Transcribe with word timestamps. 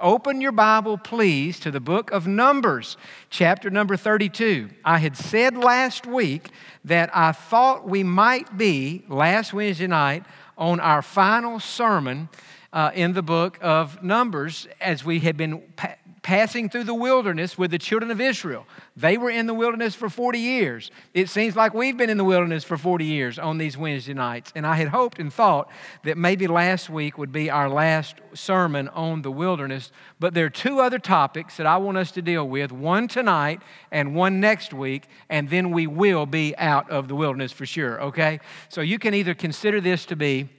Open 0.00 0.40
your 0.40 0.52
Bible, 0.52 0.96
please, 0.96 1.58
to 1.60 1.70
the 1.70 1.80
book 1.80 2.10
of 2.10 2.26
Numbers, 2.26 2.96
chapter 3.30 3.70
number 3.70 3.96
32. 3.96 4.70
I 4.84 4.98
had 4.98 5.16
said 5.16 5.56
last 5.56 6.06
week 6.06 6.50
that 6.84 7.10
I 7.14 7.32
thought 7.32 7.88
we 7.88 8.02
might 8.02 8.56
be, 8.56 9.04
last 9.08 9.52
Wednesday 9.52 9.86
night, 9.86 10.24
on 10.56 10.80
our 10.80 11.02
final 11.02 11.60
sermon 11.60 12.28
uh, 12.72 12.90
in 12.94 13.12
the 13.12 13.22
book 13.22 13.58
of 13.60 14.02
Numbers 14.02 14.68
as 14.80 15.04
we 15.04 15.20
had 15.20 15.36
been 15.36 15.62
passing 16.28 16.68
through 16.68 16.84
the 16.84 16.92
wilderness 16.92 17.56
with 17.56 17.70
the 17.70 17.78
children 17.78 18.10
of 18.10 18.20
Israel. 18.20 18.66
They 18.94 19.16
were 19.16 19.30
in 19.30 19.46
the 19.46 19.54
wilderness 19.54 19.94
for 19.94 20.10
40 20.10 20.38
years. 20.38 20.90
It 21.14 21.30
seems 21.30 21.56
like 21.56 21.72
we've 21.72 21.96
been 21.96 22.10
in 22.10 22.18
the 22.18 22.24
wilderness 22.24 22.64
for 22.64 22.76
40 22.76 23.06
years 23.06 23.38
on 23.38 23.56
these 23.56 23.78
Wednesday 23.78 24.12
nights. 24.12 24.52
And 24.54 24.66
I 24.66 24.74
had 24.74 24.88
hoped 24.88 25.18
and 25.18 25.32
thought 25.32 25.70
that 26.04 26.18
maybe 26.18 26.46
last 26.46 26.90
week 26.90 27.16
would 27.16 27.32
be 27.32 27.48
our 27.48 27.70
last 27.70 28.16
sermon 28.34 28.88
on 28.88 29.22
the 29.22 29.30
wilderness. 29.30 29.90
But 30.20 30.34
there 30.34 30.44
are 30.44 30.50
two 30.50 30.80
other 30.80 30.98
topics 30.98 31.56
that 31.56 31.64
I 31.64 31.78
want 31.78 31.96
us 31.96 32.10
to 32.10 32.20
deal 32.20 32.46
with 32.46 32.72
one 32.72 33.08
tonight 33.08 33.62
and 33.90 34.14
one 34.14 34.38
next 34.38 34.74
week. 34.74 35.08
And 35.30 35.48
then 35.48 35.70
we 35.70 35.86
will 35.86 36.26
be 36.26 36.54
out 36.58 36.90
of 36.90 37.08
the 37.08 37.14
wilderness 37.14 37.52
for 37.52 37.64
sure, 37.64 38.02
okay? 38.02 38.40
So 38.68 38.82
you 38.82 38.98
can 38.98 39.14
either 39.14 39.32
consider 39.32 39.80
this 39.80 40.04
to 40.04 40.14
be 40.14 40.50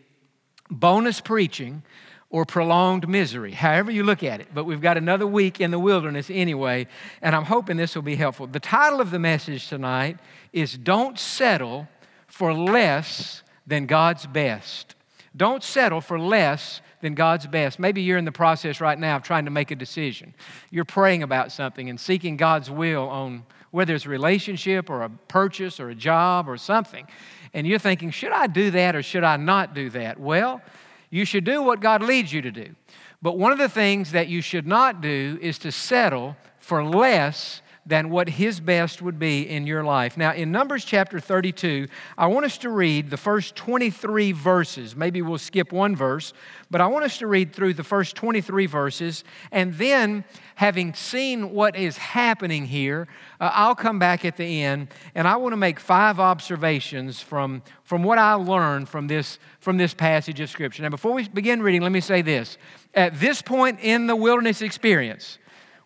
bonus 0.72 1.22
preaching 1.22 1.84
or 2.30 2.46
prolonged 2.46 3.08
misery, 3.08 3.54
however 3.54 3.90
you 3.90 4.04
look 4.04 4.24
at 4.24 4.40
it. 4.40 4.48
But 4.54 4.66
we've 4.66 4.82
got 4.82 4.98
another 4.98 5.26
week 5.26 5.60
in 5.60 5.72
the 5.72 5.80
wilderness 5.80 6.30
anyway, 6.30 6.88
and 7.22 7.36
I'm 7.36 7.46
hoping 7.46 7.78
this 7.78 7.96
will 7.96 8.04
be 8.04 8.16
helpful. 8.16 8.46
The 8.46 8.60
title 8.60 9.02
of 9.02 9.10
the 9.12 9.20
message 9.20 9.68
tonight 9.68 10.20
is 10.54 10.78
Don't 10.78 11.18
Settle 11.18 11.88
for 12.28 12.54
Less 12.54 13.42
Than 13.66 13.88
God's 13.88 14.28
Best. 14.28 14.96
Don't 15.36 15.64
settle 15.64 16.02
for 16.02 16.20
less 16.20 16.82
than 17.02 17.14
God's 17.14 17.48
best. 17.48 17.80
Maybe 17.80 18.02
you're 18.02 18.18
in 18.18 18.26
the 18.26 18.32
process 18.32 18.82
right 18.82 18.98
now 18.98 19.16
of 19.16 19.24
trying 19.24 19.46
to 19.46 19.52
make 19.52 19.72
a 19.72 19.76
decision. 19.76 20.34
You're 20.70 20.86
praying 20.86 21.24
about 21.24 21.52
something 21.52 21.90
and 21.90 22.00
seeking 22.00 22.36
God's 22.38 22.70
will 22.70 23.08
on 23.08 23.44
whether 23.72 23.94
it's 23.94 24.06
a 24.06 24.10
relationship 24.10 24.90
or 24.90 25.04
a 25.04 25.10
purchase 25.10 25.80
or 25.80 25.90
a 25.90 25.96
job 25.96 26.50
or 26.50 26.58
something. 26.58 27.08
And 27.54 27.66
you're 27.66 27.80
thinking, 27.80 28.12
should 28.12 28.32
I 28.32 28.48
do 28.48 28.72
that 28.72 28.96
or 28.96 29.04
should 29.04 29.24
I 29.24 29.38
not 29.38 29.74
do 29.74 29.90
that? 29.92 30.20
Well, 30.20 30.62
you 31.10 31.26
should 31.26 31.44
do 31.44 31.62
what 31.62 31.80
God 31.80 32.02
leads 32.04 32.32
you 32.32 32.42
to 32.42 32.52
do. 32.52 32.76
But 33.22 33.38
one 33.38 33.52
of 33.52 33.58
the 33.58 33.70
things 33.70 34.12
that 34.12 34.28
you 34.28 34.42
should 34.42 34.68
not 34.68 35.02
do 35.02 35.38
is 35.42 35.58
to 35.60 35.72
settle 35.72 36.38
for 36.60 36.84
less 36.84 37.62
than 37.90 38.12
what 38.12 38.30
His 38.30 38.60
best 38.60 39.02
would 39.02 39.18
be 39.18 39.50
in 39.50 39.66
your 39.66 39.84
life. 39.84 40.16
Now, 40.16 40.32
in 40.32 40.52
Numbers 40.52 40.86
chapter 40.86 41.20
32, 41.20 41.88
I 42.18 42.28
want 42.28 42.46
us 42.46 42.60
to 42.60 42.70
read 42.70 43.10
the 43.10 43.18
first 43.18 43.56
23 43.56 44.32
verses. 44.32 44.96
Maybe 44.96 45.24
we'll 45.24 45.40
skip 45.40 45.74
one 45.74 45.96
verse, 45.96 46.32
but 46.70 46.82
I 46.82 46.88
want 46.88 47.06
us 47.06 47.18
to 47.18 47.28
read 47.28 47.52
through 47.52 47.74
the 47.74 47.84
first 47.84 48.16
23 48.16 48.68
verses. 48.68 49.24
And 49.52 49.74
then, 49.74 50.24
having 50.54 50.94
seen 50.94 51.52
what 51.52 51.76
is 51.76 51.98
happening 51.98 52.68
here, 52.68 53.08
uh, 53.40 53.50
I'll 53.54 53.76
come 53.76 53.98
back 53.98 54.24
at 54.24 54.38
the 54.38 54.62
end 54.62 54.90
and 55.16 55.28
I 55.28 55.38
want 55.38 55.54
to 55.54 55.58
make 55.58 55.80
five 55.80 56.20
observations 56.20 57.22
from, 57.22 57.64
from 57.84 58.04
what 58.04 58.20
I 58.20 58.36
learned 58.36 58.88
from 58.88 59.08
this, 59.08 59.40
from 59.62 59.78
this 59.78 59.96
passage 59.96 60.40
of 60.42 60.50
Scripture. 60.50 60.84
Now, 60.84 60.90
before 60.90 61.14
we 61.14 61.28
begin 61.28 61.64
reading, 61.64 61.82
let 61.82 61.92
me 61.92 62.02
say 62.02 62.22
this. 62.22 62.58
At 62.94 63.20
this 63.20 63.42
point 63.42 63.80
in 63.82 64.06
the 64.06 64.16
wilderness 64.16 64.62
experience, 64.62 65.40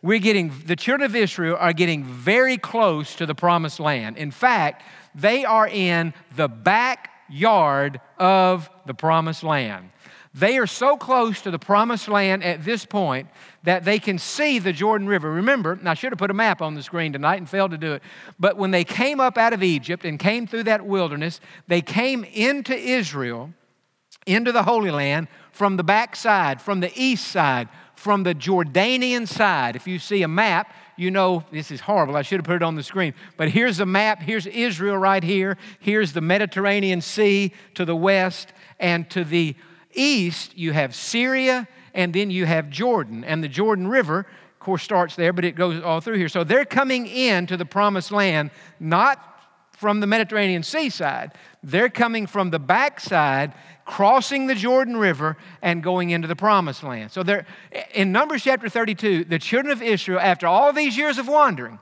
we're 0.03 0.19
getting, 0.19 0.51
the 0.65 0.75
children 0.75 1.09
of 1.09 1.15
Israel 1.15 1.57
are 1.57 1.73
getting 1.73 2.03
very 2.03 2.57
close 2.57 3.15
to 3.15 3.25
the 3.25 3.33
promised 3.33 3.79
land. 3.79 4.17
In 4.17 4.31
fact, 4.31 4.83
they 5.15 5.45
are 5.45 5.67
in 5.67 6.13
the 6.35 6.49
backyard 6.49 8.01
of 8.19 8.69
the 8.85 8.93
promised 8.93 9.43
land. 9.43 9.89
They 10.35 10.57
are 10.57 10.67
so 10.67 10.97
close 10.97 11.41
to 11.43 11.51
the 11.51 11.59
promised 11.59 12.09
land 12.09 12.43
at 12.43 12.65
this 12.65 12.85
point 12.85 13.29
that 13.63 13.85
they 13.85 13.97
can 13.97 14.17
see 14.17 14.59
the 14.59 14.73
Jordan 14.73 15.07
River. 15.07 15.31
Remember, 15.31 15.79
I 15.85 15.93
should 15.93 16.11
have 16.11 16.19
put 16.19 16.31
a 16.31 16.33
map 16.33 16.61
on 16.61 16.73
the 16.73 16.83
screen 16.83 17.13
tonight 17.13 17.37
and 17.37 17.49
failed 17.49 17.71
to 17.71 17.77
do 17.77 17.93
it. 17.93 18.03
But 18.37 18.57
when 18.57 18.71
they 18.71 18.83
came 18.83 19.21
up 19.21 19.37
out 19.37 19.53
of 19.53 19.63
Egypt 19.63 20.03
and 20.03 20.19
came 20.19 20.47
through 20.47 20.63
that 20.63 20.85
wilderness, 20.85 21.39
they 21.67 21.81
came 21.81 22.25
into 22.25 22.75
Israel, 22.75 23.53
into 24.25 24.51
the 24.51 24.63
Holy 24.63 24.91
Land 24.91 25.27
from 25.51 25.77
the 25.77 25.83
backside, 25.83 26.61
from 26.61 26.79
the 26.79 26.91
east 26.95 27.27
side, 27.27 27.69
from 28.03 28.23
the 28.23 28.35
Jordanian 28.35 29.25
side. 29.25 29.77
If 29.77 29.87
you 29.87 29.97
see 29.97 30.23
a 30.23 30.27
map, 30.27 30.73
you 30.97 31.09
know 31.09 31.45
this 31.51 31.71
is 31.71 31.79
horrible. 31.79 32.17
I 32.17 32.21
should 32.21 32.39
have 32.39 32.45
put 32.45 32.57
it 32.57 32.61
on 32.61 32.75
the 32.75 32.83
screen. 32.83 33.13
But 33.37 33.49
here's 33.49 33.79
a 33.79 33.85
map. 33.85 34.21
Here's 34.21 34.45
Israel 34.45 34.97
right 34.97 35.23
here. 35.23 35.57
Here's 35.79 36.11
the 36.11 36.19
Mediterranean 36.19 36.99
Sea 36.99 37.53
to 37.75 37.85
the 37.85 37.95
west. 37.95 38.51
And 38.77 39.09
to 39.11 39.23
the 39.23 39.55
east, 39.93 40.57
you 40.57 40.73
have 40.73 40.93
Syria, 40.93 41.65
and 41.93 42.13
then 42.13 42.29
you 42.29 42.45
have 42.45 42.69
Jordan. 42.69 43.23
And 43.23 43.41
the 43.41 43.47
Jordan 43.47 43.87
River, 43.87 44.19
of 44.19 44.59
course, 44.59 44.83
starts 44.83 45.15
there, 45.15 45.31
but 45.31 45.45
it 45.45 45.55
goes 45.55 45.81
all 45.81 46.01
through 46.01 46.17
here. 46.17 46.29
So 46.29 46.43
they're 46.43 46.65
coming 46.65 47.07
into 47.07 47.55
the 47.55 47.65
promised 47.65 48.11
land, 48.11 48.51
not 48.81 49.32
from 49.83 49.99
the 49.99 50.07
Mediterranean 50.07 50.63
seaside. 50.63 51.33
They're 51.61 51.89
coming 51.89 52.25
from 52.25 52.51
the 52.51 52.57
backside 52.57 53.51
crossing 53.83 54.47
the 54.47 54.55
Jordan 54.55 54.95
River 54.95 55.35
and 55.61 55.83
going 55.83 56.11
into 56.11 56.25
the 56.25 56.37
promised 56.37 56.83
land. 56.83 57.11
So 57.11 57.21
in 57.93 58.13
Numbers 58.13 58.45
chapter 58.45 58.69
32, 58.69 59.25
the 59.25 59.39
children 59.39 59.73
of 59.73 59.81
Israel 59.81 60.21
after 60.21 60.47
all 60.47 60.71
these 60.71 60.95
years 60.95 61.17
of 61.17 61.27
wandering, 61.27 61.79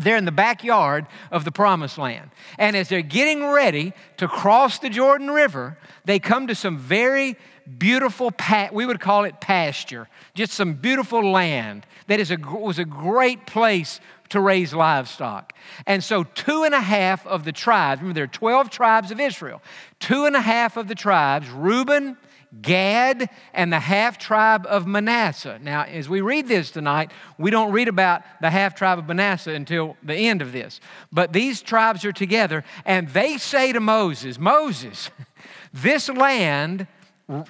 they're 0.00 0.16
in 0.16 0.24
the 0.24 0.32
backyard 0.32 1.06
of 1.30 1.44
the 1.44 1.52
promised 1.52 1.98
land. 1.98 2.32
And 2.58 2.74
as 2.74 2.88
they're 2.88 3.00
getting 3.00 3.46
ready 3.46 3.92
to 4.16 4.26
cross 4.26 4.80
the 4.80 4.90
Jordan 4.90 5.30
River, 5.30 5.78
they 6.06 6.18
come 6.18 6.48
to 6.48 6.56
some 6.56 6.78
very 6.78 7.36
beautiful, 7.78 8.32
we 8.72 8.86
would 8.86 9.00
call 9.00 9.24
it 9.24 9.40
pasture, 9.40 10.08
just 10.34 10.52
some 10.52 10.74
beautiful 10.74 11.30
land 11.30 11.86
that 12.06 12.20
is 12.20 12.30
a, 12.30 12.36
was 12.36 12.78
a 12.78 12.84
great 12.84 13.46
place 13.46 14.00
to 14.30 14.40
raise 14.40 14.72
livestock. 14.72 15.52
And 15.86 16.02
so, 16.02 16.24
two 16.24 16.64
and 16.64 16.74
a 16.74 16.80
half 16.80 17.26
of 17.26 17.44
the 17.44 17.52
tribes, 17.52 18.00
remember 18.00 18.14
there 18.14 18.24
are 18.24 18.28
12 18.28 18.70
tribes 18.70 19.10
of 19.10 19.20
Israel, 19.20 19.60
two 19.98 20.24
and 20.24 20.34
a 20.34 20.40
half 20.40 20.76
of 20.76 20.88
the 20.88 20.94
tribes, 20.94 21.48
Reuben, 21.50 22.16
Gad, 22.62 23.30
and 23.54 23.72
the 23.72 23.78
half 23.78 24.18
tribe 24.18 24.66
of 24.68 24.86
Manasseh. 24.86 25.60
Now, 25.62 25.82
as 25.82 26.08
we 26.08 26.20
read 26.20 26.48
this 26.48 26.72
tonight, 26.72 27.12
we 27.38 27.50
don't 27.50 27.70
read 27.70 27.86
about 27.86 28.22
the 28.40 28.50
half 28.50 28.74
tribe 28.74 28.98
of 28.98 29.06
Manasseh 29.06 29.52
until 29.52 29.96
the 30.02 30.14
end 30.14 30.42
of 30.42 30.50
this. 30.50 30.80
But 31.12 31.32
these 31.32 31.62
tribes 31.62 32.04
are 32.04 32.12
together, 32.12 32.64
and 32.84 33.08
they 33.10 33.38
say 33.38 33.72
to 33.72 33.78
Moses, 33.78 34.38
Moses, 34.38 35.10
this 35.72 36.08
land 36.08 36.88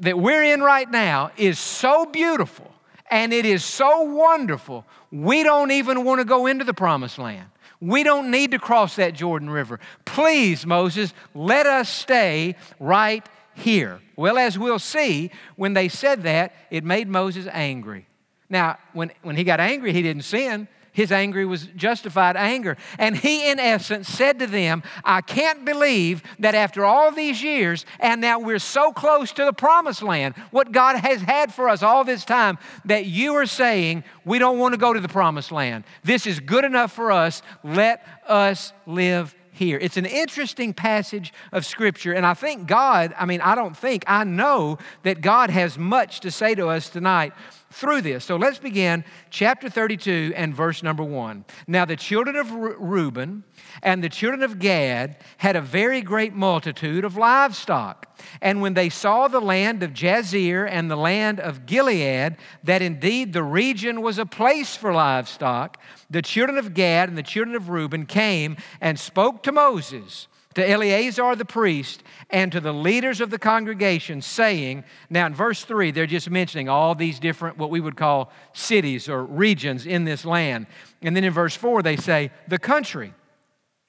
that 0.01 0.19
we're 0.19 0.43
in 0.43 0.61
right 0.61 0.91
now 0.91 1.31
is 1.37 1.59
so 1.59 2.07
beautiful 2.07 2.71
and 3.11 3.33
it 3.33 3.45
is 3.45 3.65
so 3.65 4.03
wonderful, 4.03 4.85
we 5.11 5.43
don't 5.43 5.71
even 5.71 6.05
want 6.05 6.21
to 6.21 6.25
go 6.25 6.47
into 6.47 6.65
the 6.65 6.75
promised 6.75 7.19
land. 7.19 7.47
We 7.81 8.03
don't 8.03 8.31
need 8.31 8.51
to 8.51 8.59
cross 8.59 8.97
that 8.97 9.15
Jordan 9.15 9.49
River. 9.51 9.81
Please, 10.05 10.67
Moses, 10.67 11.15
let 11.35 11.67
us 11.67 11.89
stay 11.89 12.57
right 12.79 13.27
here. 13.55 14.01
Well, 14.17 14.39
as 14.39 14.59
we'll 14.59 14.79
see, 14.79 15.31
when 15.57 15.73
they 15.73 15.89
said 15.89 16.23
that, 16.25 16.55
it 16.71 16.85
made 16.85 17.09
Moses 17.09 17.49
angry. 17.51 18.07
Now, 18.49 18.79
when, 18.93 19.13
when 19.23 19.37
he 19.37 19.45
got 19.45 19.61
angry, 19.61 19.93
he 19.93 20.03
didn't 20.03 20.25
sin. 20.25 20.69
His 20.93 21.13
anger 21.13 21.47
was 21.47 21.67
justified 21.77 22.37
anger. 22.37 22.77
And 22.99 23.17
he, 23.17 23.49
in 23.49 23.59
essence, 23.61 24.09
said 24.09 24.39
to 24.41 24.47
them, 24.47 24.83
I 25.05 25.21
can't 25.21 25.65
believe 25.65 26.23
that 26.41 26.55
after 26.55 26.85
all 26.85 27.13
these 27.13 27.43
years, 27.43 27.87
and 28.01 28.21
now 28.21 28.41
we're 28.41 28.59
so 28.59 28.93
close 28.93 29.33
to 29.33 29.45
the 29.45 29.53
promised 29.53 30.03
land, 30.03 30.35
what 30.51 30.73
God 30.73 30.97
has 30.97 31.21
had 31.23 31.55
for 31.55 31.69
us 31.69 31.83
all 31.83 32.05
this 32.05 32.25
time, 32.25 32.59
that 32.85 33.07
you 33.07 33.35
are 33.35 33.47
saying, 33.47 34.05
we 34.25 34.39
don't 34.39 34.59
want 34.59 34.75
to 34.75 34.79
go 34.79 34.93
to 34.93 35.01
the 35.01 35.09
promised 35.09 35.53
land. 35.53 35.85
This 36.03 36.27
is 36.27 36.41
good 36.41 36.65
enough 36.65 36.93
for 36.93 37.13
us. 37.13 37.43
Let 37.63 38.05
us 38.27 38.73
live 38.87 39.35
here. 39.53 39.79
It's 39.81 39.97
an 39.97 40.07
interesting 40.07 40.73
passage 40.73 41.33
of 41.53 41.67
Scripture, 41.67 42.13
and 42.15 42.25
I 42.25 42.35
think 42.35 42.67
God, 42.67 43.15
I 43.19 43.27
mean, 43.27 43.43
I 43.43 43.55
don't 43.55 43.77
think, 43.77 44.05
I 44.07 44.25
know 44.25 44.79
that 45.03 45.21
God 45.21 45.51
has 45.51 45.77
much 45.77 46.21
to 46.21 46.31
say 46.31 46.55
to 46.55 46.69
us 46.69 46.89
tonight 46.89 47.33
through 47.73 48.03
this. 48.03 48.25
So 48.25 48.37
let's 48.37 48.59
begin 48.59 49.05
chapter 49.31 49.69
32 49.69 50.33
and 50.35 50.55
verse 50.55 50.83
number 50.83 51.05
1. 51.05 51.45
Now, 51.67 51.85
the 51.85 51.97
children 51.97 52.37
of 52.37 52.51
Reuben 52.51 53.45
and 53.83 54.03
the 54.03 54.09
children 54.09 54.43
of 54.43 54.59
Gad 54.59 55.17
had 55.39 55.57
a 55.57 55.61
very 55.61 56.03
great 56.03 56.35
multitude 56.35 57.05
of 57.05 57.17
livestock. 57.17 58.19
And 58.43 58.61
when 58.61 58.75
they 58.75 58.89
saw 58.89 59.29
the 59.29 59.41
land 59.41 59.83
of 59.83 59.93
Jazer 59.93 60.69
and 60.69 60.91
the 60.91 60.97
land 60.97 61.39
of 61.41 61.65
Gilead, 61.65 62.37
that 62.65 62.83
indeed 62.83 63.33
the 63.33 63.43
region 63.43 64.03
was 64.03 64.19
a 64.19 64.27
place 64.27 64.77
for 64.77 64.93
livestock, 64.93 65.81
the 66.11 66.23
children 66.23 66.59
of 66.59 66.75
Gad 66.75 67.09
and 67.09 67.17
the 67.17 67.23
children 67.23 67.57
of 67.57 67.69
Reuben 67.69 68.05
came 68.05 68.57
and 68.81 68.99
spoke 68.99 69.43
to 69.45 69.53
Moses 69.53 70.27
to 70.55 70.69
Eleazar 70.69 71.37
the 71.37 71.45
priest 71.45 72.03
and 72.29 72.51
to 72.53 72.61
the 72.61 72.73
leaders 72.73 73.21
of 73.21 73.31
the 73.31 73.39
congregation, 73.39 74.21
saying, 74.21 74.85
Now 75.09 75.27
in 75.27 75.35
verse 75.35 75.65
3, 75.65 75.91
they're 75.93 76.07
just 76.07 76.31
mentioning 76.31 76.69
all 76.69 76.95
these 76.95 77.19
different, 77.21 77.57
what 77.57 77.71
we 77.71 77.81
would 77.81 77.97
call 77.97 78.33
cities 78.53 79.09
or 79.09 79.25
regions 79.25 79.87
in 79.87 80.05
this 80.05 80.25
land. 80.25 80.67
And 81.03 81.15
then 81.15 81.25
in 81.25 81.33
verse 81.33 81.55
4, 81.55 81.83
they 81.83 81.97
say, 81.97 82.31
The 82.49 82.59
country 82.59 83.15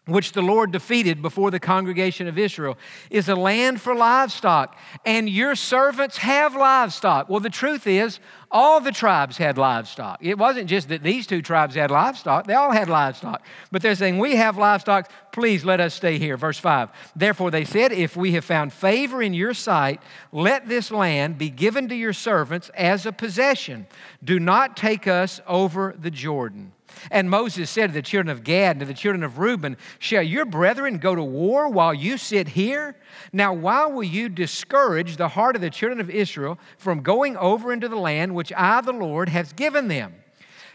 which 0.07 0.31
the 0.31 0.41
Lord 0.41 0.71
defeated 0.71 1.21
before 1.21 1.51
the 1.51 1.59
congregation 1.59 2.27
of 2.27 2.37
Israel, 2.39 2.75
is 3.11 3.29
a 3.29 3.35
land 3.35 3.79
for 3.79 3.93
livestock, 3.93 4.75
and 5.05 5.29
your 5.29 5.55
servants 5.55 6.17
have 6.17 6.55
livestock. 6.55 7.29
Well, 7.29 7.39
the 7.39 7.51
truth 7.51 7.85
is, 7.85 8.19
all 8.49 8.81
the 8.81 8.91
tribes 8.91 9.37
had 9.37 9.59
livestock. 9.59 10.17
It 10.21 10.39
wasn't 10.39 10.67
just 10.67 10.89
that 10.89 11.03
these 11.03 11.27
two 11.27 11.43
tribes 11.43 11.75
had 11.75 11.91
livestock, 11.91 12.47
they 12.47 12.55
all 12.55 12.71
had 12.71 12.89
livestock. 12.89 13.45
But 13.71 13.83
they're 13.83 13.93
saying, 13.95 14.17
We 14.17 14.37
have 14.37 14.57
livestock, 14.57 15.11
please 15.31 15.63
let 15.63 15.79
us 15.79 15.93
stay 15.93 16.17
here. 16.17 16.35
Verse 16.35 16.57
5 16.57 16.89
Therefore 17.15 17.51
they 17.51 17.63
said, 17.63 17.91
If 17.91 18.17
we 18.17 18.31
have 18.33 18.43
found 18.43 18.73
favor 18.73 19.21
in 19.21 19.35
your 19.35 19.53
sight, 19.53 20.01
let 20.31 20.67
this 20.67 20.89
land 20.89 21.37
be 21.37 21.51
given 21.51 21.87
to 21.89 21.95
your 21.95 22.13
servants 22.13 22.69
as 22.73 23.05
a 23.05 23.11
possession. 23.11 23.85
Do 24.23 24.39
not 24.39 24.75
take 24.75 25.07
us 25.07 25.41
over 25.47 25.95
the 25.97 26.11
Jordan. 26.11 26.73
And 27.09 27.29
Moses 27.29 27.69
said 27.69 27.87
to 27.87 27.93
the 27.93 28.01
children 28.01 28.31
of 28.31 28.43
Gad 28.43 28.71
and 28.71 28.79
to 28.81 28.85
the 28.85 28.93
children 28.93 29.23
of 29.23 29.39
Reuben, 29.39 29.77
Shall 29.99 30.23
your 30.23 30.45
brethren 30.45 30.97
go 30.97 31.15
to 31.15 31.23
war 31.23 31.69
while 31.69 31.93
you 31.93 32.17
sit 32.17 32.49
here? 32.49 32.95
Now, 33.33 33.53
why 33.53 33.85
will 33.85 34.03
you 34.03 34.29
discourage 34.29 35.17
the 35.17 35.29
heart 35.29 35.55
of 35.55 35.61
the 35.61 35.69
children 35.69 35.99
of 35.99 36.09
Israel 36.09 36.59
from 36.77 37.01
going 37.01 37.37
over 37.37 37.71
into 37.71 37.89
the 37.89 37.95
land 37.95 38.35
which 38.35 38.53
I, 38.55 38.81
the 38.81 38.93
Lord, 38.93 39.29
have 39.29 39.55
given 39.55 39.87
them? 39.87 40.15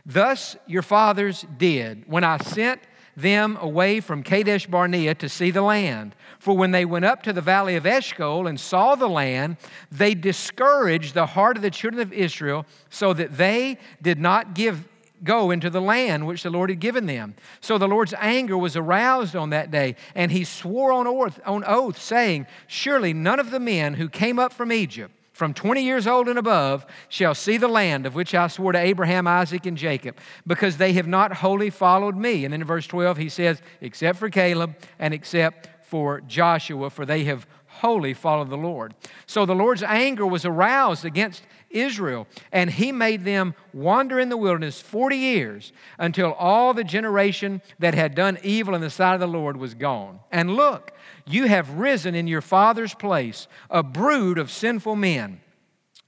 Thus 0.04 0.56
your 0.66 0.82
fathers 0.82 1.44
did 1.58 2.04
when 2.06 2.22
I 2.24 2.38
sent 2.38 2.80
them 3.16 3.56
away 3.60 4.00
from 4.00 4.22
Kadesh 4.22 4.66
Barnea 4.66 5.14
to 5.16 5.28
see 5.28 5.50
the 5.50 5.62
land. 5.62 6.14
For 6.38 6.56
when 6.56 6.70
they 6.70 6.84
went 6.84 7.06
up 7.06 7.22
to 7.22 7.32
the 7.32 7.40
valley 7.40 7.74
of 7.76 7.86
Eshcol 7.86 8.46
and 8.46 8.60
saw 8.60 8.94
the 8.94 9.08
land, 9.08 9.56
they 9.90 10.14
discouraged 10.14 11.14
the 11.14 11.26
heart 11.26 11.56
of 11.56 11.62
the 11.62 11.70
children 11.70 12.02
of 12.02 12.12
Israel 12.12 12.66
so 12.90 13.14
that 13.14 13.36
they 13.38 13.78
did 14.02 14.18
not 14.18 14.54
give 14.54 14.86
go 15.24 15.50
into 15.50 15.70
the 15.70 15.80
land 15.80 16.26
which 16.26 16.42
the 16.42 16.50
Lord 16.50 16.70
had 16.70 16.80
given 16.80 17.06
them. 17.06 17.34
So 17.60 17.78
the 17.78 17.88
Lord's 17.88 18.14
anger 18.18 18.56
was 18.56 18.76
aroused 18.76 19.36
on 19.36 19.50
that 19.50 19.70
day, 19.70 19.96
and 20.14 20.30
he 20.30 20.44
swore 20.44 20.92
on 20.92 21.06
oath, 21.06 21.40
on 21.44 21.64
oath, 21.66 22.00
saying, 22.00 22.46
Surely 22.66 23.12
none 23.12 23.40
of 23.40 23.50
the 23.50 23.60
men 23.60 23.94
who 23.94 24.08
came 24.08 24.38
up 24.38 24.52
from 24.52 24.72
Egypt, 24.72 25.12
from 25.32 25.52
20 25.52 25.82
years 25.82 26.06
old 26.06 26.28
and 26.28 26.38
above, 26.38 26.86
shall 27.08 27.34
see 27.34 27.56
the 27.56 27.68
land 27.68 28.06
of 28.06 28.14
which 28.14 28.34
I 28.34 28.48
swore 28.48 28.72
to 28.72 28.78
Abraham, 28.78 29.26
Isaac, 29.26 29.66
and 29.66 29.76
Jacob, 29.76 30.16
because 30.46 30.76
they 30.76 30.94
have 30.94 31.06
not 31.06 31.32
wholly 31.34 31.70
followed 31.70 32.16
me. 32.16 32.44
And 32.44 32.52
then 32.52 32.62
in 32.62 32.66
verse 32.66 32.86
12, 32.86 33.16
he 33.18 33.28
says, 33.28 33.60
Except 33.80 34.18
for 34.18 34.30
Caleb 34.30 34.76
and 34.98 35.12
except 35.12 35.68
for 35.86 36.20
Joshua, 36.22 36.90
for 36.90 37.06
they 37.06 37.24
have 37.24 37.46
wholly 37.80 38.14
follow 38.14 38.44
the 38.44 38.56
Lord. 38.56 38.94
So 39.26 39.46
the 39.46 39.54
Lord's 39.54 39.82
anger 39.82 40.26
was 40.26 40.44
aroused 40.44 41.04
against 41.04 41.42
Israel. 41.70 42.26
And 42.52 42.70
he 42.70 42.92
made 42.92 43.24
them 43.24 43.54
wander 43.72 44.18
in 44.18 44.28
the 44.28 44.36
wilderness 44.36 44.80
40 44.80 45.16
years 45.16 45.72
until 45.98 46.32
all 46.32 46.74
the 46.74 46.84
generation 46.84 47.62
that 47.78 47.94
had 47.94 48.14
done 48.14 48.38
evil 48.42 48.74
in 48.74 48.80
the 48.80 48.90
sight 48.90 49.14
of 49.14 49.20
the 49.20 49.26
Lord 49.26 49.56
was 49.56 49.74
gone. 49.74 50.20
And 50.30 50.54
look, 50.54 50.92
you 51.26 51.46
have 51.46 51.78
risen 51.78 52.14
in 52.14 52.26
your 52.26 52.40
father's 52.40 52.94
place, 52.94 53.48
a 53.70 53.82
brood 53.82 54.38
of 54.38 54.50
sinful 54.50 54.96
men 54.96 55.40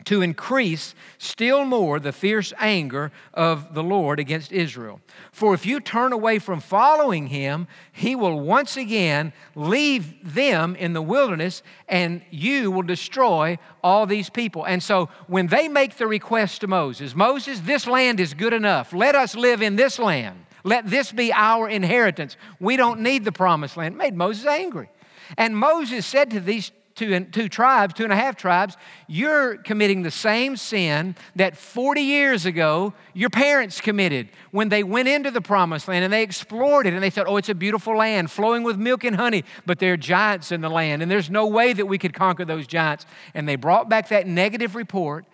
to 0.04 0.22
increase 0.22 0.94
still 1.18 1.64
more 1.64 1.98
the 1.98 2.12
fierce 2.12 2.52
anger 2.58 3.10
of 3.34 3.74
the 3.74 3.82
Lord 3.82 4.20
against 4.20 4.52
Israel. 4.52 5.00
For 5.32 5.54
if 5.54 5.66
you 5.66 5.80
turn 5.80 6.12
away 6.12 6.38
from 6.38 6.60
following 6.60 7.26
him, 7.26 7.66
he 7.92 8.14
will 8.14 8.40
once 8.40 8.76
again 8.76 9.32
leave 9.54 10.34
them 10.34 10.76
in 10.76 10.92
the 10.92 11.02
wilderness 11.02 11.62
and 11.88 12.22
you 12.30 12.70
will 12.70 12.82
destroy 12.82 13.58
all 13.82 14.06
these 14.06 14.30
people. 14.30 14.64
And 14.64 14.82
so 14.82 15.08
when 15.26 15.48
they 15.48 15.68
make 15.68 15.96
the 15.96 16.06
request 16.06 16.60
to 16.60 16.68
Moses, 16.68 17.14
Moses, 17.14 17.60
this 17.60 17.86
land 17.86 18.20
is 18.20 18.34
good 18.34 18.54
enough. 18.54 18.92
Let 18.92 19.14
us 19.14 19.34
live 19.34 19.62
in 19.62 19.76
this 19.76 19.98
land. 19.98 20.44
Let 20.64 20.88
this 20.88 21.12
be 21.12 21.32
our 21.32 21.68
inheritance. 21.68 22.36
We 22.60 22.76
don't 22.76 23.00
need 23.00 23.24
the 23.24 23.32
promised 23.32 23.76
land. 23.76 23.94
It 23.94 23.98
made 23.98 24.14
Moses 24.14 24.46
angry. 24.46 24.90
And 25.36 25.56
Moses 25.56 26.06
said 26.06 26.30
to 26.30 26.40
these 26.40 26.72
two, 26.98 27.14
and, 27.14 27.32
two 27.32 27.48
tribes, 27.48 27.94
two 27.94 28.04
and 28.04 28.12
a 28.12 28.16
half 28.16 28.36
tribes, 28.36 28.76
you're 29.06 29.56
committing 29.58 30.02
the 30.02 30.10
same 30.10 30.56
sin 30.56 31.14
that 31.36 31.56
40 31.56 32.00
years 32.00 32.44
ago 32.44 32.92
your 33.14 33.30
parents 33.30 33.80
committed 33.80 34.28
when 34.50 34.68
they 34.68 34.82
went 34.82 35.08
into 35.08 35.30
the 35.30 35.40
promised 35.40 35.86
land 35.86 36.04
and 36.04 36.12
they 36.12 36.22
explored 36.22 36.86
it 36.86 36.94
and 36.94 37.02
they 37.02 37.10
said, 37.10 37.26
oh, 37.28 37.36
it's 37.36 37.48
a 37.48 37.54
beautiful 37.54 37.96
land 37.96 38.30
flowing 38.30 38.64
with 38.64 38.76
milk 38.76 39.04
and 39.04 39.16
honey, 39.16 39.44
but 39.64 39.78
there 39.78 39.92
are 39.92 39.96
giants 39.96 40.50
in 40.50 40.60
the 40.60 40.68
land 40.68 41.00
and 41.00 41.10
there's 41.10 41.30
no 41.30 41.46
way 41.46 41.72
that 41.72 41.86
we 41.86 41.98
could 41.98 42.12
conquer 42.12 42.44
those 42.44 42.66
giants. 42.66 43.06
And 43.32 43.48
they 43.48 43.56
brought 43.56 43.88
back 43.88 44.08
that 44.08 44.26
negative 44.26 44.74
report. 44.74 45.24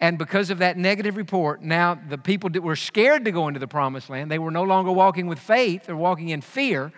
And 0.00 0.18
because 0.18 0.50
of 0.50 0.58
that 0.58 0.76
negative 0.76 1.16
report, 1.16 1.62
now 1.62 1.96
the 2.08 2.18
people 2.18 2.50
that 2.50 2.62
were 2.62 2.74
scared 2.76 3.24
to 3.24 3.32
go 3.32 3.46
into 3.48 3.60
the 3.60 3.68
promised 3.68 4.10
land, 4.10 4.30
they 4.30 4.38
were 4.38 4.50
no 4.50 4.64
longer 4.64 4.90
walking 4.90 5.26
with 5.26 5.38
faith, 5.38 5.86
they're 5.86 5.96
walking 5.96 6.30
in 6.30 6.40
fear. 6.40 6.92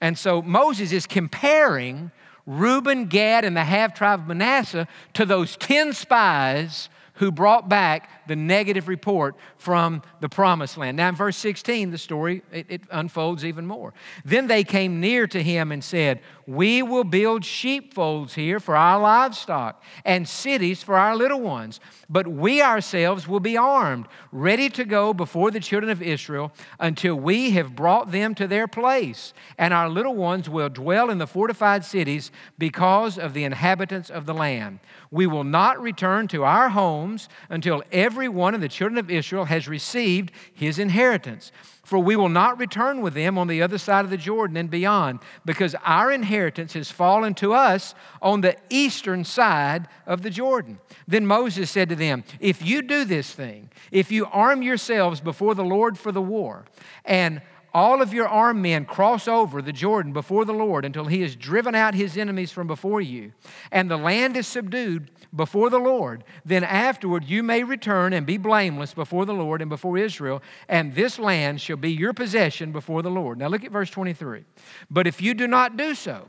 And 0.00 0.16
so 0.16 0.40
Moses 0.42 0.92
is 0.92 1.06
comparing 1.06 2.10
Reuben, 2.46 3.06
Gad, 3.06 3.44
and 3.44 3.56
the 3.56 3.64
half 3.64 3.94
tribe 3.94 4.20
of 4.20 4.26
Manasseh 4.26 4.88
to 5.14 5.24
those 5.24 5.56
10 5.56 5.92
spies 5.92 6.88
who 7.20 7.30
brought 7.30 7.68
back 7.68 8.26
the 8.26 8.34
negative 8.34 8.88
report 8.88 9.36
from 9.58 10.00
the 10.20 10.28
promised 10.28 10.78
land. 10.78 10.96
Now, 10.96 11.10
in 11.10 11.14
verse 11.14 11.36
16, 11.36 11.90
the 11.90 11.98
story 11.98 12.42
it, 12.50 12.66
it, 12.70 12.80
unfolds 12.90 13.44
even 13.44 13.66
more. 13.66 13.92
Then 14.24 14.46
they 14.46 14.64
came 14.64 15.00
near 15.00 15.26
to 15.26 15.42
him 15.42 15.70
and 15.70 15.84
said, 15.84 16.22
We 16.46 16.82
will 16.82 17.04
build 17.04 17.44
sheepfolds 17.44 18.34
here 18.34 18.58
for 18.58 18.74
our 18.74 18.98
livestock 18.98 19.82
and 20.06 20.26
cities 20.26 20.82
for 20.82 20.96
our 20.96 21.14
little 21.14 21.42
ones, 21.42 21.78
but 22.08 22.26
we 22.26 22.62
ourselves 22.62 23.28
will 23.28 23.38
be 23.38 23.56
armed, 23.56 24.06
ready 24.32 24.70
to 24.70 24.86
go 24.86 25.12
before 25.12 25.50
the 25.50 25.60
children 25.60 25.92
of 25.92 26.00
Israel 26.00 26.52
until 26.78 27.16
we 27.16 27.50
have 27.50 27.76
brought 27.76 28.12
them 28.12 28.34
to 28.36 28.46
their 28.46 28.66
place, 28.66 29.34
and 29.58 29.74
our 29.74 29.90
little 29.90 30.16
ones 30.16 30.48
will 30.48 30.70
dwell 30.70 31.10
in 31.10 31.18
the 31.18 31.26
fortified 31.26 31.84
cities 31.84 32.30
because 32.56 33.18
of 33.18 33.34
the 33.34 33.44
inhabitants 33.44 34.08
of 34.08 34.24
the 34.24 34.32
land. 34.32 34.78
We 35.12 35.26
will 35.26 35.44
not 35.44 35.82
return 35.82 36.28
to 36.28 36.44
our 36.44 36.68
homes 36.68 37.28
until 37.48 37.82
every 37.90 38.28
one 38.28 38.54
of 38.54 38.60
the 38.60 38.68
children 38.68 38.98
of 38.98 39.10
Israel 39.10 39.46
has 39.46 39.66
received 39.66 40.30
his 40.52 40.78
inheritance. 40.78 41.50
For 41.82 41.98
we 41.98 42.14
will 42.14 42.28
not 42.28 42.60
return 42.60 43.00
with 43.00 43.14
them 43.14 43.36
on 43.36 43.48
the 43.48 43.62
other 43.62 43.76
side 43.76 44.04
of 44.04 44.12
the 44.12 44.16
Jordan 44.16 44.56
and 44.56 44.70
beyond, 44.70 45.18
because 45.44 45.74
our 45.84 46.12
inheritance 46.12 46.74
has 46.74 46.88
fallen 46.88 47.34
to 47.34 47.52
us 47.52 47.96
on 48.22 48.42
the 48.42 48.56
eastern 48.68 49.24
side 49.24 49.88
of 50.06 50.22
the 50.22 50.30
Jordan. 50.30 50.78
Then 51.08 51.26
Moses 51.26 51.68
said 51.68 51.88
to 51.88 51.96
them, 51.96 52.22
If 52.38 52.64
you 52.64 52.80
do 52.80 53.04
this 53.04 53.32
thing, 53.32 53.70
if 53.90 54.12
you 54.12 54.26
arm 54.26 54.62
yourselves 54.62 55.20
before 55.20 55.56
the 55.56 55.64
Lord 55.64 55.98
for 55.98 56.12
the 56.12 56.22
war, 56.22 56.64
and 57.04 57.42
all 57.72 58.02
of 58.02 58.12
your 58.12 58.28
armed 58.28 58.62
men 58.62 58.84
cross 58.84 59.28
over 59.28 59.62
the 59.62 59.72
Jordan 59.72 60.12
before 60.12 60.44
the 60.44 60.52
Lord 60.52 60.84
until 60.84 61.06
he 61.06 61.22
has 61.22 61.36
driven 61.36 61.74
out 61.74 61.94
his 61.94 62.16
enemies 62.16 62.52
from 62.52 62.66
before 62.66 63.00
you, 63.00 63.32
and 63.70 63.90
the 63.90 63.96
land 63.96 64.36
is 64.36 64.46
subdued 64.46 65.10
before 65.34 65.70
the 65.70 65.78
Lord. 65.78 66.24
Then 66.44 66.64
afterward 66.64 67.24
you 67.24 67.42
may 67.42 67.62
return 67.62 68.12
and 68.12 68.26
be 68.26 68.36
blameless 68.36 68.94
before 68.94 69.26
the 69.26 69.34
Lord 69.34 69.60
and 69.60 69.68
before 69.68 69.98
Israel, 69.98 70.42
and 70.68 70.94
this 70.94 71.18
land 71.18 71.60
shall 71.60 71.76
be 71.76 71.92
your 71.92 72.12
possession 72.12 72.72
before 72.72 73.02
the 73.02 73.10
Lord. 73.10 73.38
Now 73.38 73.48
look 73.48 73.64
at 73.64 73.72
verse 73.72 73.90
23. 73.90 74.44
But 74.90 75.06
if 75.06 75.22
you 75.22 75.34
do 75.34 75.46
not 75.46 75.76
do 75.76 75.94
so, 75.94 76.28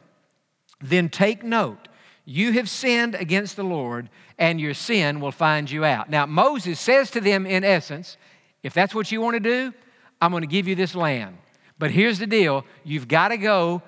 then 0.82 1.10
take 1.10 1.44
note. 1.44 1.88
You 2.24 2.54
have 2.54 2.70
sinned 2.70 3.16
against 3.16 3.56
the 3.56 3.64
Lord, 3.64 4.10
and 4.38 4.62
your 4.62 4.74
sin 4.74 5.20
will 5.20 5.32
find 5.32 5.70
you 5.70 5.84
out. 5.84 6.10
Now, 6.10 6.26
Moses 6.26 6.80
says 6.80 7.10
to 7.12 7.22
them, 7.22 7.46
in 7.46 7.64
essence, 7.64 8.18
if 8.64 8.74
that's 8.74 8.94
what 8.94 9.12
you 9.12 9.22
want 9.22 9.36
to 9.36 9.40
do, 9.40 9.74
I'm 10.22 10.32
going 10.32 10.42
to 10.42 10.48
give 10.48 10.68
you 10.68 10.76
this 10.76 10.96
land. 10.96 11.38
But 11.80 11.92
here's 11.92 12.20
the 12.20 12.28
deal 12.28 12.64
you've 12.84 13.08
got 13.08 13.30
to 13.30 13.38
go 13.38 13.82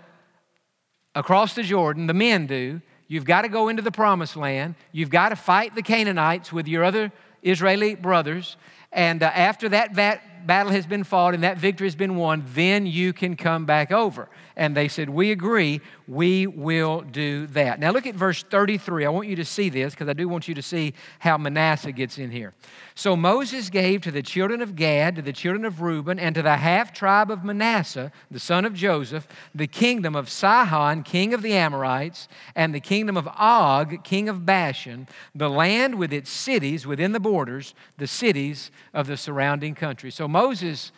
across 1.15 1.53
the 1.53 1.63
Jordan, 1.63 2.07
the 2.07 2.13
men 2.13 2.47
do. 2.47 2.81
You've 3.07 3.25
got 3.25 3.43
to 3.43 3.49
go 3.49 3.69
into 3.69 3.83
the 3.83 3.91
promised 3.91 4.35
land. 4.35 4.75
You've 4.91 5.11
got 5.11 5.29
to 5.29 5.35
fight 5.35 5.75
the 5.75 5.83
Canaanites 5.83 6.51
with 6.51 6.67
your 6.67 6.83
other 6.83 7.11
Israeli 7.43 7.93
brothers. 7.93 8.57
And 8.91 9.21
uh, 9.21 9.27
after 9.27 9.69
that, 9.69 9.95
that 9.95 10.47
battle 10.47 10.71
has 10.71 10.85
been 10.85 11.03
fought 11.03 11.33
and 11.33 11.43
that 11.43 11.57
victory 11.57 11.87
has 11.87 11.95
been 11.95 12.15
won, 12.15 12.43
then 12.53 12.85
you 12.85 13.13
can 13.13 13.35
come 13.35 13.65
back 13.65 13.91
over. 13.91 14.29
And 14.55 14.75
they 14.75 14.87
said, 14.87 15.09
We 15.09 15.31
agree, 15.31 15.81
we 16.07 16.47
will 16.47 17.01
do 17.01 17.47
that. 17.47 17.79
Now 17.79 17.91
look 17.91 18.05
at 18.05 18.15
verse 18.15 18.43
33. 18.43 19.05
I 19.05 19.09
want 19.09 19.27
you 19.27 19.35
to 19.37 19.45
see 19.45 19.69
this 19.69 19.93
because 19.93 20.09
I 20.09 20.13
do 20.13 20.27
want 20.27 20.47
you 20.47 20.55
to 20.55 20.61
see 20.61 20.93
how 21.19 21.37
Manasseh 21.37 21.91
gets 21.91 22.17
in 22.17 22.31
here. 22.31 22.53
So 22.95 23.15
Moses 23.15 23.69
gave 23.69 24.01
to 24.01 24.11
the 24.11 24.21
children 24.21 24.61
of 24.61 24.75
Gad, 24.75 25.15
to 25.15 25.21
the 25.21 25.33
children 25.33 25.65
of 25.65 25.81
Reuben, 25.81 26.19
and 26.19 26.35
to 26.35 26.41
the 26.41 26.57
half 26.57 26.93
tribe 26.93 27.31
of 27.31 27.43
Manasseh, 27.43 28.11
the 28.29 28.39
son 28.39 28.65
of 28.65 28.73
Joseph, 28.73 29.27
the 29.55 29.67
kingdom 29.67 30.15
of 30.15 30.29
Sihon, 30.29 31.03
king 31.03 31.33
of 31.33 31.41
the 31.41 31.53
Amorites, 31.53 32.27
and 32.55 32.73
the 32.73 32.79
kingdom 32.79 33.17
of 33.17 33.27
Og, 33.37 34.03
king 34.03 34.29
of 34.29 34.45
Bashan, 34.45 35.07
the 35.33 35.49
land 35.49 35.95
with 35.95 36.13
its 36.13 36.29
cities 36.29 36.85
within 36.85 37.13
the 37.13 37.19
borders, 37.19 37.73
the 37.97 38.07
cities 38.07 38.69
of 38.93 39.07
the 39.07 39.17
surrounding 39.17 39.73
country. 39.73 40.11
So 40.11 40.27
Moses 40.27 40.91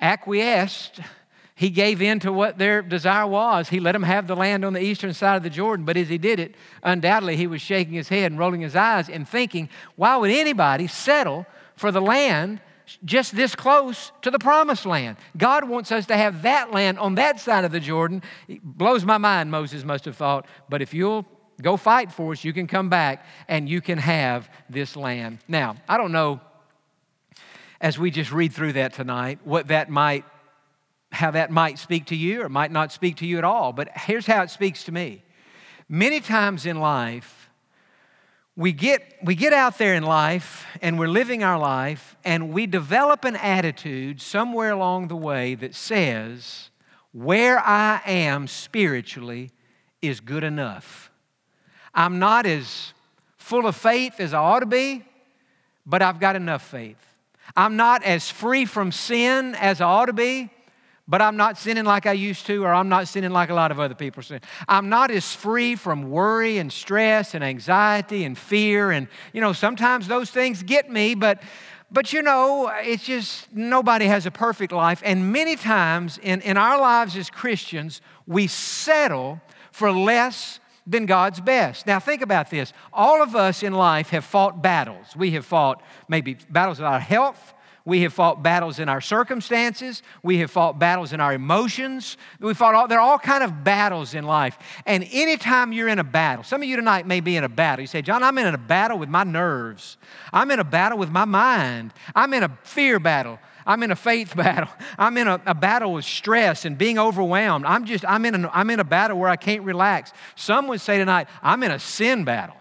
acquiesced 0.00 1.00
he 1.58 1.70
gave 1.70 2.00
in 2.00 2.20
to 2.20 2.32
what 2.32 2.56
their 2.56 2.82
desire 2.82 3.26
was. 3.26 3.68
He 3.68 3.80
let 3.80 3.90
them 3.90 4.04
have 4.04 4.28
the 4.28 4.36
land 4.36 4.64
on 4.64 4.74
the 4.74 4.80
eastern 4.80 5.12
side 5.12 5.38
of 5.38 5.42
the 5.42 5.50
Jordan. 5.50 5.84
But 5.84 5.96
as 5.96 6.08
he 6.08 6.16
did 6.16 6.38
it, 6.38 6.54
undoubtedly 6.84 7.34
he 7.34 7.48
was 7.48 7.60
shaking 7.60 7.94
his 7.94 8.08
head 8.08 8.30
and 8.30 8.38
rolling 8.38 8.60
his 8.60 8.76
eyes 8.76 9.08
and 9.08 9.28
thinking, 9.28 9.68
why 9.96 10.16
would 10.16 10.30
anybody 10.30 10.86
settle 10.86 11.46
for 11.74 11.90
the 11.90 12.00
land 12.00 12.60
just 13.04 13.34
this 13.34 13.56
close 13.56 14.12
to 14.22 14.30
the 14.30 14.38
promised 14.38 14.86
land. 14.86 15.16
God 15.36 15.68
wants 15.68 15.90
us 15.90 16.06
to 16.06 16.16
have 16.16 16.42
that 16.42 16.70
land 16.72 16.96
on 17.00 17.16
that 17.16 17.40
side 17.40 17.64
of 17.64 17.72
the 17.72 17.80
Jordan. 17.80 18.22
It 18.46 18.62
blows 18.62 19.04
my 19.04 19.18
mind, 19.18 19.50
Moses 19.50 19.82
must 19.82 20.04
have 20.04 20.16
thought, 20.16 20.46
but 20.68 20.80
if 20.80 20.94
you'll 20.94 21.26
go 21.60 21.76
fight 21.76 22.12
for 22.12 22.30
us, 22.32 22.44
you 22.44 22.52
can 22.52 22.68
come 22.68 22.88
back 22.88 23.26
and 23.48 23.68
you 23.68 23.80
can 23.80 23.98
have 23.98 24.48
this 24.70 24.94
land. 24.96 25.40
Now, 25.48 25.74
I 25.88 25.98
don't 25.98 26.12
know 26.12 26.40
as 27.80 27.98
we 27.98 28.12
just 28.12 28.32
read 28.32 28.52
through 28.52 28.74
that 28.74 28.94
tonight 28.94 29.40
what 29.42 29.66
that 29.68 29.90
might 29.90 30.24
how 31.10 31.30
that 31.30 31.50
might 31.50 31.78
speak 31.78 32.06
to 32.06 32.16
you 32.16 32.42
or 32.42 32.48
might 32.48 32.70
not 32.70 32.92
speak 32.92 33.16
to 33.16 33.26
you 33.26 33.38
at 33.38 33.44
all, 33.44 33.72
but 33.72 33.88
here's 33.96 34.26
how 34.26 34.42
it 34.42 34.50
speaks 34.50 34.84
to 34.84 34.92
me. 34.92 35.22
Many 35.88 36.20
times 36.20 36.66
in 36.66 36.80
life, 36.80 37.50
we 38.56 38.72
get, 38.72 39.16
we 39.22 39.34
get 39.34 39.52
out 39.52 39.78
there 39.78 39.94
in 39.94 40.02
life 40.02 40.66
and 40.82 40.98
we're 40.98 41.08
living 41.08 41.42
our 41.42 41.58
life 41.58 42.16
and 42.24 42.52
we 42.52 42.66
develop 42.66 43.24
an 43.24 43.36
attitude 43.36 44.20
somewhere 44.20 44.72
along 44.72 45.08
the 45.08 45.16
way 45.16 45.54
that 45.54 45.74
says, 45.74 46.70
where 47.12 47.58
I 47.58 48.02
am 48.04 48.46
spiritually 48.46 49.50
is 50.02 50.20
good 50.20 50.44
enough. 50.44 51.10
I'm 51.94 52.18
not 52.18 52.46
as 52.46 52.92
full 53.36 53.66
of 53.66 53.76
faith 53.76 54.20
as 54.20 54.34
I 54.34 54.38
ought 54.38 54.60
to 54.60 54.66
be, 54.66 55.04
but 55.86 56.02
I've 56.02 56.20
got 56.20 56.36
enough 56.36 56.62
faith. 56.62 57.02
I'm 57.56 57.76
not 57.76 58.02
as 58.02 58.30
free 58.30 58.66
from 58.66 58.92
sin 58.92 59.54
as 59.54 59.80
I 59.80 59.86
ought 59.86 60.06
to 60.06 60.12
be, 60.12 60.50
but 61.08 61.22
I'm 61.22 61.38
not 61.38 61.56
sinning 61.56 61.84
like 61.84 62.04
I 62.04 62.12
used 62.12 62.44
to, 62.46 62.62
or 62.62 62.72
I'm 62.72 62.90
not 62.90 63.08
sinning 63.08 63.30
like 63.30 63.48
a 63.48 63.54
lot 63.54 63.70
of 63.70 63.80
other 63.80 63.94
people 63.94 64.22
sin. 64.22 64.40
I'm 64.68 64.90
not 64.90 65.10
as 65.10 65.34
free 65.34 65.74
from 65.74 66.10
worry 66.10 66.58
and 66.58 66.70
stress 66.70 67.34
and 67.34 67.42
anxiety 67.42 68.24
and 68.24 68.36
fear. 68.36 68.90
And, 68.90 69.08
you 69.32 69.40
know, 69.40 69.54
sometimes 69.54 70.06
those 70.06 70.30
things 70.30 70.62
get 70.62 70.90
me, 70.90 71.14
but, 71.14 71.42
but 71.90 72.12
you 72.12 72.20
know, 72.20 72.70
it's 72.82 73.04
just 73.04 73.50
nobody 73.54 74.04
has 74.04 74.26
a 74.26 74.30
perfect 74.30 74.70
life. 74.70 75.00
And 75.02 75.32
many 75.32 75.56
times 75.56 76.18
in, 76.22 76.42
in 76.42 76.58
our 76.58 76.78
lives 76.78 77.16
as 77.16 77.30
Christians, 77.30 78.02
we 78.26 78.46
settle 78.46 79.40
for 79.72 79.90
less 79.90 80.60
than 80.86 81.06
God's 81.06 81.40
best. 81.40 81.86
Now, 81.86 82.00
think 82.00 82.20
about 82.20 82.50
this. 82.50 82.72
All 82.92 83.22
of 83.22 83.34
us 83.34 83.62
in 83.62 83.72
life 83.72 84.10
have 84.10 84.24
fought 84.24 84.62
battles. 84.62 85.16
We 85.16 85.30
have 85.32 85.46
fought 85.46 85.82
maybe 86.08 86.36
battles 86.50 86.78
with 86.78 86.86
our 86.86 87.00
health, 87.00 87.54
we 87.88 88.02
have 88.02 88.12
fought 88.12 88.42
battles 88.42 88.78
in 88.78 88.88
our 88.90 89.00
circumstances. 89.00 90.02
We 90.22 90.38
have 90.40 90.50
fought 90.50 90.78
battles 90.78 91.14
in 91.14 91.20
our 91.20 91.32
emotions. 91.32 92.18
We 92.38 92.52
fought 92.52 92.74
all, 92.74 92.86
there 92.86 93.00
are 93.00 93.10
all 93.10 93.18
kind 93.18 93.42
of 93.42 93.64
battles 93.64 94.12
in 94.12 94.24
life. 94.24 94.58
And 94.84 95.08
anytime 95.10 95.72
you're 95.72 95.88
in 95.88 95.98
a 95.98 96.04
battle, 96.04 96.44
some 96.44 96.60
of 96.60 96.68
you 96.68 96.76
tonight 96.76 97.06
may 97.06 97.20
be 97.20 97.36
in 97.36 97.44
a 97.44 97.48
battle. 97.48 97.80
You 97.80 97.86
say, 97.86 98.02
Jon, 98.02 98.22
I'm 98.22 98.36
in 98.36 98.54
a 98.54 98.58
battle 98.58 98.98
with 98.98 99.08
my 99.08 99.24
nerves. 99.24 99.96
I'm 100.34 100.50
in 100.50 100.60
a 100.60 100.64
battle 100.64 100.98
with 100.98 101.10
my 101.10 101.24
mind. 101.24 101.94
I'm 102.14 102.34
in 102.34 102.42
a 102.42 102.50
fear 102.62 103.00
battle. 103.00 103.38
I'm 103.66 103.82
in 103.82 103.90
a 103.90 103.96
faith 103.96 104.36
battle. 104.36 104.68
I'm 104.98 105.16
in 105.16 105.26
a, 105.26 105.40
a, 105.46 105.54
battle 105.54 105.94
with 105.94 106.04
stress 106.04 106.66
and 106.66 106.76
being 106.76 106.98
overwhelmed. 106.98 107.64
I'm 107.64 107.86
just, 107.86 108.04
I'm 108.04 108.26
in, 108.26 108.44
a, 108.44 108.50
I'm 108.52 108.68
in 108.68 108.80
a 108.80 108.84
battle 108.84 109.18
where 109.18 109.30
I 109.30 109.36
can't 109.36 109.62
relax. 109.62 110.12
Some 110.36 110.68
would 110.68 110.82
say 110.82 110.98
tonight, 110.98 111.28
I'm 111.42 111.62
in 111.62 111.70
a 111.70 111.78
sin 111.78 112.24
battle. 112.24 112.56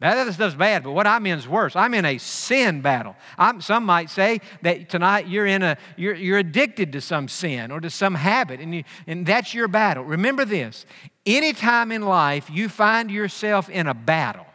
That 0.00 0.32
stuff's 0.32 0.54
bad, 0.54 0.84
but 0.84 0.92
what 0.92 1.08
I'm 1.08 1.26
in 1.26 1.38
is 1.38 1.48
worse. 1.48 1.74
I'm 1.74 1.92
in 1.92 2.04
a 2.04 2.18
sin 2.18 2.82
battle. 2.82 3.16
I'm, 3.36 3.60
some 3.60 3.84
might 3.84 4.10
say 4.10 4.40
that 4.62 4.88
tonight 4.88 5.26
you're 5.26 5.46
in 5.46 5.64
a 5.64 5.76
you're, 5.96 6.14
you're 6.14 6.38
addicted 6.38 6.92
to 6.92 7.00
some 7.00 7.26
sin 7.26 7.72
or 7.72 7.80
to 7.80 7.90
some 7.90 8.14
habit, 8.14 8.60
and, 8.60 8.72
you, 8.72 8.84
and 9.08 9.26
that's 9.26 9.54
your 9.54 9.66
battle. 9.66 10.04
Remember 10.04 10.44
this: 10.44 10.86
anytime 11.26 11.90
in 11.90 12.02
life 12.02 12.48
you 12.48 12.68
find 12.68 13.10
yourself 13.10 13.68
in 13.68 13.88
a 13.88 13.94
battle, 13.94 14.46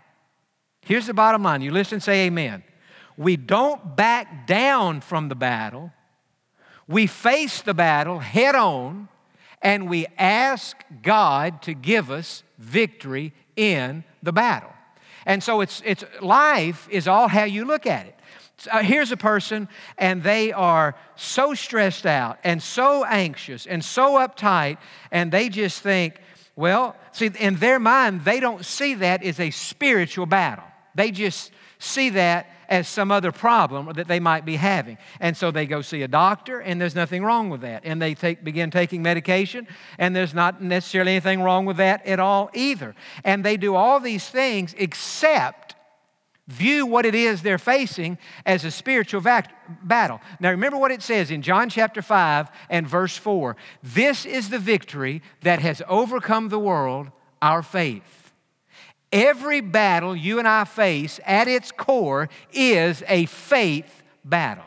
here's 0.85 1.07
the 1.07 1.13
bottom 1.13 1.43
line. 1.43 1.62
You 1.62 1.71
listen, 1.71 2.00
say 2.00 2.27
Amen. 2.27 2.63
We 3.17 3.35
don't 3.35 3.97
back 3.97 4.47
down 4.47 5.01
from 5.01 5.27
the 5.27 5.35
battle. 5.35 5.91
We 6.88 7.05
face 7.05 7.62
the 7.62 7.73
battle 7.73 8.19
head 8.19 8.55
on, 8.55 9.09
and 9.62 9.89
we 9.89 10.07
ask 10.17 10.77
God 11.01 11.62
to 11.63 11.73
give 11.73 12.09
us 12.09 12.43
victory 12.57 13.33
in 13.57 14.05
the 14.21 14.31
battle. 14.31 14.72
And 15.25 15.43
so 15.43 15.61
it's, 15.61 15.81
it's 15.85 16.03
life 16.21 16.87
is 16.89 17.07
all 17.07 17.27
how 17.27 17.43
you 17.43 17.65
look 17.65 17.85
at 17.85 18.05
it. 18.05 18.15
Uh, 18.71 18.83
here's 18.83 19.11
a 19.11 19.17
person, 19.17 19.67
and 19.97 20.23
they 20.23 20.51
are 20.53 20.95
so 21.15 21.53
stressed 21.53 22.05
out 22.05 22.37
and 22.43 22.61
so 22.61 23.03
anxious 23.03 23.65
and 23.65 23.83
so 23.83 24.13
uptight, 24.15 24.77
and 25.11 25.31
they 25.31 25.49
just 25.49 25.81
think, 25.81 26.19
well, 26.55 26.95
see, 27.11 27.31
in 27.39 27.55
their 27.55 27.79
mind, 27.79 28.23
they 28.23 28.39
don't 28.39 28.63
see 28.63 28.93
that 28.95 29.23
as 29.23 29.39
a 29.39 29.49
spiritual 29.51 30.25
battle. 30.25 30.65
They 30.95 31.11
just 31.11 31.51
see 31.79 32.09
that 32.11 32.49
as 32.69 32.87
some 32.87 33.11
other 33.11 33.31
problem 33.31 33.91
that 33.93 34.07
they 34.07 34.19
might 34.19 34.45
be 34.45 34.55
having. 34.55 34.97
And 35.19 35.35
so 35.37 35.51
they 35.51 35.65
go 35.65 35.81
see 35.81 36.01
a 36.01 36.07
doctor, 36.07 36.59
and 36.59 36.79
there's 36.79 36.95
nothing 36.95 37.23
wrong 37.23 37.49
with 37.49 37.61
that. 37.61 37.83
And 37.85 38.01
they 38.01 38.15
take, 38.15 38.43
begin 38.43 38.71
taking 38.71 39.01
medication, 39.01 39.67
and 39.97 40.15
there's 40.15 40.33
not 40.33 40.61
necessarily 40.61 41.11
anything 41.11 41.41
wrong 41.41 41.65
with 41.65 41.77
that 41.77 42.05
at 42.05 42.19
all 42.19 42.49
either. 42.53 42.95
And 43.23 43.43
they 43.43 43.57
do 43.57 43.75
all 43.75 43.99
these 43.99 44.27
things 44.27 44.73
except 44.77 45.75
view 46.47 46.85
what 46.85 47.05
it 47.05 47.15
is 47.15 47.41
they're 47.41 47.57
facing 47.57 48.17
as 48.45 48.65
a 48.65 48.71
spiritual 48.71 49.21
vac- 49.21 49.87
battle. 49.87 50.19
Now, 50.39 50.51
remember 50.51 50.77
what 50.77 50.91
it 50.91 51.01
says 51.01 51.31
in 51.31 51.41
John 51.41 51.69
chapter 51.69 52.01
5 52.01 52.49
and 52.69 52.87
verse 52.87 53.15
4 53.17 53.55
This 53.81 54.25
is 54.25 54.49
the 54.49 54.59
victory 54.59 55.21
that 55.41 55.59
has 55.59 55.81
overcome 55.87 56.49
the 56.49 56.59
world, 56.59 57.11
our 57.41 57.61
faith. 57.61 58.22
Every 59.13 59.62
battle 59.62 60.15
you 60.15 60.39
and 60.39 60.48
I 60.48 60.63
face 60.63 61.20
at 61.24 61.48
its 61.48 61.72
core 61.72 62.29
is 62.51 63.03
a 63.08 63.27
faith 63.27 64.01
battle. 64.25 64.63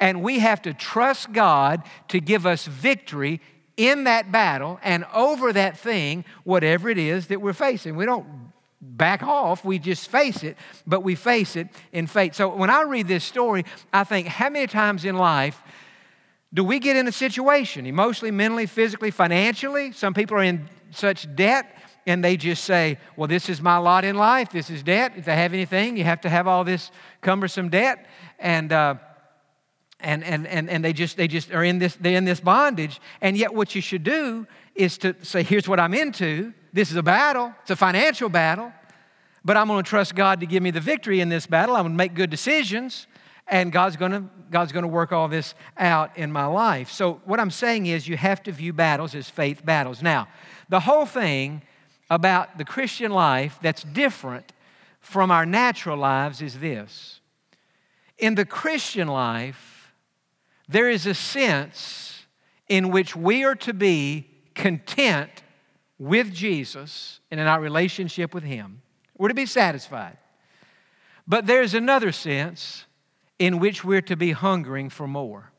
And 0.00 0.24
we 0.24 0.40
have 0.40 0.60
to 0.62 0.74
trust 0.74 1.32
God 1.32 1.84
to 2.08 2.20
give 2.20 2.46
us 2.46 2.66
victory 2.66 3.40
in 3.76 4.04
that 4.04 4.32
battle 4.32 4.80
and 4.82 5.04
over 5.14 5.52
that 5.52 5.78
thing, 5.78 6.24
whatever 6.42 6.90
it 6.90 6.98
is 6.98 7.28
that 7.28 7.40
we're 7.40 7.52
facing. 7.52 7.94
We 7.94 8.06
don't 8.06 8.26
back 8.80 9.22
off, 9.22 9.64
we 9.64 9.78
just 9.78 10.10
face 10.10 10.42
it, 10.42 10.56
but 10.84 11.02
we 11.02 11.14
face 11.14 11.54
it 11.54 11.68
in 11.92 12.08
faith. 12.08 12.34
So 12.34 12.48
when 12.48 12.70
I 12.70 12.82
read 12.82 13.06
this 13.06 13.24
story, 13.24 13.64
I 13.92 14.02
think 14.02 14.26
how 14.26 14.50
many 14.50 14.66
times 14.66 15.04
in 15.04 15.16
life 15.16 15.62
do 16.52 16.64
we 16.64 16.80
get 16.80 16.96
in 16.96 17.06
a 17.06 17.12
situation, 17.12 17.86
emotionally, 17.86 18.32
mentally, 18.32 18.66
physically, 18.66 19.12
financially? 19.12 19.92
Some 19.92 20.12
people 20.12 20.36
are 20.38 20.42
in 20.42 20.68
such 20.90 21.32
debt 21.36 21.75
and 22.06 22.24
they 22.24 22.36
just 22.36 22.64
say, 22.64 22.98
Well, 23.16 23.26
this 23.26 23.48
is 23.48 23.60
my 23.60 23.76
lot 23.78 24.04
in 24.04 24.16
life. 24.16 24.50
This 24.50 24.70
is 24.70 24.82
debt. 24.82 25.12
If 25.16 25.24
they 25.24 25.34
have 25.36 25.52
anything, 25.52 25.96
you 25.96 26.04
have 26.04 26.20
to 26.22 26.28
have 26.28 26.46
all 26.46 26.64
this 26.64 26.90
cumbersome 27.20 27.68
debt. 27.68 28.06
And, 28.38 28.72
uh, 28.72 28.94
and, 30.00 30.22
and, 30.24 30.46
and, 30.46 30.68
and 30.68 30.84
they 30.84 30.92
just 30.92 31.16
they 31.16 31.26
just 31.26 31.52
are 31.52 31.64
in 31.64 31.78
this 31.78 31.96
they're 31.96 32.16
in 32.16 32.24
this 32.24 32.40
bondage. 32.40 33.00
And 33.20 33.36
yet 33.36 33.54
what 33.54 33.74
you 33.74 33.80
should 33.80 34.04
do 34.04 34.46
is 34.74 34.98
to 34.98 35.16
say 35.22 35.42
here's 35.42 35.68
what 35.68 35.80
i'm 35.80 35.94
into. 35.94 36.52
This 36.72 36.90
is 36.90 36.96
a 36.96 37.02
battle. 37.02 37.54
It's 37.62 37.70
a 37.70 37.76
financial 37.76 38.28
battle. 38.28 38.72
But 39.44 39.56
i'm 39.56 39.68
going 39.68 39.82
to 39.82 39.88
trust 39.88 40.14
god 40.14 40.40
to 40.40 40.46
give 40.46 40.62
me 40.62 40.70
the 40.70 40.80
victory 40.80 41.20
in 41.20 41.28
this 41.28 41.46
battle. 41.46 41.76
I'm 41.76 41.84
going 41.84 41.92
to 41.92 41.96
make 41.96 42.14
good 42.14 42.30
decisions 42.30 43.06
and 43.48 43.72
god's 43.72 43.96
going 43.96 44.12
to 44.12 44.24
god's 44.50 44.70
going 44.70 44.82
to 44.82 44.88
work 44.88 45.12
all 45.12 45.28
this 45.28 45.54
out 45.78 46.16
in 46.16 46.30
my 46.30 46.46
life. 46.46 46.90
So 46.90 47.22
what 47.24 47.40
i'm 47.40 47.50
saying 47.50 47.86
is 47.86 48.06
you 48.06 48.18
have 48.18 48.42
to 48.42 48.52
view 48.52 48.74
battles 48.74 49.14
as 49.14 49.30
faith 49.30 49.64
battles. 49.64 50.02
Now 50.02 50.28
the 50.68 50.80
whole 50.80 51.06
thing 51.06 51.62
about 52.08 52.58
the 52.58 52.64
Christian 52.64 53.10
life 53.10 53.58
that's 53.62 53.82
different 53.82 54.52
from 55.00 55.30
our 55.30 55.46
natural 55.46 55.96
lives 55.96 56.42
is 56.42 56.58
this. 56.58 57.20
In 58.18 58.34
the 58.34 58.44
Christian 58.44 59.08
life, 59.08 59.92
there 60.68 60.90
is 60.90 61.06
a 61.06 61.14
sense 61.14 62.26
in 62.68 62.90
which 62.90 63.14
we 63.14 63.44
are 63.44 63.54
to 63.54 63.72
be 63.72 64.26
content 64.54 65.30
with 65.98 66.32
Jesus 66.32 67.20
and 67.30 67.40
in 67.40 67.46
our 67.46 67.60
relationship 67.60 68.34
with 68.34 68.44
Him. 68.44 68.82
We're 69.16 69.28
to 69.28 69.34
be 69.34 69.46
satisfied. 69.46 70.18
But 71.26 71.46
there's 71.46 71.74
another 71.74 72.12
sense 72.12 72.84
in 73.38 73.58
which 73.58 73.84
we're 73.84 74.02
to 74.02 74.16
be 74.16 74.32
hungering 74.32 74.90
for 74.90 75.06
more. 75.06 75.52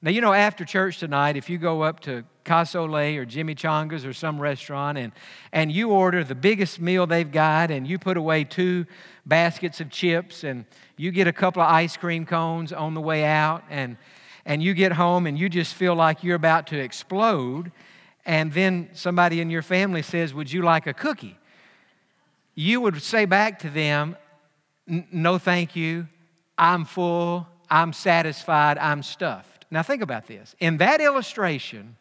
Now, 0.00 0.10
you 0.10 0.20
know, 0.20 0.32
after 0.32 0.64
church 0.64 0.98
tonight, 0.98 1.36
if 1.36 1.50
you 1.50 1.58
go 1.58 1.82
up 1.82 2.00
to 2.00 2.24
Casa 2.44 2.78
Ole 2.78 3.16
or 3.16 3.24
Jimmy 3.24 3.54
Changa's 3.54 4.06
or 4.06 4.12
some 4.12 4.40
restaurant 4.40 4.96
and, 4.96 5.12
and 5.52 5.72
you 5.72 5.90
order 5.90 6.22
the 6.22 6.36
biggest 6.36 6.80
meal 6.80 7.06
they've 7.06 7.30
got 7.30 7.70
and 7.70 7.86
you 7.86 7.98
put 7.98 8.16
away 8.16 8.44
two 8.44 8.86
baskets 9.26 9.80
of 9.80 9.90
chips 9.90 10.44
and 10.44 10.64
you 10.96 11.10
get 11.10 11.26
a 11.26 11.32
couple 11.32 11.60
of 11.60 11.68
ice 11.68 11.96
cream 11.96 12.24
cones 12.24 12.72
on 12.72 12.94
the 12.94 13.00
way 13.00 13.24
out 13.24 13.64
and, 13.68 13.96
and 14.46 14.62
you 14.62 14.72
get 14.72 14.92
home 14.92 15.26
and 15.26 15.38
you 15.38 15.48
just 15.48 15.74
feel 15.74 15.94
like 15.94 16.22
you're 16.22 16.36
about 16.36 16.68
to 16.68 16.78
explode 16.78 17.72
and 18.28 18.52
then 18.52 18.90
somebody 18.92 19.40
in 19.40 19.48
your 19.48 19.62
family 19.62 20.02
says, 20.02 20.34
Would 20.34 20.52
you 20.52 20.60
like 20.60 20.86
a 20.86 20.92
cookie? 20.92 21.38
You 22.54 22.82
would 22.82 23.02
say 23.02 23.24
back 23.24 23.58
to 23.60 23.70
them, 23.70 24.16
No, 24.86 25.38
thank 25.38 25.74
you. 25.74 26.06
I'm 26.58 26.84
full. 26.84 27.46
I'm 27.70 27.94
satisfied. 27.94 28.76
I'm 28.76 29.02
stuffed. 29.02 29.57
Now, 29.70 29.82
think 29.82 30.02
about 30.02 30.26
this. 30.26 30.54
In 30.60 30.78
that 30.78 31.00
illustration, 31.00 31.96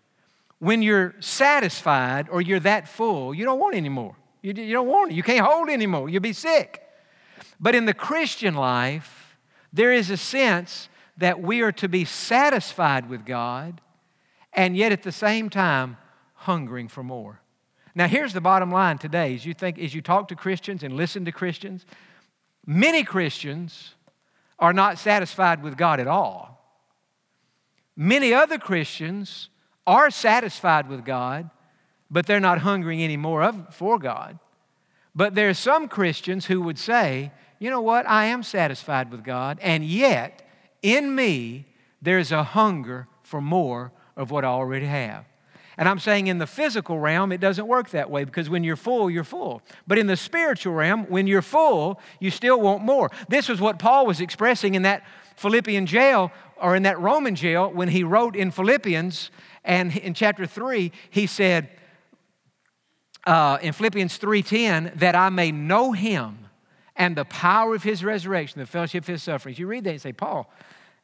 when 0.59 0.81
you're 0.81 1.15
satisfied 1.19 2.27
or 2.29 2.41
you're 2.41 2.59
that 2.61 2.87
full, 2.87 3.33
you 3.33 3.45
don't 3.45 3.59
want 3.59 3.75
any 3.75 3.89
more. 3.89 4.15
You, 4.41 4.53
you 4.53 4.73
don't 4.73 4.87
want 4.87 5.11
it. 5.11 5.15
You 5.15 5.23
can't 5.23 5.45
hold 5.45 5.69
anymore. 5.69 6.09
You'll 6.09 6.21
be 6.21 6.33
sick. 6.33 6.81
But 7.59 7.75
in 7.75 7.85
the 7.85 7.93
Christian 7.93 8.55
life, 8.55 9.37
there 9.73 9.91
is 9.91 10.09
a 10.09 10.17
sense 10.17 10.89
that 11.17 11.41
we 11.41 11.61
are 11.61 11.71
to 11.73 11.89
be 11.89 12.05
satisfied 12.05 13.09
with 13.09 13.25
God 13.25 13.81
and 14.53 14.77
yet 14.77 14.91
at 14.91 15.03
the 15.03 15.11
same 15.11 15.49
time 15.49 15.97
hungering 16.33 16.87
for 16.87 17.03
more. 17.03 17.41
Now, 17.93 18.07
here's 18.07 18.33
the 18.33 18.41
bottom 18.41 18.71
line 18.71 18.99
today 18.99 19.33
as 19.33 19.45
you 19.45 19.53
think, 19.53 19.79
as 19.79 19.93
you 19.93 20.01
talk 20.01 20.27
to 20.27 20.35
Christians 20.35 20.83
and 20.83 20.95
listen 20.95 21.25
to 21.25 21.31
Christians, 21.31 21.85
many 22.65 23.03
Christians 23.03 23.95
are 24.59 24.73
not 24.73 24.99
satisfied 24.99 25.63
with 25.63 25.77
God 25.77 25.99
at 25.99 26.07
all. 26.07 26.56
Many 27.99 28.31
other 28.31 28.59
Christians 28.59 29.49
are 29.87 30.11
satisfied 30.11 30.87
with 30.87 31.03
God, 31.03 31.49
but 32.11 32.27
they're 32.27 32.39
not 32.39 32.59
hungering 32.59 33.03
anymore 33.03 33.41
of, 33.41 33.73
for 33.73 33.97
God. 33.97 34.37
But 35.15 35.33
there 35.33 35.49
are 35.49 35.55
some 35.55 35.87
Christians 35.87 36.45
who 36.45 36.61
would 36.61 36.77
say, 36.77 37.31
you 37.57 37.71
know 37.71 37.81
what, 37.81 38.07
I 38.07 38.25
am 38.25 38.43
satisfied 38.43 39.09
with 39.09 39.23
God, 39.23 39.57
and 39.63 39.83
yet 39.83 40.47
in 40.83 41.15
me 41.15 41.65
there's 41.99 42.31
a 42.31 42.43
hunger 42.43 43.07
for 43.23 43.41
more 43.41 43.91
of 44.15 44.29
what 44.29 44.45
I 44.45 44.49
already 44.49 44.85
have. 44.85 45.25
And 45.75 45.87
I'm 45.87 45.99
saying 45.99 46.27
in 46.27 46.37
the 46.39 46.47
physical 46.47 46.99
realm, 46.99 47.31
it 47.31 47.39
doesn't 47.39 47.67
work 47.67 47.89
that 47.91 48.09
way 48.09 48.23
because 48.23 48.49
when 48.49 48.63
you're 48.63 48.75
full, 48.75 49.09
you're 49.09 49.23
full. 49.23 49.61
But 49.85 49.99
in 49.99 50.07
the 50.07 50.17
spiritual 50.17 50.73
realm, 50.73 51.05
when 51.05 51.27
you're 51.27 51.43
full, 51.43 51.99
you 52.19 52.31
still 52.31 52.59
want 52.59 52.83
more. 52.83 53.11
This 53.29 53.47
was 53.47 53.61
what 53.61 53.77
Paul 53.77 54.07
was 54.07 54.19
expressing 54.19 54.73
in 54.73 54.83
that 54.83 55.03
Philippian 55.37 55.85
jail 55.85 56.31
or 56.59 56.75
in 56.75 56.83
that 56.83 56.99
Roman 56.99 57.35
jail 57.35 57.71
when 57.71 57.87
he 57.89 58.03
wrote 58.03 58.35
in 58.35 58.51
Philippians 58.51 59.31
and 59.63 59.95
in 59.95 60.13
chapter 60.13 60.45
3, 60.45 60.91
he 61.09 61.27
said 61.27 61.69
uh, 63.25 63.57
in 63.61 63.73
Philippians 63.73 64.17
3.10 64.17 64.99
that 64.99 65.15
I 65.15 65.29
may 65.29 65.51
know 65.51 65.91
him 65.91 66.47
and 66.95 67.15
the 67.15 67.25
power 67.25 67.75
of 67.75 67.83
his 67.83 68.03
resurrection, 68.03 68.59
the 68.59 68.65
fellowship 68.65 69.03
of 69.03 69.07
his 69.07 69.23
sufferings. 69.23 69.59
You 69.59 69.67
read 69.67 69.83
that 69.83 69.91
and 69.91 70.01
say, 70.01 70.13
Paul, 70.13 70.51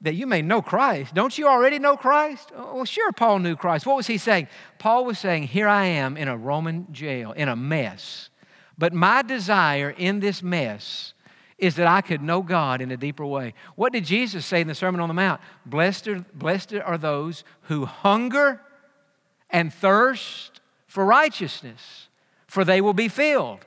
that 0.01 0.15
you 0.15 0.25
may 0.25 0.41
know 0.41 0.61
Christ. 0.61 1.13
Don't 1.13 1.37
you 1.37 1.47
already 1.47 1.77
know 1.77 1.95
Christ? 1.95 2.51
Oh, 2.55 2.75
well, 2.75 2.85
sure, 2.85 3.11
Paul 3.11 3.39
knew 3.39 3.55
Christ. 3.55 3.85
What 3.85 3.95
was 3.95 4.07
he 4.07 4.17
saying? 4.17 4.47
Paul 4.79 5.05
was 5.05 5.19
saying, 5.19 5.43
Here 5.43 5.67
I 5.67 5.85
am 5.85 6.17
in 6.17 6.27
a 6.27 6.35
Roman 6.35 6.87
jail, 6.91 7.31
in 7.33 7.47
a 7.47 7.55
mess. 7.55 8.29
But 8.77 8.93
my 8.93 9.21
desire 9.21 9.91
in 9.91 10.19
this 10.19 10.41
mess 10.41 11.13
is 11.63 11.75
that 11.75 11.87
I 11.87 12.01
could 12.01 12.21
know 12.21 12.41
God 12.41 12.81
in 12.81 12.91
a 12.91 12.97
deeper 12.97 13.25
way. 13.25 13.53
What 13.75 13.93
did 13.93 14.05
Jesus 14.05 14.45
say 14.45 14.61
in 14.61 14.67
the 14.67 14.75
Sermon 14.75 15.01
on 15.01 15.07
the 15.07 15.13
Mount? 15.13 15.41
Blessed 15.65 16.07
are, 16.07 16.25
blessed 16.33 16.73
are 16.75 16.97
those 16.97 17.43
who 17.63 17.85
hunger 17.85 18.61
and 19.49 19.73
thirst 19.73 20.61
for 20.87 21.05
righteousness, 21.05 22.09
for 22.47 22.63
they 22.63 22.81
will 22.81 22.93
be 22.93 23.07
filled. 23.07 23.59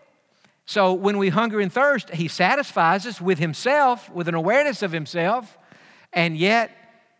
So 0.66 0.92
when 0.92 1.18
we 1.18 1.28
hunger 1.28 1.60
and 1.60 1.72
thirst, 1.72 2.10
He 2.10 2.28
satisfies 2.28 3.06
us 3.06 3.20
with 3.20 3.38
Himself, 3.38 4.10
with 4.10 4.28
an 4.28 4.34
awareness 4.34 4.82
of 4.82 4.92
Himself 4.92 5.56
and 6.16 6.36
yet, 6.36 6.70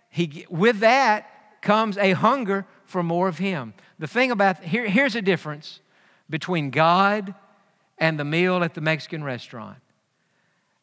he, 0.09 0.47
with 0.49 0.78
that 0.80 1.61
comes 1.61 1.99
a 1.99 2.12
hunger 2.12 2.64
for 2.87 3.02
more 3.02 3.28
of 3.28 3.38
Him. 3.38 3.75
The 3.99 4.06
thing 4.06 4.30
about, 4.30 4.64
here, 4.64 4.88
here's 4.88 5.14
a 5.14 5.23
difference 5.23 5.80
between 6.30 6.71
God 6.71 7.35
and 7.99 8.18
the 8.18 8.25
meal 8.25 8.64
at 8.64 8.73
the 8.73 8.80
Mexican 8.80 9.23
restaurant. 9.23 9.76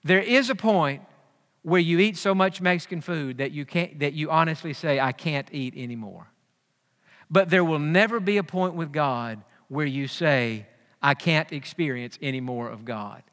There 0.03 0.21
is 0.21 0.49
a 0.49 0.55
point 0.55 1.01
where 1.61 1.79
you 1.79 1.99
eat 1.99 2.17
so 2.17 2.35
much 2.35 2.61
Mexican 2.61 3.01
food 3.01 3.37
that 3.37 3.51
you, 3.51 3.65
can't, 3.65 3.99
that 3.99 4.13
you 4.13 4.29
honestly 4.29 4.73
say, 4.73 4.99
I 4.99 5.13
can't 5.13 5.47
eat 5.51 5.73
anymore. 5.77 6.27
But 7.29 7.49
there 7.49 7.63
will 7.63 7.79
never 7.79 8.19
be 8.19 8.37
a 8.37 8.43
point 8.43 8.75
with 8.75 8.91
God 8.91 9.41
where 9.69 9.85
you 9.85 10.07
say, 10.07 10.67
I 11.01 11.13
can't 11.13 11.51
experience 11.51 12.19
any 12.21 12.41
more 12.41 12.69
of 12.69 12.85
God. 12.85 13.23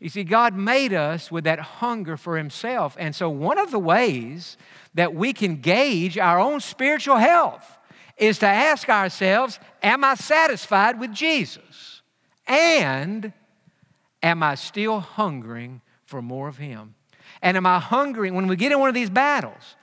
You 0.00 0.08
see, 0.08 0.22
God 0.22 0.54
made 0.54 0.92
us 0.92 1.32
with 1.32 1.44
that 1.44 1.58
hunger 1.58 2.16
for 2.16 2.36
Himself. 2.36 2.94
And 2.98 3.16
so, 3.16 3.28
one 3.28 3.58
of 3.58 3.70
the 3.70 3.80
ways 3.80 4.56
that 4.94 5.14
we 5.14 5.32
can 5.32 5.56
gauge 5.56 6.16
our 6.16 6.38
own 6.38 6.60
spiritual 6.60 7.16
health 7.16 7.78
is 8.16 8.38
to 8.38 8.46
ask 8.46 8.88
ourselves 8.88 9.58
Am 9.82 10.04
I 10.04 10.14
satisfied 10.14 11.00
with 11.00 11.12
Jesus? 11.12 12.02
And 12.46 13.32
am 14.22 14.42
I 14.42 14.54
still 14.54 15.00
hungering 15.00 15.80
for 16.08 16.22
more 16.22 16.48
of 16.48 16.56
Him? 16.56 16.94
And 17.42 17.56
am 17.56 17.66
I 17.66 17.78
hungering 17.78 18.34
when 18.34 18.48
we 18.48 18.56
get 18.56 18.72
in 18.72 18.80
one 18.80 18.88
of 18.88 18.94
these 18.94 19.10
battles? 19.10 19.76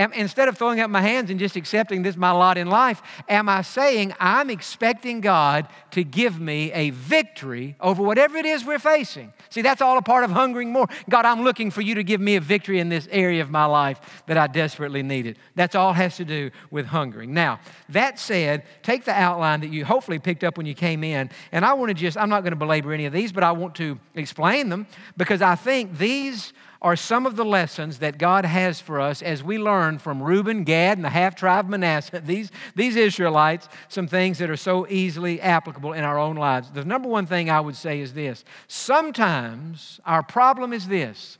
Am, 0.00 0.14
instead 0.14 0.48
of 0.48 0.56
throwing 0.56 0.80
up 0.80 0.88
my 0.88 1.02
hands 1.02 1.28
and 1.28 1.38
just 1.38 1.56
accepting 1.56 2.00
this 2.00 2.16
my 2.16 2.30
lot 2.30 2.56
in 2.56 2.68
life, 2.68 3.02
am 3.28 3.50
I 3.50 3.60
saying 3.60 4.14
I'm 4.18 4.48
expecting 4.48 5.20
God 5.20 5.68
to 5.90 6.02
give 6.02 6.40
me 6.40 6.72
a 6.72 6.88
victory 6.88 7.76
over 7.78 8.02
whatever 8.02 8.38
it 8.38 8.46
is 8.46 8.64
we're 8.64 8.78
facing? 8.78 9.30
See, 9.50 9.60
that's 9.60 9.82
all 9.82 9.98
a 9.98 10.02
part 10.02 10.24
of 10.24 10.30
hungering 10.30 10.72
more. 10.72 10.86
God, 11.10 11.26
I'm 11.26 11.42
looking 11.42 11.70
for 11.70 11.82
you 11.82 11.96
to 11.96 12.02
give 12.02 12.18
me 12.18 12.36
a 12.36 12.40
victory 12.40 12.78
in 12.78 12.88
this 12.88 13.08
area 13.10 13.42
of 13.42 13.50
my 13.50 13.66
life 13.66 14.24
that 14.26 14.38
I 14.38 14.46
desperately 14.46 15.02
needed. 15.02 15.36
That's 15.54 15.74
all 15.74 15.92
has 15.92 16.16
to 16.16 16.24
do 16.24 16.50
with 16.70 16.86
hungering. 16.86 17.34
Now, 17.34 17.60
that 17.90 18.18
said, 18.18 18.64
take 18.82 19.04
the 19.04 19.12
outline 19.12 19.60
that 19.60 19.70
you 19.70 19.84
hopefully 19.84 20.18
picked 20.18 20.44
up 20.44 20.56
when 20.56 20.64
you 20.64 20.74
came 20.74 21.04
in, 21.04 21.28
and 21.52 21.62
I 21.62 21.74
want 21.74 21.90
to 21.90 21.94
just, 21.94 22.16
I'm 22.16 22.30
not 22.30 22.40
going 22.40 22.52
to 22.52 22.56
belabor 22.56 22.94
any 22.94 23.04
of 23.04 23.12
these, 23.12 23.32
but 23.32 23.44
I 23.44 23.52
want 23.52 23.74
to 23.74 23.98
explain 24.14 24.70
them 24.70 24.86
because 25.18 25.42
I 25.42 25.56
think 25.56 25.98
these 25.98 26.54
are 26.82 26.96
some 26.96 27.26
of 27.26 27.36
the 27.36 27.44
lessons 27.44 27.98
that 27.98 28.16
God 28.16 28.44
has 28.44 28.80
for 28.80 29.00
us 29.00 29.20
as 29.20 29.42
we 29.42 29.58
learn 29.58 29.98
from 29.98 30.22
Reuben, 30.22 30.64
Gad, 30.64 30.96
and 30.96 31.04
the 31.04 31.10
half 31.10 31.34
tribe 31.34 31.66
of 31.66 31.70
Manasseh, 31.70 32.20
these, 32.24 32.50
these 32.74 32.96
Israelites, 32.96 33.68
some 33.88 34.06
things 34.06 34.38
that 34.38 34.50
are 34.50 34.56
so 34.56 34.86
easily 34.88 35.40
applicable 35.40 35.92
in 35.92 36.04
our 36.04 36.18
own 36.18 36.36
lives. 36.36 36.70
The 36.70 36.84
number 36.84 37.08
one 37.08 37.26
thing 37.26 37.50
I 37.50 37.60
would 37.60 37.76
say 37.76 38.00
is 38.00 38.14
this 38.14 38.44
sometimes 38.66 40.00
our 40.06 40.22
problem 40.22 40.72
is 40.72 40.88
this 40.88 41.38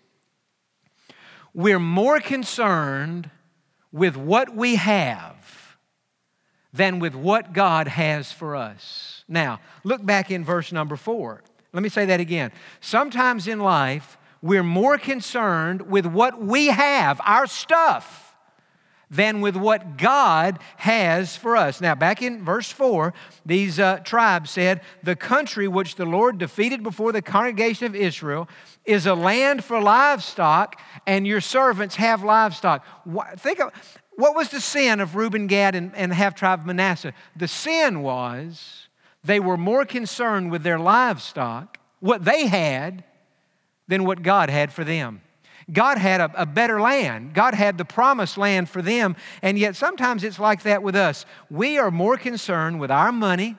we're 1.52 1.80
more 1.80 2.20
concerned 2.20 3.30
with 3.92 4.16
what 4.16 4.54
we 4.54 4.76
have 4.76 5.76
than 6.72 7.00
with 7.00 7.14
what 7.14 7.52
God 7.52 7.88
has 7.88 8.30
for 8.30 8.54
us. 8.54 9.24
Now, 9.26 9.60
look 9.82 10.04
back 10.04 10.30
in 10.30 10.44
verse 10.44 10.70
number 10.70 10.96
four. 10.96 11.42
Let 11.72 11.82
me 11.82 11.88
say 11.88 12.04
that 12.06 12.20
again. 12.20 12.52
Sometimes 12.80 13.48
in 13.48 13.58
life, 13.58 14.16
we're 14.42 14.62
more 14.62 14.98
concerned 14.98 15.82
with 15.82 16.06
what 16.06 16.40
we 16.40 16.68
have, 16.68 17.20
our 17.24 17.46
stuff, 17.46 18.30
than 19.10 19.40
with 19.40 19.56
what 19.56 19.98
God 19.98 20.60
has 20.76 21.36
for 21.36 21.56
us. 21.56 21.80
Now, 21.80 21.94
back 21.94 22.22
in 22.22 22.44
verse 22.44 22.70
4, 22.70 23.12
these 23.44 23.80
uh, 23.80 23.98
tribes 23.98 24.50
said, 24.50 24.82
The 25.02 25.16
country 25.16 25.66
which 25.66 25.96
the 25.96 26.06
Lord 26.06 26.38
defeated 26.38 26.82
before 26.82 27.10
the 27.10 27.20
congregation 27.20 27.86
of 27.86 27.96
Israel 27.96 28.48
is 28.84 29.06
a 29.06 29.14
land 29.14 29.64
for 29.64 29.80
livestock, 29.80 30.80
and 31.06 31.26
your 31.26 31.40
servants 31.40 31.96
have 31.96 32.22
livestock. 32.22 32.86
Think 33.36 33.60
of 33.60 33.72
what 34.12 34.36
was 34.36 34.50
the 34.50 34.60
sin 34.60 35.00
of 35.00 35.16
Reuben, 35.16 35.48
Gad, 35.48 35.74
and, 35.74 35.94
and 35.96 36.12
half 36.12 36.34
tribe 36.34 36.60
of 36.60 36.66
Manasseh? 36.66 37.12
The 37.34 37.48
sin 37.48 38.02
was 38.02 38.88
they 39.24 39.40
were 39.40 39.56
more 39.56 39.84
concerned 39.84 40.50
with 40.50 40.62
their 40.62 40.78
livestock, 40.78 41.78
what 41.98 42.24
they 42.24 42.46
had, 42.46 43.04
than 43.90 44.04
what 44.04 44.22
God 44.22 44.48
had 44.48 44.72
for 44.72 44.84
them. 44.84 45.20
God 45.70 45.98
had 45.98 46.20
a, 46.20 46.42
a, 46.42 46.46
better 46.46 46.80
land. 46.80 47.34
God 47.34 47.54
had 47.54 47.76
the 47.76 47.84
promised 47.84 48.38
land 48.38 48.68
for 48.68 48.80
them. 48.80 49.14
And 49.42 49.58
yet 49.58 49.76
sometimes 49.76 50.24
it's 50.24 50.38
like 50.38 50.62
that 50.62 50.82
with 50.82 50.96
us. 50.96 51.26
We 51.50 51.78
are 51.78 51.90
more 51.90 52.16
concerned 52.16 52.80
with 52.80 52.90
our 52.90 53.12
money, 53.12 53.56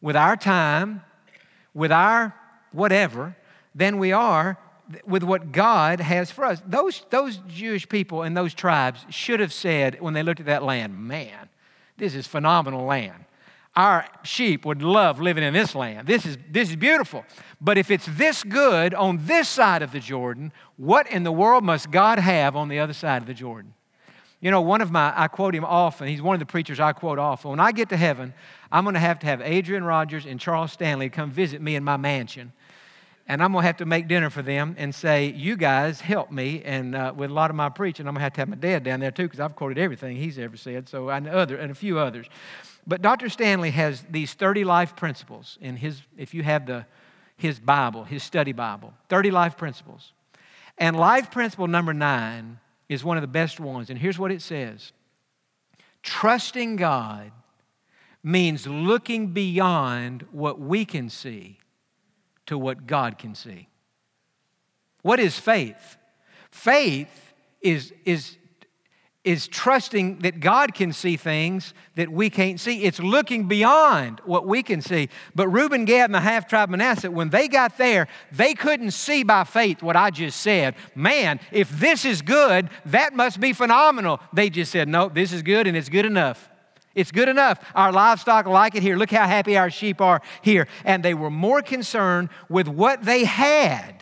with 0.00 0.16
our 0.16 0.36
time, 0.36 1.02
with 1.74 1.90
our 1.90 2.34
whatever, 2.72 3.36
than 3.74 3.98
we 3.98 4.12
are 4.12 4.58
with 5.04 5.22
what 5.22 5.52
God 5.52 6.00
has 6.00 6.30
for 6.30 6.44
us. 6.44 6.62
Those, 6.66 7.04
those 7.10 7.38
Jewish 7.48 7.88
people 7.88 8.22
and 8.22 8.36
those 8.36 8.54
tribes 8.54 9.04
should 9.08 9.40
have 9.40 9.52
said 9.52 10.00
when 10.00 10.14
they 10.14 10.22
looked 10.22 10.40
at 10.40 10.46
that 10.46 10.62
land, 10.62 10.96
man, 10.96 11.48
this 11.96 12.14
is 12.14 12.26
phenomenal 12.26 12.84
land 12.84 13.25
our 13.76 14.06
sheep 14.22 14.64
would 14.64 14.82
love 14.82 15.20
living 15.20 15.44
in 15.44 15.52
this 15.52 15.74
land. 15.74 16.06
This 16.06 16.24
is, 16.24 16.38
this 16.50 16.70
is 16.70 16.76
beautiful. 16.76 17.24
But 17.60 17.76
if 17.76 17.90
it's 17.90 18.06
this 18.06 18.42
good 18.42 18.94
on 18.94 19.26
this 19.26 19.48
side 19.48 19.82
of 19.82 19.92
the 19.92 20.00
Jordan, 20.00 20.52
what 20.76 21.06
in 21.10 21.24
the 21.24 21.32
world 21.32 21.62
must 21.62 21.90
God 21.90 22.18
have 22.18 22.56
on 22.56 22.68
the 22.68 22.78
other 22.78 22.94
side 22.94 23.20
of 23.20 23.26
the 23.26 23.34
Jordan? 23.34 23.74
You 24.40 24.50
know, 24.50 24.60
one 24.62 24.80
of 24.80 24.90
my, 24.90 25.12
I 25.14 25.28
quote 25.28 25.54
him 25.54 25.64
often. 25.64 26.08
He's 26.08 26.22
one 26.22 26.34
of 26.34 26.40
the 26.40 26.46
preachers 26.46 26.80
I 26.80 26.92
quote 26.92 27.18
often. 27.18 27.50
When 27.50 27.60
I 27.60 27.72
get 27.72 27.88
to 27.90 27.96
heaven, 27.96 28.32
I'm 28.72 28.84
going 28.84 28.94
to 28.94 29.00
have 29.00 29.18
to 29.20 29.26
have 29.26 29.40
Adrian 29.42 29.84
Rogers 29.84 30.26
and 30.26 30.40
Charles 30.40 30.72
Stanley 30.72 31.08
come 31.10 31.30
visit 31.30 31.60
me 31.60 31.74
in 31.74 31.84
my 31.84 31.96
mansion. 31.96 32.52
And 33.28 33.42
I'm 33.42 33.52
going 33.52 33.62
to 33.62 33.66
have 33.66 33.78
to 33.78 33.86
make 33.86 34.06
dinner 34.06 34.30
for 34.30 34.42
them 34.42 34.76
and 34.78 34.94
say, 34.94 35.26
You 35.26 35.56
guys 35.56 36.00
help 36.00 36.30
me. 36.30 36.62
And 36.64 36.94
uh, 36.94 37.12
with 37.16 37.30
a 37.30 37.34
lot 37.34 37.50
of 37.50 37.56
my 37.56 37.68
preaching, 37.68 38.06
I'm 38.06 38.14
going 38.14 38.20
to 38.20 38.24
have 38.24 38.32
to 38.34 38.40
have 38.40 38.48
my 38.48 38.56
dad 38.56 38.84
down 38.84 39.00
there 39.00 39.10
too, 39.10 39.24
because 39.24 39.40
I've 39.40 39.56
quoted 39.56 39.78
everything 39.78 40.16
he's 40.16 40.38
ever 40.38 40.56
said. 40.56 40.88
So, 40.88 41.08
and, 41.10 41.26
other, 41.26 41.56
and 41.56 41.72
a 41.72 41.74
few 41.74 41.98
others. 41.98 42.26
But 42.86 43.02
Dr. 43.02 43.28
Stanley 43.28 43.70
has 43.72 44.04
these 44.08 44.34
30 44.34 44.62
life 44.64 44.94
principles 44.94 45.58
in 45.60 45.76
his, 45.76 46.02
if 46.16 46.34
you 46.34 46.44
have 46.44 46.66
the, 46.66 46.86
his 47.36 47.58
Bible, 47.58 48.04
his 48.04 48.22
study 48.22 48.52
Bible, 48.52 48.94
30 49.08 49.32
life 49.32 49.56
principles. 49.56 50.12
And 50.78 50.96
life 50.96 51.30
principle 51.30 51.66
number 51.66 51.92
nine 51.92 52.60
is 52.88 53.02
one 53.02 53.16
of 53.16 53.22
the 53.22 53.28
best 53.28 53.58
ones. 53.58 53.90
And 53.90 53.98
here's 53.98 54.18
what 54.18 54.30
it 54.30 54.40
says 54.40 54.92
Trusting 56.02 56.76
God 56.76 57.32
means 58.22 58.66
looking 58.68 59.32
beyond 59.32 60.26
what 60.30 60.60
we 60.60 60.84
can 60.84 61.08
see 61.08 61.58
to 62.46 62.58
what 62.58 62.86
God 62.86 63.18
can 63.18 63.34
see. 63.34 63.68
What 65.02 65.20
is 65.20 65.38
faith? 65.38 65.96
Faith 66.50 67.34
is, 67.60 67.92
is 68.04 68.38
is 69.26 69.48
trusting 69.48 70.20
that 70.20 70.38
God 70.38 70.72
can 70.72 70.92
see 70.92 71.16
things 71.16 71.74
that 71.96 72.08
we 72.12 72.30
can't 72.30 72.60
see. 72.60 72.84
It's 72.84 73.00
looking 73.00 73.48
beyond 73.48 74.20
what 74.24 74.46
we 74.46 74.62
can 74.62 74.80
see. 74.80 75.08
But 75.34 75.48
Reuben, 75.48 75.84
Gad, 75.84 76.04
and 76.04 76.14
the 76.14 76.20
half 76.20 76.46
tribe 76.46 76.68
of 76.68 76.70
Manasseh, 76.70 77.10
when 77.10 77.30
they 77.30 77.48
got 77.48 77.76
there, 77.76 78.06
they 78.30 78.54
couldn't 78.54 78.92
see 78.92 79.24
by 79.24 79.42
faith 79.42 79.82
what 79.82 79.96
I 79.96 80.10
just 80.10 80.40
said. 80.40 80.76
Man, 80.94 81.40
if 81.50 81.68
this 81.70 82.04
is 82.04 82.22
good, 82.22 82.70
that 82.86 83.16
must 83.16 83.40
be 83.40 83.52
phenomenal. 83.52 84.20
They 84.32 84.48
just 84.48 84.70
said, 84.70 84.86
no, 84.86 85.08
this 85.08 85.32
is 85.32 85.42
good 85.42 85.66
and 85.66 85.76
it's 85.76 85.88
good 85.88 86.06
enough. 86.06 86.48
It's 86.96 87.12
good 87.12 87.28
enough. 87.28 87.60
Our 87.76 87.92
livestock 87.92 88.46
like 88.46 88.74
it 88.74 88.82
here. 88.82 88.96
Look 88.96 89.12
how 89.12 89.28
happy 89.28 89.56
our 89.56 89.70
sheep 89.70 90.00
are 90.00 90.20
here. 90.42 90.66
And 90.84 91.04
they 91.04 91.14
were 91.14 91.30
more 91.30 91.62
concerned 91.62 92.30
with 92.48 92.66
what 92.66 93.04
they 93.04 93.24
had 93.24 93.95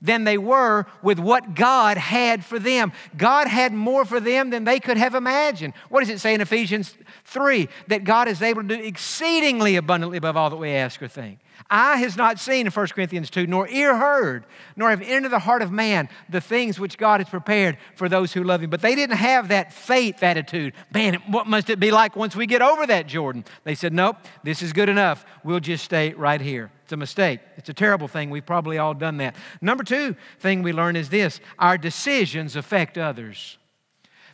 than 0.00 0.24
they 0.24 0.38
were 0.38 0.86
with 1.02 1.18
what 1.18 1.54
God 1.54 1.96
had 1.96 2.44
for 2.44 2.58
them. 2.58 2.92
God 3.16 3.48
had 3.48 3.72
more 3.72 4.04
for 4.04 4.20
them 4.20 4.50
than 4.50 4.64
they 4.64 4.80
could 4.80 4.96
have 4.96 5.14
imagined. 5.14 5.74
What 5.88 6.00
does 6.00 6.10
it 6.10 6.20
say 6.20 6.34
in 6.34 6.40
Ephesians 6.40 6.94
3? 7.24 7.68
That 7.88 8.04
God 8.04 8.28
is 8.28 8.42
able 8.42 8.62
to 8.62 8.68
do 8.68 8.82
exceedingly 8.82 9.76
abundantly 9.76 10.18
above 10.18 10.36
all 10.36 10.50
that 10.50 10.56
we 10.56 10.70
ask 10.70 11.02
or 11.02 11.08
think. 11.08 11.40
Eye 11.70 11.96
has 11.96 12.16
not 12.16 12.38
seen 12.38 12.66
in 12.66 12.72
1 12.72 12.86
Corinthians 12.88 13.30
2, 13.30 13.46
nor 13.46 13.68
ear 13.68 13.96
heard, 13.96 14.44
nor 14.76 14.90
have 14.90 15.02
entered 15.02 15.30
the 15.30 15.40
heart 15.40 15.62
of 15.62 15.72
man 15.72 16.08
the 16.28 16.40
things 16.40 16.78
which 16.78 16.98
God 16.98 17.20
has 17.20 17.28
prepared 17.28 17.78
for 17.96 18.08
those 18.08 18.32
who 18.32 18.44
love 18.44 18.62
him. 18.62 18.70
But 18.70 18.82
they 18.82 18.94
didn't 18.94 19.16
have 19.16 19.48
that 19.48 19.72
faith 19.72 20.22
attitude. 20.22 20.74
Man, 20.92 21.14
what 21.26 21.46
must 21.46 21.70
it 21.70 21.80
be 21.80 21.90
like 21.90 22.14
once 22.14 22.36
we 22.36 22.46
get 22.46 22.62
over 22.62 22.86
that 22.86 23.06
Jordan? 23.06 23.44
They 23.64 23.74
said, 23.74 23.92
nope, 23.92 24.16
this 24.44 24.62
is 24.62 24.72
good 24.72 24.88
enough. 24.88 25.24
We'll 25.42 25.60
just 25.60 25.84
stay 25.84 26.12
right 26.12 26.40
here. 26.40 26.70
It's 26.86 26.92
a 26.92 26.96
mistake. 26.96 27.40
It's 27.56 27.68
a 27.68 27.74
terrible 27.74 28.06
thing. 28.06 28.30
We've 28.30 28.46
probably 28.46 28.78
all 28.78 28.94
done 28.94 29.16
that. 29.16 29.34
Number 29.60 29.82
two 29.82 30.14
thing 30.38 30.62
we 30.62 30.72
learn 30.72 30.94
is 30.94 31.08
this 31.08 31.40
our 31.58 31.76
decisions 31.76 32.54
affect 32.54 32.96
others. 32.96 33.58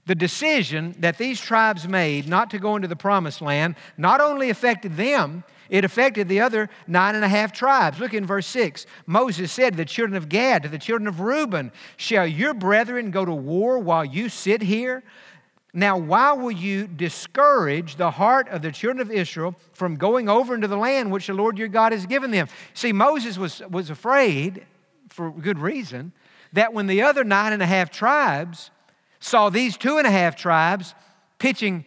The 0.04 0.14
decision 0.14 0.94
that 0.98 1.16
these 1.16 1.40
tribes 1.40 1.88
made 1.88 2.28
not 2.28 2.50
to 2.50 2.58
go 2.58 2.76
into 2.76 2.88
the 2.88 2.94
promised 2.94 3.40
land 3.40 3.74
not 3.96 4.20
only 4.20 4.50
affected 4.50 4.98
them, 4.98 5.44
it 5.70 5.82
affected 5.82 6.28
the 6.28 6.42
other 6.42 6.68
nine 6.86 7.14
and 7.14 7.24
a 7.24 7.28
half 7.28 7.54
tribes. 7.54 7.98
Look 7.98 8.12
in 8.12 8.26
verse 8.26 8.46
6. 8.48 8.84
Moses 9.06 9.50
said 9.50 9.70
to 9.70 9.76
the 9.78 9.86
children 9.86 10.14
of 10.18 10.28
Gad, 10.28 10.64
to 10.64 10.68
the 10.68 10.76
children 10.76 11.08
of 11.08 11.20
Reuben, 11.20 11.72
Shall 11.96 12.26
your 12.26 12.52
brethren 12.52 13.10
go 13.10 13.24
to 13.24 13.32
war 13.32 13.78
while 13.78 14.04
you 14.04 14.28
sit 14.28 14.60
here? 14.60 15.02
Now, 15.74 15.96
why 15.96 16.32
will 16.32 16.52
you 16.52 16.86
discourage 16.86 17.96
the 17.96 18.10
heart 18.10 18.48
of 18.48 18.60
the 18.60 18.70
children 18.70 19.00
of 19.00 19.10
Israel 19.10 19.54
from 19.72 19.96
going 19.96 20.28
over 20.28 20.54
into 20.54 20.68
the 20.68 20.76
land 20.76 21.10
which 21.10 21.28
the 21.28 21.34
Lord 21.34 21.56
your 21.56 21.68
God 21.68 21.92
has 21.92 22.04
given 22.04 22.30
them? 22.30 22.48
See, 22.74 22.92
Moses 22.92 23.38
was, 23.38 23.62
was 23.70 23.88
afraid, 23.88 24.66
for 25.08 25.30
good 25.30 25.58
reason, 25.58 26.12
that 26.52 26.74
when 26.74 26.88
the 26.88 27.02
other 27.02 27.24
nine 27.24 27.54
and 27.54 27.62
a 27.62 27.66
half 27.66 27.90
tribes 27.90 28.70
saw 29.18 29.48
these 29.48 29.78
two 29.78 29.96
and 29.96 30.06
a 30.06 30.10
half 30.10 30.36
tribes 30.36 30.94
pitching 31.38 31.84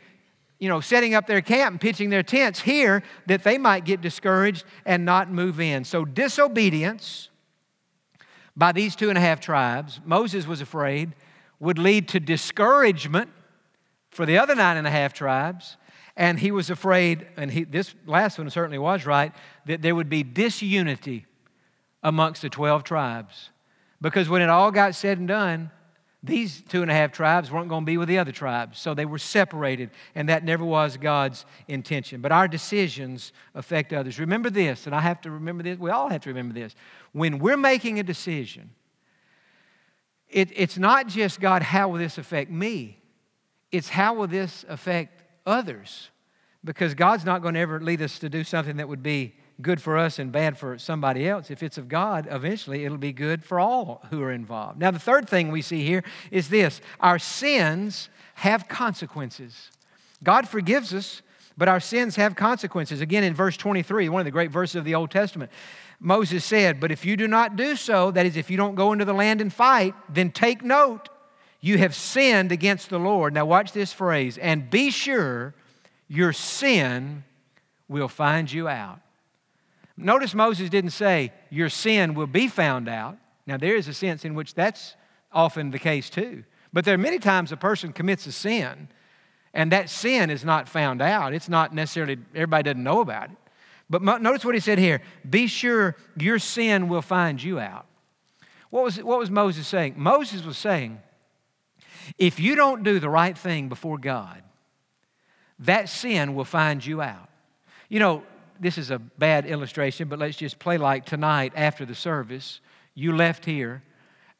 you 0.57 0.69
know, 0.69 0.79
setting 0.79 1.13
up 1.13 1.27
their 1.27 1.41
camp 1.41 1.73
and 1.73 1.81
pitching 1.81 2.09
their 2.09 2.23
tents 2.23 2.61
here, 2.61 3.03
that 3.25 3.43
they 3.43 3.57
might 3.57 3.83
get 3.83 4.01
discouraged 4.01 4.63
and 4.85 5.03
not 5.03 5.29
move 5.29 5.59
in. 5.59 5.83
So, 5.83 6.05
disobedience 6.05 7.29
by 8.55 8.71
these 8.71 8.95
two 8.95 9.09
and 9.09 9.17
a 9.17 9.21
half 9.21 9.41
tribes, 9.41 9.99
Moses 10.05 10.47
was 10.47 10.61
afraid, 10.61 11.13
would 11.59 11.77
lead 11.77 12.07
to 12.09 12.19
discouragement 12.19 13.29
for 14.15 14.25
the 14.25 14.37
other 14.37 14.55
nine 14.55 14.77
and 14.77 14.87
a 14.87 14.91
half 14.91 15.13
tribes. 15.13 15.75
And 16.15 16.39
he 16.39 16.49
was 16.49 16.69
afraid, 16.69 17.27
and 17.35 17.51
he, 17.51 17.65
this 17.65 17.93
last 18.05 18.37
one 18.37 18.49
certainly 18.49 18.77
was 18.77 19.05
right, 19.05 19.33
that 19.65 19.81
there 19.81 19.93
would 19.93 20.09
be 20.09 20.23
disunity 20.23 21.25
amongst 22.01 22.41
the 22.41 22.49
12 22.49 22.85
tribes. 22.85 23.49
Because 23.99 24.29
when 24.29 24.41
it 24.41 24.49
all 24.49 24.71
got 24.71 24.95
said 24.95 25.17
and 25.17 25.27
done, 25.27 25.71
these 26.23 26.61
two 26.61 26.81
and 26.81 26.89
a 26.89 26.93
half 26.93 27.11
tribes 27.11 27.51
weren't 27.51 27.67
going 27.67 27.83
to 27.83 27.85
be 27.85 27.97
with 27.97 28.07
the 28.07 28.17
other 28.17 28.31
tribes. 28.31 28.79
So 28.79 28.93
they 28.93 29.03
were 29.03 29.17
separated, 29.17 29.91
and 30.15 30.29
that 30.29 30.45
never 30.45 30.63
was 30.63 30.95
God's 30.95 31.45
intention. 31.67 32.21
But 32.21 32.31
our 32.31 32.47
decisions 32.47 33.33
affect 33.53 33.91
others. 33.91 34.17
Remember 34.17 34.49
this, 34.49 34.85
and 34.85 34.95
I 34.95 35.01
have 35.01 35.19
to 35.21 35.31
remember 35.31 35.63
this. 35.63 35.77
We 35.77 35.91
all 35.91 36.09
have 36.09 36.21
to 36.21 36.29
remember 36.29 36.53
this. 36.53 36.73
When 37.11 37.39
we're 37.39 37.57
making 37.57 37.99
a 37.99 38.03
decision, 38.03 38.69
it, 40.29 40.49
it's 40.55 40.77
not 40.77 41.07
just, 41.07 41.41
God, 41.41 41.61
how 41.61 41.89
will 41.89 41.99
this 41.99 42.17
affect 42.17 42.49
me? 42.49 42.99
It's 43.75 43.89
how 43.89 44.13
will 44.13 44.27
this 44.27 44.65
affect 44.69 45.23
others? 45.45 46.09
Because 46.63 46.93
God's 46.93 47.25
not 47.25 47.41
going 47.41 47.55
to 47.55 47.59
ever 47.59 47.79
lead 47.79 48.01
us 48.01 48.19
to 48.19 48.29
do 48.29 48.43
something 48.43 48.77
that 48.77 48.87
would 48.87 49.03
be 49.03 49.35
good 49.61 49.81
for 49.81 49.97
us 49.97 50.19
and 50.19 50.31
bad 50.31 50.57
for 50.57 50.77
somebody 50.77 51.27
else. 51.27 51.51
If 51.51 51.61
it's 51.61 51.77
of 51.77 51.87
God, 51.87 52.27
eventually 52.29 52.85
it'll 52.85 52.97
be 52.97 53.13
good 53.13 53.43
for 53.43 53.59
all 53.59 54.05
who 54.09 54.21
are 54.21 54.31
involved. 54.31 54.79
Now, 54.79 54.91
the 54.91 54.99
third 54.99 55.29
thing 55.29 55.51
we 55.51 55.61
see 55.61 55.85
here 55.85 56.03
is 56.31 56.49
this 56.49 56.81
our 56.99 57.19
sins 57.19 58.09
have 58.35 58.67
consequences. 58.67 59.71
God 60.23 60.47
forgives 60.47 60.93
us, 60.93 61.21
but 61.57 61.67
our 61.67 61.79
sins 61.79 62.15
have 62.15 62.35
consequences. 62.35 63.01
Again, 63.01 63.23
in 63.23 63.33
verse 63.33 63.57
23, 63.57 64.09
one 64.09 64.21
of 64.21 64.25
the 64.25 64.31
great 64.31 64.51
verses 64.51 64.75
of 64.75 64.85
the 64.85 64.95
Old 64.95 65.11
Testament, 65.11 65.51
Moses 65.99 66.43
said, 66.43 66.79
But 66.79 66.91
if 66.91 67.05
you 67.05 67.15
do 67.15 67.27
not 67.27 67.55
do 67.55 67.75
so, 67.75 68.11
that 68.11 68.25
is, 68.25 68.35
if 68.37 68.49
you 68.49 68.57
don't 68.57 68.75
go 68.75 68.93
into 68.93 69.05
the 69.05 69.13
land 69.13 69.41
and 69.41 69.51
fight, 69.51 69.95
then 70.09 70.31
take 70.31 70.63
note, 70.63 71.09
you 71.65 71.79
have 71.79 71.95
sinned 71.95 72.51
against 72.51 72.89
the 72.89 72.99
Lord. 72.99 73.33
Now, 73.33 73.45
watch 73.45 73.71
this 73.71 73.91
phrase, 73.91 74.37
and 74.37 74.69
be 74.69 74.91
sure 74.91 75.55
your 76.07 76.31
sin 76.31 77.23
will 77.87 78.07
find 78.07 78.51
you 78.51 78.67
out. 78.67 78.99
Notice 79.97 80.35
Moses 80.35 80.69
didn't 80.69 80.91
say, 80.91 81.31
Your 81.49 81.69
sin 81.69 82.13
will 82.13 82.27
be 82.27 82.47
found 82.47 82.87
out. 82.87 83.17
Now, 83.47 83.57
there 83.57 83.75
is 83.75 83.87
a 83.87 83.93
sense 83.93 84.25
in 84.25 84.35
which 84.35 84.53
that's 84.53 84.95
often 85.31 85.71
the 85.71 85.79
case 85.79 86.07
too. 86.07 86.43
But 86.71 86.85
there 86.85 86.93
are 86.93 86.99
many 86.99 87.17
times 87.17 87.51
a 87.51 87.57
person 87.57 87.93
commits 87.93 88.27
a 88.27 88.31
sin 88.31 88.89
and 89.55 89.71
that 89.71 89.89
sin 89.89 90.29
is 90.29 90.43
not 90.45 90.69
found 90.69 91.01
out. 91.01 91.33
It's 91.33 91.49
not 91.49 91.73
necessarily, 91.73 92.17
everybody 92.35 92.63
doesn't 92.63 92.83
know 92.83 92.99
about 92.99 93.31
it. 93.31 93.37
But 93.89 94.03
notice 94.03 94.45
what 94.45 94.53
he 94.53 94.61
said 94.61 94.77
here 94.77 95.01
be 95.27 95.47
sure 95.47 95.95
your 96.15 96.37
sin 96.37 96.89
will 96.89 97.01
find 97.01 97.41
you 97.41 97.59
out. 97.59 97.87
What 98.69 98.83
was, 98.83 99.01
what 99.01 99.17
was 99.17 99.31
Moses 99.31 99.67
saying? 99.67 99.93
Moses 99.95 100.43
was 100.43 100.57
saying, 100.57 100.99
if 102.17 102.39
you 102.39 102.55
don't 102.55 102.83
do 102.83 102.99
the 102.99 103.09
right 103.09 103.37
thing 103.37 103.69
before 103.69 103.97
God, 103.97 104.41
that 105.59 105.89
sin 105.89 106.35
will 106.35 106.45
find 106.45 106.85
you 106.85 107.01
out. 107.01 107.29
You 107.89 107.99
know, 107.99 108.23
this 108.59 108.77
is 108.77 108.91
a 108.91 108.99
bad 108.99 109.45
illustration, 109.45 110.07
but 110.07 110.19
let's 110.19 110.37
just 110.37 110.59
play 110.59 110.77
like 110.77 111.05
tonight 111.05 111.53
after 111.55 111.85
the 111.85 111.95
service, 111.95 112.59
you 112.93 113.15
left 113.15 113.45
here 113.45 113.83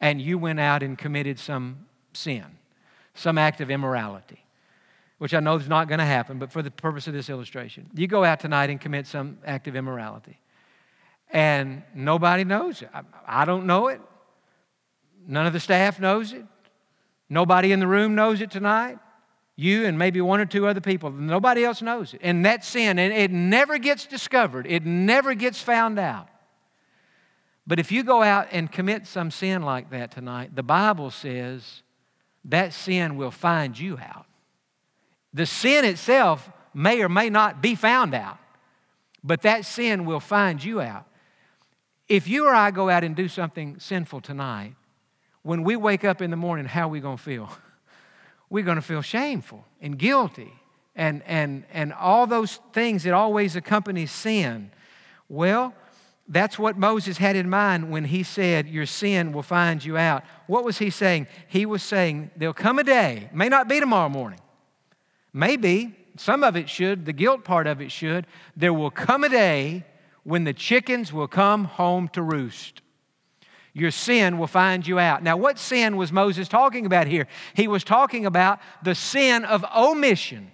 and 0.02 0.22
you 0.22 0.38
went 0.38 0.60
out 0.60 0.84
and 0.84 0.98
committed 0.98 1.40
some 1.40 1.86
sin, 2.14 2.46
some 3.14 3.38
act 3.38 3.62
of 3.62 3.70
immorality, 3.70 4.44
which 5.18 5.34
I 5.34 5.40
know 5.40 5.56
is 5.56 5.68
not 5.68 5.88
going 5.88 6.00
to 6.00 6.06
happen, 6.06 6.40
but 6.40 6.52
for 6.52 6.62
the 6.62 6.72
purpose 6.72 7.08
of 7.08 7.14
this 7.14 7.30
illustration, 7.30 7.90
you 7.94 8.08
go 8.08 8.24
out 8.24 8.40
tonight 8.40 8.70
and 8.70 8.80
commit 8.80 9.08
some 9.08 9.38
act 9.46 9.68
of 9.68 9.76
immorality. 9.76 10.40
And 11.32 11.84
nobody 11.94 12.44
knows 12.44 12.82
it. 12.82 12.90
I 13.28 13.46
don't 13.46 13.66
know 13.66 13.88
it. 13.88 14.00
None 15.28 15.48
of 15.48 15.54
the 15.54 15.60
staff 15.60 16.00
knows 16.00 16.34
it. 16.34 16.46
Nobody 17.30 17.72
in 17.72 17.80
the 17.80 17.88
room 17.88 18.16
knows 18.16 18.42
it 18.42 18.52
tonight. 18.52 19.00
You 19.56 19.86
and 19.86 19.98
maybe 19.98 20.20
one 20.22 20.40
or 20.40 20.46
two 20.46 20.68
other 20.68 20.82
people. 20.82 21.12
Nobody 21.12 21.64
else 21.64 21.82
knows 21.82 22.14
it. 22.14 22.20
And 22.24 22.46
that 22.46 22.66
sin, 22.66 23.00
and 23.00 23.14
it 23.14 23.32
never 23.32 23.78
gets 23.78 24.06
discovered, 24.06 24.68
it 24.68 24.86
never 24.86 25.34
gets 25.34 25.62
found 25.62 25.98
out. 25.98 26.28
But 27.68 27.80
if 27.80 27.92
you 27.92 28.04
go 28.04 28.22
out 28.22 28.48
and 28.52 28.72
commit 28.72 29.08
some 29.08 29.32
sin 29.32 29.64
like 29.64 29.90
that 29.90 30.12
tonight, 30.12 30.56
the 30.56 30.64
Bible 30.64 31.10
says 31.10 31.82
that 32.46 32.74
sin 32.74 33.18
will 33.18 33.32
find 33.32 33.78
you 33.78 33.98
out. 33.98 34.26
The 35.34 35.46
sin 35.46 35.84
itself 35.84 36.52
may 36.74 37.02
or 37.02 37.10
may 37.10 37.30
not 37.30 37.62
be 37.62 37.74
found 37.74 38.14
out, 38.14 38.38
but 39.24 39.42
that 39.42 39.66
sin 39.66 40.06
will 40.06 40.20
find 40.20 40.64
you 40.64 40.80
out. 40.80 41.08
If 42.08 42.28
you 42.28 42.46
or 42.46 42.54
I 42.54 42.70
go 42.70 42.90
out 42.90 43.04
and 43.04 43.16
do 43.16 43.28
something 43.28 43.80
sinful 43.80 44.22
tonight, 44.22 44.76
when 45.46 45.64
we 45.64 45.76
wake 45.76 46.04
up 46.04 46.24
in 46.24 46.32
the 46.32 46.36
morning, 46.36 46.66
how 46.66 46.88
are 46.88 46.90
we 46.90 47.00
going 47.00 47.18
to 47.18 47.24
feel? 47.24 47.52
we're 48.50 48.64
going 48.64 48.78
to 48.78 48.82
feel 48.82 49.04
shameful 49.04 49.64
and 49.80 49.96
guilty 50.00 50.52
and, 50.96 51.22
and, 51.28 51.66
and 51.72 51.94
all 51.94 52.26
those 52.26 52.60
things 52.74 53.04
that 53.04 53.14
always 53.14 53.56
accompany 53.56 54.08
sin. 54.08 54.72
Well, 55.30 55.76
that's 56.28 56.58
what 56.58 56.80
Moses 56.80 57.20
had 57.20 57.36
in 57.36 57.48
mind 57.48 57.92
when 57.92 58.06
he 58.06 58.24
said, 58.24 58.68
Your 58.68 58.88
sin 58.88 59.34
will 59.34 59.44
find 59.44 59.86
you 59.86 59.98
out. 59.98 60.24
What 60.48 60.64
was 60.64 60.80
he 60.80 60.90
saying? 60.90 61.28
He 61.48 61.68
was 61.68 61.84
saying, 61.84 62.32
There'll 62.36 62.56
come 62.56 62.80
a 62.80 62.84
day, 62.84 63.30
may 63.32 63.48
not 63.48 63.68
be 63.68 63.80
tomorrow 63.80 64.10
morning, 64.10 64.40
maybe, 65.32 65.96
some 66.18 66.44
of 66.44 66.56
it 66.56 66.70
should, 66.70 67.06
the 67.06 67.14
guilt 67.14 67.44
part 67.44 67.68
of 67.68 67.82
it 67.82 67.92
should. 67.92 68.26
There 68.58 68.74
will 68.74 68.90
come 68.90 69.24
a 69.24 69.30
day 69.30 69.84
when 70.24 70.44
the 70.44 70.54
chickens 70.54 71.14
will 71.14 71.28
come 71.28 71.66
home 71.66 72.08
to 72.14 72.24
roost 72.24 72.82
your 73.76 73.92
sin 73.92 74.40
will 74.40 74.48
find 74.48 74.88
you 74.88 74.98
out. 74.98 75.22
Now, 75.22 75.36
what 75.36 75.60
sin 75.60 75.98
was 75.98 76.12
Moses 76.12 76.48
talking 76.48 76.86
about 76.86 77.08
here? 77.08 77.28
He 77.54 77.68
was 77.68 77.84
talking 77.84 78.26
about 78.26 78.60
the 78.82 78.96
sin 78.96 79.44
of 79.44 79.66
omission, 79.76 80.54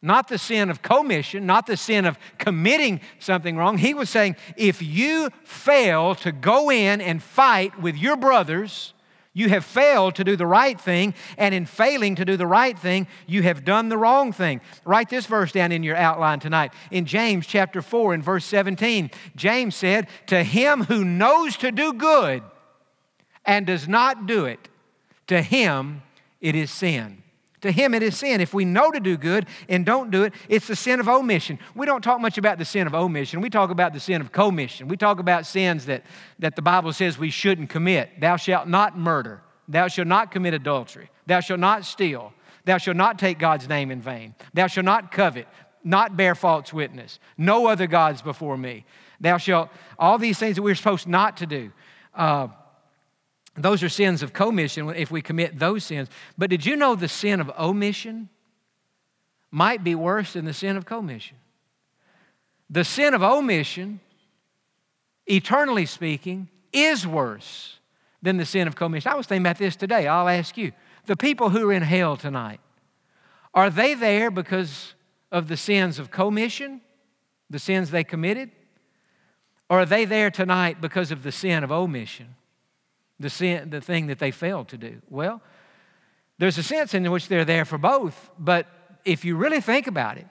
not 0.00 0.28
the 0.28 0.38
sin 0.38 0.70
of 0.70 0.80
commission, 0.80 1.46
not 1.46 1.66
the 1.66 1.76
sin 1.76 2.04
of 2.06 2.16
committing 2.38 3.00
something 3.18 3.56
wrong. 3.56 3.76
He 3.76 3.92
was 3.92 4.08
saying, 4.08 4.36
if 4.56 4.80
you 4.80 5.30
fail 5.42 6.14
to 6.14 6.30
go 6.30 6.70
in 6.70 7.00
and 7.00 7.20
fight 7.20 7.82
with 7.82 7.96
your 7.96 8.16
brothers 8.16 8.94
You 9.32 9.48
have 9.50 9.64
failed 9.64 10.16
to 10.16 10.24
do 10.24 10.34
the 10.34 10.46
right 10.46 10.80
thing, 10.80 11.14
and 11.38 11.54
in 11.54 11.64
failing 11.64 12.16
to 12.16 12.24
do 12.24 12.36
the 12.36 12.48
right 12.48 12.76
thing, 12.76 13.06
you 13.28 13.42
have 13.42 13.64
done 13.64 13.88
the 13.88 13.96
wrong 13.96 14.32
thing. 14.32 14.60
Write 14.84 15.08
this 15.08 15.26
verse 15.26 15.52
down 15.52 15.70
in 15.70 15.84
your 15.84 15.96
outline 15.96 16.40
tonight. 16.40 16.72
In 16.90 17.06
James 17.06 17.46
chapter 17.46 17.80
4, 17.80 18.14
in 18.14 18.22
verse 18.22 18.44
17, 18.44 19.10
James 19.36 19.76
said, 19.76 20.08
To 20.26 20.42
him 20.42 20.84
who 20.84 21.04
knows 21.04 21.56
to 21.58 21.70
do 21.70 21.92
good 21.92 22.42
and 23.44 23.66
does 23.66 23.88
not 23.88 24.26
do 24.26 24.44
it, 24.44 24.68
to 25.26 25.42
him 25.42 26.02
it 26.40 26.54
is 26.54 26.70
sin. 26.70 27.22
To 27.62 27.70
him 27.70 27.92
it 27.92 28.02
is 28.02 28.16
sin. 28.16 28.40
If 28.40 28.54
we 28.54 28.64
know 28.64 28.90
to 28.90 29.00
do 29.00 29.16
good 29.16 29.46
and 29.68 29.84
don't 29.84 30.10
do 30.10 30.24
it, 30.24 30.32
it's 30.48 30.66
the 30.66 30.76
sin 30.76 30.98
of 30.98 31.08
omission. 31.08 31.58
We 31.74 31.84
don't 31.84 32.02
talk 32.02 32.20
much 32.20 32.38
about 32.38 32.58
the 32.58 32.64
sin 32.64 32.86
of 32.86 32.94
omission. 32.94 33.40
We 33.40 33.50
talk 33.50 33.70
about 33.70 33.92
the 33.92 34.00
sin 34.00 34.20
of 34.20 34.32
commission. 34.32 34.88
We 34.88 34.96
talk 34.96 35.20
about 35.20 35.44
sins 35.44 35.86
that, 35.86 36.04
that 36.38 36.56
the 36.56 36.62
Bible 36.62 36.92
says 36.92 37.18
we 37.18 37.30
shouldn't 37.30 37.68
commit. 37.68 38.18
Thou 38.18 38.36
shalt 38.36 38.66
not 38.66 38.96
murder. 38.96 39.42
Thou 39.68 39.88
shalt 39.88 40.08
not 40.08 40.30
commit 40.30 40.54
adultery. 40.54 41.10
Thou 41.26 41.40
shalt 41.40 41.60
not 41.60 41.84
steal. 41.84 42.32
Thou 42.64 42.78
shalt 42.78 42.96
not 42.96 43.18
take 43.18 43.38
God's 43.38 43.68
name 43.68 43.90
in 43.90 44.00
vain. 44.00 44.34
Thou 44.54 44.66
shalt 44.66 44.84
not 44.86 45.12
covet, 45.12 45.46
not 45.84 46.16
bear 46.16 46.34
false 46.34 46.72
witness. 46.72 47.18
No 47.36 47.66
other 47.66 47.86
gods 47.86 48.22
before 48.22 48.56
me. 48.56 48.84
Thou 49.20 49.36
shalt, 49.36 49.68
all 49.98 50.18
these 50.18 50.38
things 50.38 50.56
that 50.56 50.62
we're 50.62 50.74
supposed 50.74 51.06
not 51.06 51.36
to 51.38 51.46
do. 51.46 51.72
Uh, 52.14 52.48
those 53.54 53.82
are 53.82 53.88
sins 53.88 54.22
of 54.22 54.32
commission 54.32 54.88
if 54.90 55.10
we 55.10 55.22
commit 55.22 55.58
those 55.58 55.84
sins. 55.84 56.08
But 56.38 56.50
did 56.50 56.64
you 56.64 56.76
know 56.76 56.94
the 56.94 57.08
sin 57.08 57.40
of 57.40 57.50
omission 57.58 58.28
might 59.50 59.82
be 59.82 59.94
worse 59.94 60.34
than 60.34 60.44
the 60.44 60.54
sin 60.54 60.76
of 60.76 60.86
commission? 60.86 61.36
The 62.68 62.84
sin 62.84 63.14
of 63.14 63.22
omission, 63.22 64.00
eternally 65.26 65.86
speaking, 65.86 66.48
is 66.72 67.06
worse 67.06 67.78
than 68.22 68.36
the 68.36 68.46
sin 68.46 68.68
of 68.68 68.76
commission. 68.76 69.10
I 69.10 69.16
was 69.16 69.26
thinking 69.26 69.44
about 69.44 69.58
this 69.58 69.74
today. 69.74 70.06
I'll 70.06 70.28
ask 70.28 70.56
you 70.56 70.72
the 71.06 71.16
people 71.16 71.50
who 71.50 71.70
are 71.70 71.72
in 71.72 71.82
hell 71.82 72.16
tonight, 72.16 72.60
are 73.52 73.70
they 73.70 73.94
there 73.94 74.30
because 74.30 74.94
of 75.32 75.48
the 75.48 75.56
sins 75.56 75.98
of 75.98 76.10
commission, 76.10 76.80
the 77.48 77.58
sins 77.58 77.90
they 77.90 78.04
committed? 78.04 78.50
Or 79.68 79.80
are 79.80 79.86
they 79.86 80.04
there 80.04 80.30
tonight 80.30 80.80
because 80.80 81.10
of 81.10 81.22
the 81.22 81.32
sin 81.32 81.64
of 81.64 81.72
omission? 81.72 82.36
The, 83.20 83.30
sin, 83.30 83.70
the 83.70 83.80
thing 83.80 84.08
that 84.08 84.18
they 84.18 84.32
failed 84.32 84.68
to 84.68 84.78
do? 84.78 85.00
Well, 85.08 85.40
there's 86.38 86.58
a 86.58 86.62
sense 86.62 86.94
in 86.94 87.08
which 87.10 87.28
they're 87.28 87.44
there 87.44 87.64
for 87.64 87.78
both, 87.78 88.30
but 88.38 88.66
if 89.04 89.24
you 89.24 89.36
really 89.36 89.60
think 89.60 89.86
about 89.86 90.16
it, 90.16 90.26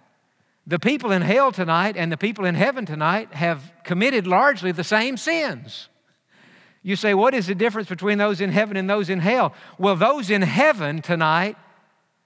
the 0.67 0.79
people 0.79 1.11
in 1.11 1.21
hell 1.21 1.51
tonight 1.51 1.95
and 1.95 2.11
the 2.11 2.17
people 2.17 2.45
in 2.45 2.55
heaven 2.55 2.85
tonight 2.85 3.33
have 3.33 3.71
committed 3.83 4.27
largely 4.27 4.71
the 4.71 4.83
same 4.83 5.17
sins. 5.17 5.87
You 6.81 6.95
say, 6.95 7.13
what 7.13 7.33
is 7.33 7.47
the 7.47 7.55
difference 7.55 7.89
between 7.89 8.17
those 8.17 8.41
in 8.41 8.51
heaven 8.51 8.77
and 8.77 8.89
those 8.89 9.09
in 9.09 9.19
hell? 9.19 9.53
Well, 9.77 9.95
those 9.95 10.29
in 10.29 10.41
heaven 10.41 11.01
tonight 11.01 11.57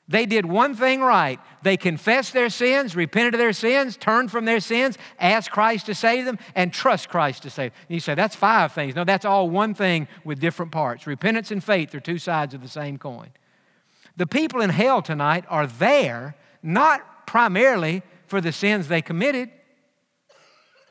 they 0.07 0.25
did 0.25 0.45
one 0.45 0.75
thing 0.75 0.99
right. 0.99 1.39
They 1.61 1.77
confessed 1.77 2.33
their 2.33 2.49
sins, 2.49 2.95
repented 2.95 3.35
of 3.35 3.39
their 3.39 3.53
sins, 3.53 3.95
turned 3.95 4.31
from 4.31 4.43
their 4.43 4.59
sins, 4.59 4.97
asked 5.17 5.49
Christ 5.49 5.85
to 5.85 5.95
save 5.95 6.25
them, 6.25 6.39
and 6.55 6.73
trust 6.73 7.07
Christ 7.07 7.43
to 7.43 7.49
save 7.49 7.71
them. 7.71 7.81
you 7.87 7.99
say, 8.01 8.13
that's 8.13 8.35
five 8.35 8.73
things. 8.73 8.95
No, 8.95 9.05
that's 9.05 9.23
all 9.23 9.49
one 9.49 9.73
thing 9.73 10.09
with 10.25 10.41
different 10.41 10.73
parts. 10.73 11.07
Repentance 11.07 11.51
and 11.51 11.63
faith 11.63 11.95
are 11.95 12.01
two 12.01 12.17
sides 12.17 12.53
of 12.53 12.61
the 12.61 12.67
same 12.67 12.97
coin. 12.97 13.29
The 14.17 14.27
people 14.27 14.61
in 14.61 14.71
hell 14.71 15.01
tonight 15.01 15.45
are 15.47 15.67
there 15.67 16.35
not 16.61 17.25
primarily 17.25 18.03
for 18.27 18.41
the 18.41 18.51
sins 18.51 18.89
they 18.89 19.01
committed, 19.01 19.49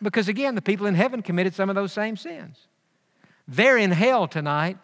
because 0.01 0.27
again, 0.27 0.55
the 0.55 0.63
people 0.63 0.87
in 0.87 0.95
heaven 0.95 1.21
committed 1.23 1.55
some 1.55 1.69
of 1.69 1.75
those 1.77 1.93
same 1.93 2.17
sins. 2.17 2.67
They're 3.47 3.79
in 3.79 3.91
hell 3.91 4.27
tonight 4.27 4.79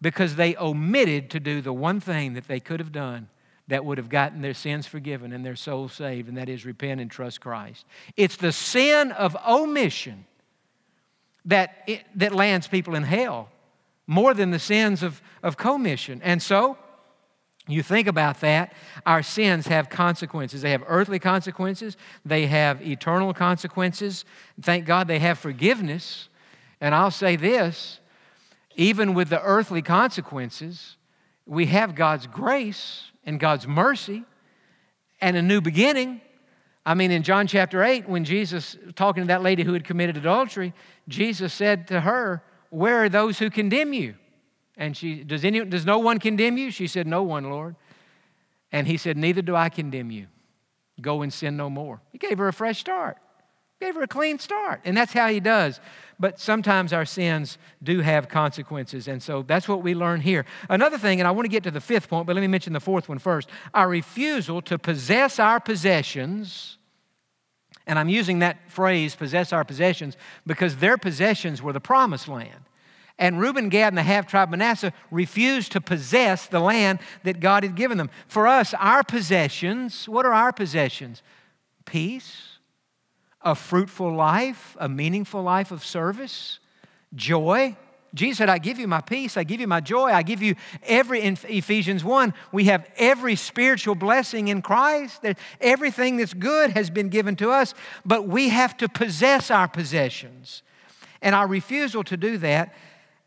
because 0.00 0.36
they 0.36 0.56
omitted 0.56 1.30
to 1.30 1.40
do 1.40 1.60
the 1.60 1.72
one 1.72 2.00
thing 2.00 2.34
that 2.34 2.46
they 2.46 2.60
could 2.60 2.78
have 2.78 2.92
done 2.92 3.28
that 3.72 3.86
would 3.86 3.96
have 3.96 4.10
gotten 4.10 4.42
their 4.42 4.52
sins 4.52 4.86
forgiven 4.86 5.32
and 5.32 5.46
their 5.46 5.56
soul 5.56 5.88
saved, 5.88 6.28
and 6.28 6.36
that 6.36 6.50
is 6.50 6.66
repent 6.66 7.00
and 7.00 7.10
trust 7.10 7.40
Christ. 7.40 7.86
It's 8.18 8.36
the 8.36 8.52
sin 8.52 9.12
of 9.12 9.34
omission 9.48 10.26
that, 11.46 11.82
it, 11.86 12.02
that 12.16 12.34
lands 12.34 12.68
people 12.68 12.94
in 12.94 13.02
hell 13.02 13.48
more 14.06 14.34
than 14.34 14.50
the 14.50 14.58
sins 14.58 15.02
of, 15.02 15.22
of 15.42 15.56
commission. 15.56 16.20
And 16.22 16.42
so, 16.42 16.76
you 17.66 17.82
think 17.82 18.08
about 18.08 18.40
that, 18.40 18.74
our 19.06 19.22
sins 19.22 19.68
have 19.68 19.88
consequences. 19.88 20.60
They 20.60 20.72
have 20.72 20.84
earthly 20.86 21.18
consequences, 21.18 21.96
they 22.26 22.48
have 22.48 22.86
eternal 22.86 23.32
consequences. 23.32 24.26
Thank 24.60 24.84
God 24.84 25.08
they 25.08 25.18
have 25.20 25.38
forgiveness. 25.38 26.28
And 26.78 26.94
I'll 26.94 27.10
say 27.10 27.36
this 27.36 28.00
even 28.76 29.14
with 29.14 29.30
the 29.30 29.40
earthly 29.40 29.80
consequences, 29.80 30.98
we 31.46 31.64
have 31.66 31.94
God's 31.94 32.26
grace 32.26 33.11
and 33.24 33.38
God's 33.38 33.66
mercy 33.66 34.24
and 35.20 35.36
a 35.36 35.42
new 35.42 35.60
beginning. 35.60 36.20
I 36.84 36.94
mean, 36.94 37.10
in 37.10 37.22
John 37.22 37.46
chapter 37.46 37.82
8, 37.82 38.08
when 38.08 38.24
Jesus, 38.24 38.76
talking 38.96 39.22
to 39.22 39.26
that 39.28 39.42
lady 39.42 39.62
who 39.62 39.72
had 39.72 39.84
committed 39.84 40.16
adultery, 40.16 40.74
Jesus 41.08 41.52
said 41.52 41.86
to 41.88 42.00
her, 42.00 42.42
Where 42.70 43.04
are 43.04 43.08
those 43.08 43.38
who 43.38 43.50
condemn 43.50 43.92
you? 43.92 44.16
And 44.76 44.96
she, 44.96 45.22
does, 45.22 45.44
any, 45.44 45.64
does 45.64 45.86
no 45.86 45.98
one 45.98 46.18
condemn 46.18 46.56
you? 46.56 46.70
She 46.70 46.86
said, 46.86 47.06
No 47.06 47.22
one, 47.22 47.50
Lord. 47.50 47.76
And 48.72 48.86
he 48.86 48.96
said, 48.96 49.16
Neither 49.16 49.42
do 49.42 49.54
I 49.54 49.68
condemn 49.68 50.10
you. 50.10 50.26
Go 51.00 51.22
and 51.22 51.32
sin 51.32 51.56
no 51.56 51.70
more. 51.70 52.00
He 52.10 52.18
gave 52.18 52.38
her 52.38 52.48
a 52.48 52.52
fresh 52.52 52.80
start, 52.80 53.18
gave 53.82 53.94
her 53.94 54.02
a 54.02 54.08
clean 54.08 54.38
start. 54.38 54.80
And 54.84 54.96
that's 54.96 55.12
how 55.12 55.28
he 55.28 55.40
does 55.40 55.80
but 56.22 56.38
sometimes 56.38 56.92
our 56.92 57.04
sins 57.04 57.58
do 57.82 57.98
have 57.98 58.28
consequences. 58.28 59.08
And 59.08 59.20
so 59.20 59.42
that's 59.42 59.66
what 59.66 59.82
we 59.82 59.92
learn 59.92 60.20
here. 60.20 60.44
Another 60.68 60.96
thing, 60.96 61.20
and 61.20 61.26
I 61.26 61.32
want 61.32 61.46
to 61.46 61.50
get 61.50 61.64
to 61.64 61.70
the 61.72 61.80
fifth 61.80 62.08
point, 62.08 62.28
but 62.28 62.36
let 62.36 62.42
me 62.42 62.46
mention 62.46 62.72
the 62.72 62.78
fourth 62.78 63.08
one 63.08 63.18
first 63.18 63.48
our 63.74 63.88
refusal 63.88 64.62
to 64.62 64.78
possess 64.78 65.40
our 65.40 65.58
possessions. 65.58 66.78
And 67.88 67.98
I'm 67.98 68.08
using 68.08 68.38
that 68.38 68.70
phrase, 68.70 69.16
possess 69.16 69.52
our 69.52 69.64
possessions, 69.64 70.16
because 70.46 70.76
their 70.76 70.96
possessions 70.96 71.60
were 71.60 71.72
the 71.72 71.80
promised 71.80 72.28
land. 72.28 72.66
And 73.18 73.40
Reuben, 73.40 73.68
Gad, 73.68 73.88
and 73.88 73.98
the 73.98 74.04
half 74.04 74.28
tribe 74.28 74.48
Manasseh 74.48 74.92
refused 75.10 75.72
to 75.72 75.80
possess 75.80 76.46
the 76.46 76.60
land 76.60 77.00
that 77.24 77.40
God 77.40 77.64
had 77.64 77.74
given 77.74 77.98
them. 77.98 78.10
For 78.28 78.46
us, 78.46 78.74
our 78.74 79.02
possessions, 79.02 80.08
what 80.08 80.24
are 80.24 80.32
our 80.32 80.52
possessions? 80.52 81.20
Peace, 81.84 82.58
a 83.44 83.54
fruitful 83.54 84.14
life, 84.14 84.76
a 84.78 84.88
meaningful 84.88 85.42
life 85.42 85.70
of 85.70 85.84
service, 85.84 86.58
joy. 87.14 87.76
Jesus 88.14 88.38
said, 88.38 88.48
I 88.48 88.58
give 88.58 88.78
you 88.78 88.86
my 88.86 89.00
peace, 89.00 89.36
I 89.36 89.44
give 89.44 89.60
you 89.60 89.66
my 89.66 89.80
joy, 89.80 90.10
I 90.10 90.22
give 90.22 90.42
you 90.42 90.54
every, 90.82 91.22
in 91.22 91.38
Ephesians 91.44 92.04
1, 92.04 92.34
we 92.52 92.64
have 92.64 92.86
every 92.96 93.36
spiritual 93.36 93.94
blessing 93.94 94.48
in 94.48 94.60
Christ. 94.60 95.22
That 95.22 95.38
everything 95.60 96.18
that's 96.18 96.34
good 96.34 96.70
has 96.72 96.90
been 96.90 97.08
given 97.08 97.36
to 97.36 97.50
us, 97.50 97.74
but 98.04 98.28
we 98.28 98.50
have 98.50 98.76
to 98.78 98.88
possess 98.88 99.50
our 99.50 99.66
possessions. 99.66 100.62
And 101.22 101.34
our 101.34 101.46
refusal 101.46 102.04
to 102.04 102.16
do 102.16 102.36
that 102.38 102.74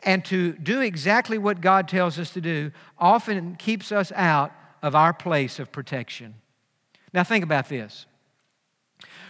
and 0.04 0.24
to 0.26 0.54
do 0.54 0.82
exactly 0.82 1.38
what 1.38 1.62
God 1.62 1.88
tells 1.88 2.20
us 2.20 2.30
to 2.32 2.42
do 2.42 2.72
often 3.00 3.56
keeps 3.56 3.92
us 3.92 4.12
out 4.12 4.52
of 4.84 4.94
our 4.94 5.14
place 5.14 5.58
of 5.58 5.72
protection. 5.72 6.36
Now, 7.12 7.24
think 7.24 7.44
about 7.44 7.70
this. 7.70 8.06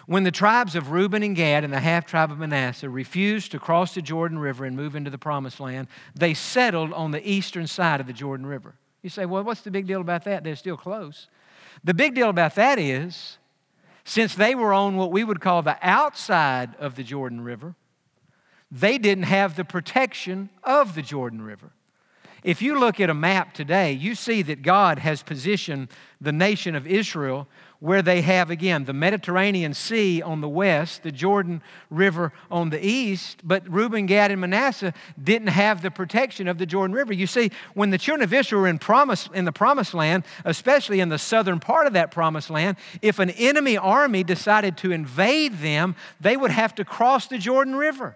When 0.08 0.24
the 0.24 0.32
tribes 0.32 0.76
of 0.76 0.92
Reuben 0.92 1.24
and 1.24 1.36
Gad 1.36 1.64
and 1.64 1.74
the 1.74 1.80
half 1.80 2.06
tribe 2.06 2.32
of 2.32 2.38
Manasseh 2.38 2.90
refused 2.90 3.52
to 3.52 3.60
cross 3.60 3.96
the 3.96 4.02
Jordan 4.02 4.38
River 4.38 4.66
and 4.66 4.76
move 4.76 4.96
into 4.96 5.10
the 5.10 5.18
promised 5.18 5.60
land, 5.60 5.88
they 6.14 6.34
settled 6.34 6.94
on 6.94 7.12
the 7.12 7.28
eastern 7.28 7.66
side 7.66 8.00
of 8.00 8.08
the 8.08 8.14
Jordan 8.14 8.46
River. 8.46 8.76
You 9.02 9.10
say, 9.10 9.26
well, 9.26 9.44
what's 9.44 9.62
the 9.62 9.72
big 9.72 9.88
deal 9.88 10.02
about 10.02 10.24
that? 10.26 10.44
They're 10.44 10.56
still 10.56 10.78
close. 10.78 11.28
The 11.84 11.94
big 11.94 12.14
deal 12.16 12.30
about 12.30 12.56
that 12.56 12.78
is, 12.78 13.38
since 14.04 14.36
they 14.36 14.54
were 14.54 14.74
on 14.74 14.96
what 14.96 15.12
we 15.12 15.24
would 15.24 15.42
call 15.42 15.64
the 15.64 15.78
outside 15.82 16.76
of 16.76 16.96
the 16.96 17.04
Jordan 17.04 17.42
River, 17.42 17.76
they 18.72 18.98
didn't 18.98 19.24
have 19.24 19.56
the 19.56 19.66
protection 19.66 20.50
of 20.64 20.96
the 20.96 21.02
Jordan 21.02 21.42
River. 21.42 21.72
If 22.44 22.62
you 22.62 22.80
look 22.80 23.00
at 23.00 23.10
a 23.10 23.16
map 23.16 23.56
today, 23.56 23.92
you 23.92 24.14
see 24.14 24.44
that 24.44 24.62
God 24.62 25.00
has 25.00 25.24
positioned 25.24 25.88
the 26.22 26.32
nation 26.32 26.76
of 26.76 26.86
Israel 26.86 27.48
where 27.80 28.02
they 28.02 28.22
have, 28.22 28.50
again, 28.50 28.86
the 28.86 28.94
Mediterranean 28.94 29.74
Sea 29.74 30.22
on 30.22 30.42
the 30.42 30.50
west, 30.50 31.04
the 31.04 31.12
Jordan 31.12 31.62
River 31.90 32.32
on 32.50 32.70
the 32.70 32.84
east, 32.84 33.42
but 33.44 33.68
Reuben, 33.70 34.06
Gad, 34.06 34.32
and 34.32 34.42
Manasseh 34.42 34.94
didn't 35.22 35.50
have 35.50 35.82
the 35.82 35.92
protection 35.92 36.48
of 36.48 36.58
the 36.58 36.66
Jordan 36.66 36.96
River. 36.96 37.14
You 37.14 37.28
see, 37.28 37.52
when 37.74 37.90
the 37.90 37.98
children 37.98 38.24
of 38.24 38.34
Israel 38.34 38.62
were 38.62 38.68
in, 38.68 38.80
promise, 38.80 39.30
in 39.34 39.46
the 39.46 39.52
promised 39.52 39.94
land, 39.94 40.26
especially 40.46 41.00
in 41.00 41.10
the 41.10 41.18
southern 41.18 41.60
part 41.60 41.88
of 41.88 41.94
that 41.94 42.12
promised 42.12 42.50
land, 42.50 42.78
if 43.02 43.20
an 43.20 43.30
enemy 43.32 43.78
army 43.78 44.24
decided 44.24 44.78
to 44.78 44.92
invade 44.92 45.60
them, 45.60 45.96
they 46.20 46.38
would 46.38 46.52
have 46.52 46.74
to 46.76 46.86
cross 46.86 47.28
the 47.28 47.38
Jordan 47.38 47.76
River. 47.76 48.16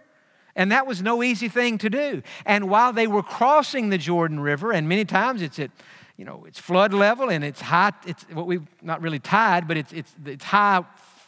And 0.55 0.71
that 0.71 0.87
was 0.87 1.01
no 1.01 1.23
easy 1.23 1.47
thing 1.47 1.77
to 1.77 1.89
do. 1.89 2.21
And 2.45 2.69
while 2.69 2.91
they 2.91 3.07
were 3.07 3.23
crossing 3.23 3.89
the 3.89 3.97
Jordan 3.97 4.39
River, 4.39 4.71
and 4.73 4.89
many 4.89 5.05
times 5.05 5.41
it's 5.41 5.59
at 5.59 5.71
you 6.19 6.25
know, 6.25 6.43
it's 6.45 6.59
flood 6.59 6.93
level 6.93 7.29
and 7.29 7.45
it's 7.45 7.61
high, 7.61 7.93
it's 8.05 8.23
what 8.33 8.45
we, 8.45 8.59
not 8.81 9.01
really 9.01 9.19
tide, 9.19 9.69
but 9.69 9.77
it's, 9.77 9.93
it's, 9.93 10.13
it's 10.25 10.43
high 10.43 10.83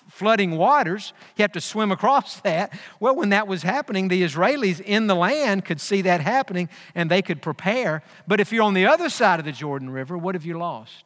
flooding 0.09 0.57
waters. 0.57 1.13
You 1.37 1.43
have 1.43 1.53
to 1.53 1.61
swim 1.61 1.93
across 1.93 2.41
that. 2.41 2.77
Well, 2.99 3.15
when 3.15 3.29
that 3.29 3.47
was 3.47 3.63
happening, 3.63 4.09
the 4.09 4.21
Israelis 4.21 4.81
in 4.81 5.07
the 5.07 5.15
land 5.15 5.63
could 5.63 5.79
see 5.79 6.01
that 6.01 6.19
happening 6.19 6.67
and 6.93 7.09
they 7.09 7.21
could 7.21 7.41
prepare. 7.41 8.03
But 8.27 8.41
if 8.41 8.51
you're 8.51 8.63
on 8.63 8.73
the 8.73 8.85
other 8.85 9.07
side 9.07 9.39
of 9.39 9.45
the 9.45 9.53
Jordan 9.53 9.89
River, 9.89 10.17
what 10.17 10.35
have 10.35 10.43
you 10.43 10.57
lost? 10.57 11.05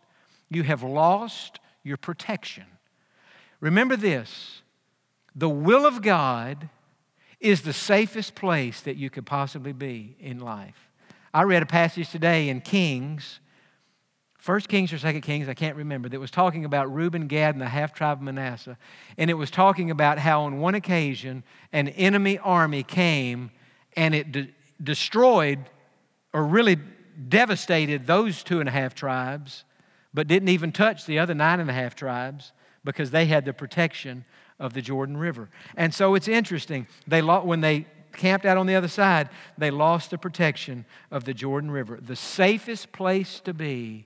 You 0.49 0.63
have 0.63 0.81
lost 0.81 1.59
your 1.83 1.97
protection. 1.97 2.65
Remember 3.59 3.95
this 3.95 4.63
the 5.35 5.49
will 5.49 5.85
of 5.85 6.01
God 6.01 6.69
is 7.39 7.61
the 7.61 7.73
safest 7.73 8.33
place 8.33 8.81
that 8.81 8.97
you 8.97 9.11
could 9.11 9.27
possibly 9.27 9.73
be 9.73 10.15
in 10.19 10.39
life. 10.39 10.89
I 11.31 11.43
read 11.43 11.61
a 11.61 11.67
passage 11.67 12.09
today 12.09 12.49
in 12.49 12.61
Kings 12.61 13.41
First 14.45 14.69
Kings 14.69 14.93
or 14.93 14.99
Second 14.99 15.21
Kings, 15.21 15.49
I 15.49 15.55
can't 15.55 15.75
remember, 15.75 16.07
that 16.07 16.19
was 16.19 16.29
talking 16.29 16.65
about 16.65 16.93
Reuben, 16.93 17.25
Gad, 17.25 17.55
and 17.55 17.61
the 17.63 17.67
half 17.67 17.93
tribe 17.93 18.19
of 18.19 18.21
Manasseh. 18.21 18.77
And 19.17 19.31
it 19.31 19.33
was 19.33 19.49
talking 19.49 19.89
about 19.89 20.19
how 20.19 20.43
on 20.43 20.59
one 20.59 20.75
occasion 20.75 21.43
an 21.73 21.87
enemy 21.87 22.37
army 22.37 22.83
came 22.83 23.49
and 23.97 24.13
it 24.13 24.31
de- 24.31 24.53
destroyed 24.83 25.65
or 26.31 26.45
really 26.45 26.77
devastated 27.27 28.05
those 28.05 28.43
two 28.43 28.59
and 28.59 28.69
a 28.69 28.71
half 28.71 28.93
tribes, 28.93 29.63
but 30.13 30.27
didn't 30.27 30.49
even 30.49 30.71
touch 30.71 31.07
the 31.07 31.17
other 31.17 31.33
nine 31.33 31.59
and 31.59 31.71
a 31.71 31.73
half 31.73 31.95
tribes 31.95 32.51
because 32.83 33.09
they 33.09 33.25
had 33.25 33.45
the 33.45 33.53
protection 33.53 34.25
of 34.59 34.73
the 34.73 34.81
Jordan 34.83 35.17
River. 35.17 35.49
And 35.75 35.91
so 35.91 36.13
it's 36.13 36.27
interesting. 36.27 36.85
They 37.07 37.23
when 37.23 37.61
they 37.61 37.87
camped 38.13 38.45
out 38.45 38.57
on 38.57 38.67
the 38.67 38.75
other 38.75 38.89
side, 38.89 39.27
they 39.57 39.71
lost 39.71 40.11
the 40.11 40.19
protection 40.19 40.85
of 41.09 41.23
the 41.23 41.33
Jordan 41.33 41.71
River. 41.71 41.97
The 41.99 42.15
safest 42.15 42.91
place 42.91 43.39
to 43.39 43.51
be 43.51 44.05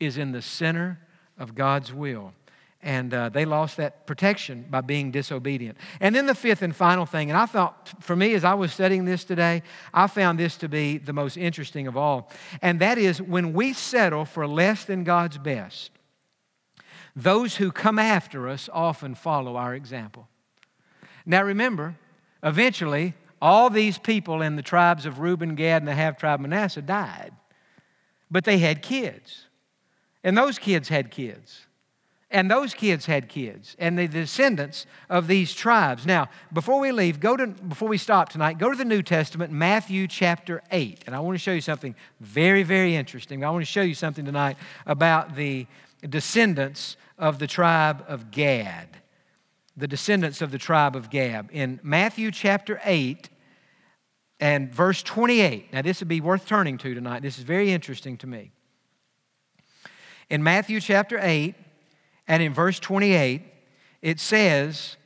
is 0.00 0.18
in 0.18 0.32
the 0.32 0.42
center 0.42 0.98
of 1.38 1.54
God's 1.54 1.92
will. 1.92 2.32
And 2.80 3.12
uh, 3.12 3.28
they 3.28 3.44
lost 3.44 3.76
that 3.78 4.06
protection 4.06 4.64
by 4.70 4.82
being 4.82 5.10
disobedient. 5.10 5.78
And 6.00 6.14
then 6.14 6.26
the 6.26 6.34
fifth 6.34 6.62
and 6.62 6.74
final 6.74 7.06
thing, 7.06 7.28
and 7.28 7.36
I 7.36 7.46
thought, 7.46 7.92
for 8.00 8.14
me, 8.14 8.34
as 8.34 8.44
I 8.44 8.54
was 8.54 8.72
studying 8.72 9.04
this 9.04 9.24
today, 9.24 9.64
I 9.92 10.06
found 10.06 10.38
this 10.38 10.56
to 10.58 10.68
be 10.68 10.98
the 10.98 11.12
most 11.12 11.36
interesting 11.36 11.88
of 11.88 11.96
all. 11.96 12.30
And 12.62 12.78
that 12.78 12.96
is 12.96 13.20
when 13.20 13.52
we 13.52 13.72
settle 13.72 14.24
for 14.24 14.46
less 14.46 14.84
than 14.84 15.02
God's 15.02 15.38
best, 15.38 15.90
those 17.16 17.56
who 17.56 17.72
come 17.72 17.98
after 17.98 18.48
us 18.48 18.68
often 18.72 19.16
follow 19.16 19.56
our 19.56 19.74
example. 19.74 20.28
Now 21.26 21.42
remember, 21.42 21.96
eventually, 22.44 23.14
all 23.42 23.70
these 23.70 23.98
people 23.98 24.40
in 24.40 24.54
the 24.54 24.62
tribes 24.62 25.04
of 25.04 25.18
Reuben, 25.18 25.56
Gad, 25.56 25.82
and 25.82 25.88
the 25.88 25.94
half 25.94 26.16
tribe 26.16 26.38
Manasseh 26.38 26.82
died, 26.82 27.32
but 28.30 28.44
they 28.44 28.58
had 28.58 28.82
kids. 28.82 29.47
And 30.24 30.36
those 30.36 30.58
kids 30.58 30.88
had 30.88 31.10
kids. 31.10 31.66
And 32.30 32.50
those 32.50 32.74
kids 32.74 33.06
had 33.06 33.30
kids, 33.30 33.74
and 33.78 33.98
the 33.98 34.06
descendants 34.06 34.84
of 35.08 35.28
these 35.28 35.54
tribes. 35.54 36.04
Now, 36.04 36.28
before 36.52 36.78
we 36.78 36.92
leave, 36.92 37.20
go 37.20 37.38
to 37.38 37.46
before 37.46 37.88
we 37.88 37.96
stop 37.96 38.28
tonight, 38.28 38.58
go 38.58 38.70
to 38.70 38.76
the 38.76 38.84
New 38.84 39.02
Testament, 39.02 39.50
Matthew 39.50 40.06
chapter 40.06 40.62
8. 40.70 41.04
And 41.06 41.16
I 41.16 41.20
want 41.20 41.36
to 41.36 41.38
show 41.38 41.52
you 41.52 41.62
something 41.62 41.94
very, 42.20 42.64
very 42.64 42.94
interesting. 42.94 43.42
I 43.42 43.50
want 43.50 43.62
to 43.62 43.70
show 43.70 43.80
you 43.80 43.94
something 43.94 44.26
tonight 44.26 44.58
about 44.84 45.36
the 45.36 45.66
descendants 46.06 46.98
of 47.16 47.38
the 47.38 47.46
tribe 47.46 48.04
of 48.06 48.30
Gad. 48.30 48.88
The 49.78 49.88
descendants 49.88 50.42
of 50.42 50.50
the 50.50 50.58
tribe 50.58 50.96
of 50.96 51.08
Gad. 51.08 51.48
In 51.50 51.80
Matthew 51.82 52.30
chapter 52.30 52.78
8 52.84 53.30
and 54.38 54.70
verse 54.70 55.02
28. 55.02 55.72
Now, 55.72 55.80
this 55.80 56.00
would 56.00 56.08
be 56.08 56.20
worth 56.20 56.44
turning 56.44 56.76
to 56.76 56.92
tonight. 56.92 57.22
This 57.22 57.38
is 57.38 57.44
very 57.44 57.72
interesting 57.72 58.18
to 58.18 58.26
me. 58.26 58.52
In 60.30 60.42
Matthew 60.42 60.80
chapter 60.80 61.18
8 61.20 61.54
and 62.26 62.42
in 62.42 62.52
verse 62.52 62.78
28, 62.78 63.42
it 64.02 64.20
says, 64.20 64.96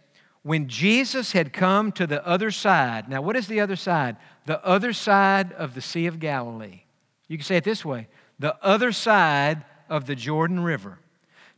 When 0.42 0.68
Jesus 0.68 1.32
had 1.32 1.52
come 1.52 1.92
to 1.92 2.06
the 2.06 2.26
other 2.26 2.50
side, 2.50 3.08
now 3.08 3.22
what 3.22 3.36
is 3.36 3.46
the 3.46 3.60
other 3.60 3.76
side? 3.76 4.16
The 4.46 4.64
other 4.64 4.92
side 4.92 5.52
of 5.52 5.74
the 5.74 5.80
Sea 5.80 6.06
of 6.06 6.18
Galilee. 6.18 6.82
You 7.28 7.38
can 7.38 7.44
say 7.44 7.56
it 7.56 7.64
this 7.64 7.84
way 7.84 8.08
the 8.38 8.56
other 8.60 8.90
side 8.90 9.64
of 9.88 10.06
the 10.06 10.16
Jordan 10.16 10.60
River, 10.60 10.98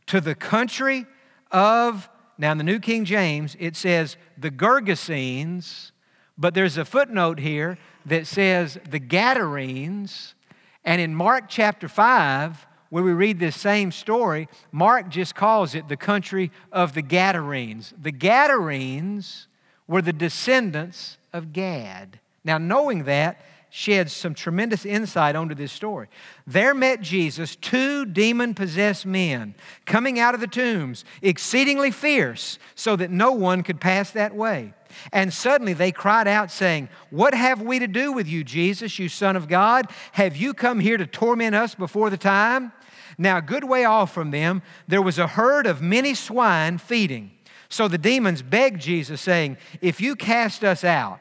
to 0.05 0.21
the 0.21 0.35
country 0.35 1.07
of, 1.51 2.09
now 2.37 2.51
in 2.51 2.59
the 2.59 2.63
New 2.63 2.79
King 2.79 3.05
James, 3.05 3.55
it 3.59 3.75
says 3.75 4.17
the 4.37 4.51
Gergesenes, 4.51 5.91
but 6.37 6.53
there's 6.53 6.77
a 6.77 6.85
footnote 6.85 7.39
here 7.39 7.79
that 8.05 8.27
says 8.27 8.77
the 8.87 8.99
Gadarenes. 8.99 10.35
And 10.83 11.01
in 11.01 11.15
Mark 11.15 11.45
chapter 11.47 11.87
5, 11.87 12.67
where 12.95 13.03
we 13.03 13.11
read 13.11 13.39
this 13.39 13.57
same 13.57 13.91
story, 13.91 14.47
Mark 14.71 15.09
just 15.09 15.35
calls 15.35 15.75
it 15.75 15.89
the 15.89 15.97
country 15.97 16.49
of 16.71 16.93
the 16.93 17.01
Gadarenes. 17.01 17.93
The 18.01 18.13
Gadarenes 18.13 19.47
were 19.85 20.01
the 20.01 20.13
descendants 20.13 21.17
of 21.33 21.51
Gad. 21.51 22.21
Now, 22.45 22.57
knowing 22.57 23.03
that 23.03 23.41
sheds 23.69 24.13
some 24.13 24.33
tremendous 24.33 24.85
insight 24.85 25.35
onto 25.35 25.53
this 25.53 25.73
story. 25.73 26.07
There 26.47 26.73
met 26.73 27.01
Jesus 27.01 27.57
two 27.57 28.05
demon 28.05 28.53
possessed 28.53 29.05
men 29.05 29.55
coming 29.85 30.17
out 30.17 30.33
of 30.33 30.39
the 30.39 30.47
tombs, 30.47 31.03
exceedingly 31.21 31.91
fierce, 31.91 32.57
so 32.75 32.95
that 32.95 33.11
no 33.11 33.33
one 33.33 33.61
could 33.61 33.81
pass 33.81 34.11
that 34.11 34.33
way. 34.33 34.73
And 35.11 35.33
suddenly 35.33 35.73
they 35.73 35.91
cried 35.91 36.29
out, 36.29 36.49
saying, 36.49 36.87
What 37.09 37.33
have 37.33 37.61
we 37.61 37.79
to 37.79 37.87
do 37.87 38.13
with 38.13 38.29
you, 38.29 38.45
Jesus, 38.45 38.97
you 38.97 39.09
Son 39.09 39.35
of 39.35 39.49
God? 39.49 39.87
Have 40.13 40.37
you 40.37 40.53
come 40.53 40.79
here 40.79 40.95
to 40.95 41.05
torment 41.05 41.53
us 41.55 41.75
before 41.75 42.09
the 42.09 42.15
time? 42.15 42.71
Now, 43.17 43.37
a 43.37 43.41
good 43.41 43.63
way 43.63 43.85
off 43.85 44.13
from 44.13 44.31
them, 44.31 44.61
there 44.87 45.01
was 45.01 45.17
a 45.17 45.27
herd 45.27 45.67
of 45.67 45.81
many 45.81 46.13
swine 46.13 46.77
feeding. 46.77 47.31
So 47.69 47.87
the 47.87 47.97
demons 47.97 48.41
begged 48.41 48.81
Jesus, 48.81 49.21
saying, 49.21 49.57
If 49.81 49.99
you 49.99 50.15
cast 50.15 50.63
us 50.63 50.83
out, 50.83 51.19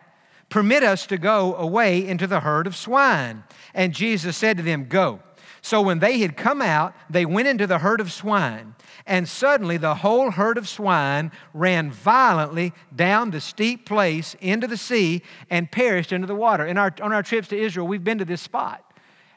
permit 0.49 0.83
us 0.83 1.07
to 1.07 1.19
go 1.19 1.55
away 1.57 2.07
into 2.07 2.27
the 2.27 2.41
herd 2.41 2.67
of 2.67 2.77
swine. 2.77 3.45
And 3.73 3.93
Jesus 3.93 4.37
said 4.37 4.57
to 4.59 4.63
them, 4.63 4.87
Go. 4.87 5.21
So 5.63 5.81
when 5.81 6.01
they 6.01 6.19
had 6.19 6.37
come 6.37 6.61
out, 6.61 6.95
they 7.09 7.25
went 7.25 7.49
into 7.49 7.67
the 7.67 7.79
herd 7.79 8.01
of 8.01 8.13
swine. 8.13 8.75
And 9.07 9.27
suddenly 9.27 9.79
the 9.79 9.95
whole 9.95 10.31
herd 10.31 10.59
of 10.59 10.69
swine 10.69 11.33
ran 11.55 11.91
violently 11.91 12.75
down 12.95 13.31
the 13.31 13.41
steep 13.41 13.87
place 13.87 14.37
into 14.43 14.67
the 14.67 14.77
sea 14.77 15.23
and 15.49 15.71
perished 15.71 16.13
into 16.13 16.27
the 16.27 16.35
water. 16.35 16.67
In 16.67 16.77
our, 16.77 16.95
on 17.01 17.15
our 17.15 17.23
trips 17.23 17.49
to 17.49 17.59
Israel, 17.59 17.87
we've 17.87 18.05
been 18.05 18.19
to 18.19 18.27
this 18.27 18.43
spot. 18.43 18.85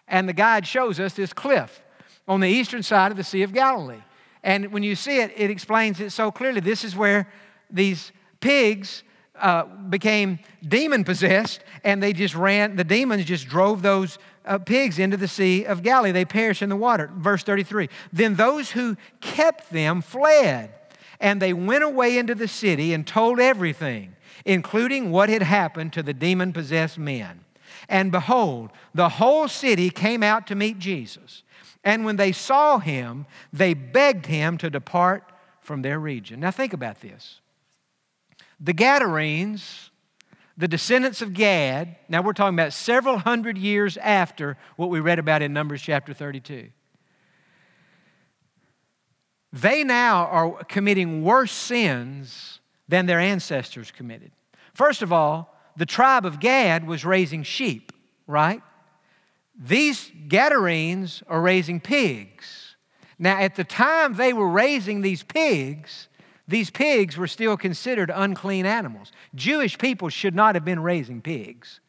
And 0.05 0.27
the 0.27 0.33
guide 0.33 0.67
shows 0.67 0.99
us 0.99 1.13
this 1.13 1.31
cliff 1.31 1.81
on 2.27 2.39
the 2.39 2.49
eastern 2.49 2.83
side 2.83 3.11
of 3.11 3.17
the 3.17 3.23
Sea 3.23 3.43
of 3.43 3.53
Galilee. 3.53 4.01
And 4.43 4.71
when 4.71 4.83
you 4.83 4.95
see 4.95 5.19
it, 5.19 5.31
it 5.35 5.49
explains 5.49 5.99
it 5.99 6.11
so 6.11 6.31
clearly. 6.31 6.61
This 6.61 6.83
is 6.83 6.95
where 6.95 7.31
these 7.69 8.11
pigs 8.39 9.03
uh, 9.35 9.63
became 9.65 10.39
demon 10.67 11.03
possessed, 11.03 11.61
and 11.83 12.01
they 12.01 12.13
just 12.13 12.35
ran, 12.35 12.75
the 12.75 12.83
demons 12.83 13.25
just 13.25 13.47
drove 13.47 13.81
those 13.81 14.17
uh, 14.45 14.57
pigs 14.57 14.99
into 14.99 15.17
the 15.17 15.27
Sea 15.27 15.65
of 15.65 15.83
Galilee. 15.83 16.11
They 16.11 16.25
perished 16.25 16.61
in 16.61 16.69
the 16.69 16.75
water. 16.75 17.11
Verse 17.15 17.43
33 17.43 17.89
Then 18.11 18.35
those 18.35 18.71
who 18.71 18.97
kept 19.21 19.71
them 19.71 20.01
fled, 20.01 20.71
and 21.19 21.41
they 21.41 21.53
went 21.53 21.83
away 21.83 22.17
into 22.17 22.35
the 22.35 22.47
city 22.47 22.93
and 22.93 23.05
told 23.05 23.39
everything, 23.39 24.15
including 24.45 25.11
what 25.11 25.29
had 25.29 25.43
happened 25.43 25.93
to 25.93 26.03
the 26.03 26.13
demon 26.13 26.53
possessed 26.53 26.97
men. 26.97 27.41
And 27.89 28.11
behold, 28.11 28.71
the 28.93 29.09
whole 29.09 29.47
city 29.47 29.89
came 29.89 30.23
out 30.23 30.47
to 30.47 30.55
meet 30.55 30.79
Jesus. 30.79 31.43
And 31.87 32.03
when 32.03 32.17
they 32.17 32.33
saw 32.33 32.79
him, 32.79 33.25
they 33.53 33.73
begged 33.73 34.25
him 34.25 34.57
to 34.57 34.69
depart 34.69 35.23
from 35.61 35.83
their 35.83 35.97
region. 35.97 36.41
Now, 36.41 36.51
think 36.51 36.73
about 36.73 36.99
this. 36.99 37.39
The 38.59 38.73
Gadarenes, 38.73 39.89
the 40.57 40.67
descendants 40.67 41.21
of 41.21 41.33
Gad, 41.33 41.95
now 42.09 42.21
we're 42.21 42.33
talking 42.33 42.59
about 42.59 42.73
several 42.73 43.19
hundred 43.19 43.57
years 43.57 43.95
after 43.95 44.57
what 44.75 44.89
we 44.89 44.99
read 44.99 45.17
about 45.17 45.41
in 45.41 45.53
Numbers 45.53 45.81
chapter 45.81 46.13
32. 46.13 46.67
They 49.53 49.85
now 49.85 50.25
are 50.25 50.65
committing 50.65 51.23
worse 51.23 51.53
sins 51.53 52.59
than 52.89 53.05
their 53.05 53.21
ancestors 53.21 53.91
committed. 53.91 54.33
First 54.73 55.01
of 55.01 55.13
all, 55.13 55.55
the 55.77 55.85
tribe 55.85 56.25
of 56.25 56.41
Gad 56.41 56.85
was 56.85 57.05
raising 57.05 57.43
sheep, 57.43 57.93
right? 58.27 58.61
These 59.57 60.11
Gadarenes 60.27 61.23
are 61.27 61.41
raising 61.41 61.79
pigs. 61.79 62.75
Now, 63.17 63.39
at 63.39 63.55
the 63.55 63.63
time 63.63 64.15
they 64.15 64.33
were 64.33 64.47
raising 64.47 65.01
these 65.01 65.23
pigs, 65.23 66.07
these 66.47 66.69
pigs 66.69 67.17
were 67.17 67.27
still 67.27 67.57
considered 67.57 68.11
unclean 68.13 68.65
animals. 68.65 69.11
Jewish 69.33 69.77
people 69.77 70.09
should 70.09 70.35
not 70.35 70.55
have 70.55 70.63
been 70.63 70.81
raising 70.81 71.21
pigs. 71.21 71.79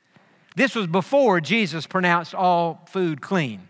This 0.56 0.74
was 0.74 0.86
before 0.86 1.40
Jesus 1.40 1.86
pronounced 1.86 2.34
all 2.34 2.86
food 2.90 3.20
clean. 3.20 3.68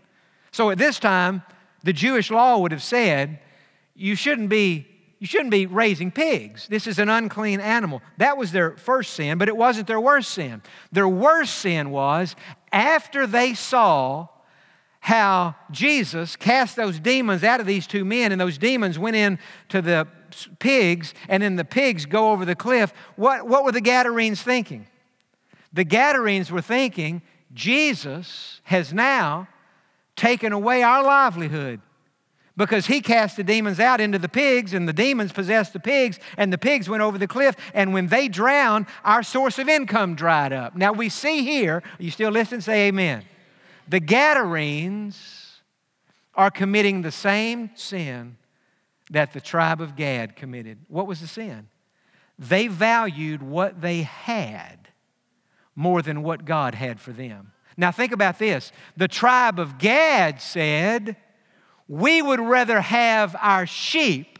So 0.51 0.71
at 0.71 0.77
this 0.77 0.97
time, 0.97 1.43
the 1.83 1.93
Jewish 1.93 2.31
law 2.31 2.57
would 2.57 2.71
have 2.71 2.81
said 2.81 3.39
you 3.93 4.15
shouldn't 4.15 4.49
be 4.49 4.87
you 5.19 5.27
shouldn't 5.27 5.51
be 5.51 5.65
raising 5.65 6.11
pigs. 6.11 6.67
This 6.67 6.87
is 6.87 6.97
an 6.97 7.09
unclean 7.09 7.59
animal. 7.59 8.01
That 8.17 8.37
was 8.37 8.53
their 8.53 8.77
first 8.77 9.13
sin, 9.13 9.37
but 9.37 9.49
it 9.49 9.57
wasn't 9.57 9.87
their 9.87 9.99
worst 9.99 10.31
sin. 10.31 10.61
Their 10.93 11.09
worst 11.09 11.55
sin 11.55 11.91
was 11.91 12.37
after 12.71 13.27
they 13.27 13.53
saw 13.53 14.27
how 15.01 15.55
Jesus 15.71 16.35
cast 16.35 16.75
those 16.77 16.99
demons 16.99 17.43
out 17.43 17.59
of 17.59 17.65
these 17.65 17.85
two 17.85 18.05
men, 18.05 18.31
and 18.31 18.39
those 18.39 18.57
demons 18.57 18.97
went 18.97 19.15
in 19.15 19.39
to 19.69 19.81
the 19.81 20.07
pigs, 20.59 21.13
and 21.27 21.43
then 21.43 21.57
the 21.57 21.65
pigs 21.65 22.05
go 22.05 22.31
over 22.31 22.45
the 22.45 22.55
cliff. 22.55 22.93
What, 23.15 23.45
what 23.45 23.65
were 23.65 23.71
the 23.71 23.81
Gadarenes 23.81 24.41
thinking? 24.41 24.87
The 25.73 25.83
Gadarenes 25.83 26.49
were 26.51 26.61
thinking, 26.61 27.21
Jesus 27.53 28.61
has 28.63 28.93
now 28.93 29.47
taken 30.15 30.53
away 30.53 30.83
our 30.83 31.03
livelihood 31.03 31.81
because 32.59 32.87
he 32.87 32.99
cast 32.99 33.37
the 33.37 33.43
demons 33.43 33.79
out 33.79 34.01
into 34.01 34.19
the 34.19 34.27
pigs, 34.27 34.73
and 34.73 34.85
the 34.85 34.91
demons 34.91 35.31
possessed 35.31 35.71
the 35.71 35.79
pigs, 35.79 36.19
and 36.35 36.51
the 36.51 36.57
pigs 36.57 36.89
went 36.89 37.01
over 37.01 37.17
the 37.17 37.25
cliff. 37.25 37.55
And 37.73 37.93
when 37.93 38.07
they 38.07 38.27
drowned, 38.27 38.85
our 39.05 39.23
source 39.23 39.57
of 39.59 39.69
income 39.69 40.13
dried 40.13 40.51
up. 40.51 40.75
Now 40.75 40.91
we 40.91 41.07
see 41.07 41.43
here, 41.43 41.81
you 41.99 42.11
still 42.11 42.31
listen? 42.31 42.59
Say 42.59 42.89
amen. 42.89 43.23
The 43.87 44.01
Gadarenes 44.01 45.61
are 46.35 46.51
committing 46.51 47.01
the 47.01 47.11
same 47.11 47.71
sin 47.75 48.35
that 49.09 49.31
the 49.31 49.41
tribe 49.41 49.79
of 49.79 49.95
Gad 49.95 50.35
committed. 50.35 50.79
What 50.89 51.07
was 51.07 51.21
the 51.21 51.27
sin? 51.27 51.69
They 52.37 52.67
valued 52.67 53.41
what 53.41 53.79
they 53.79 54.01
had 54.01 54.89
more 55.75 56.01
than 56.01 56.23
what 56.23 56.43
God 56.43 56.75
had 56.75 56.99
for 56.99 57.13
them. 57.13 57.53
Now, 57.77 57.93
think 57.93 58.11
about 58.11 58.37
this. 58.37 58.73
The 58.97 59.07
tribe 59.07 59.59
of 59.59 59.77
Gad 59.77 60.41
said, 60.41 61.15
We 61.89 62.21
would 62.21 62.39
rather 62.39 62.79
have 62.79 63.35
our 63.41 63.65
sheep 63.65 64.39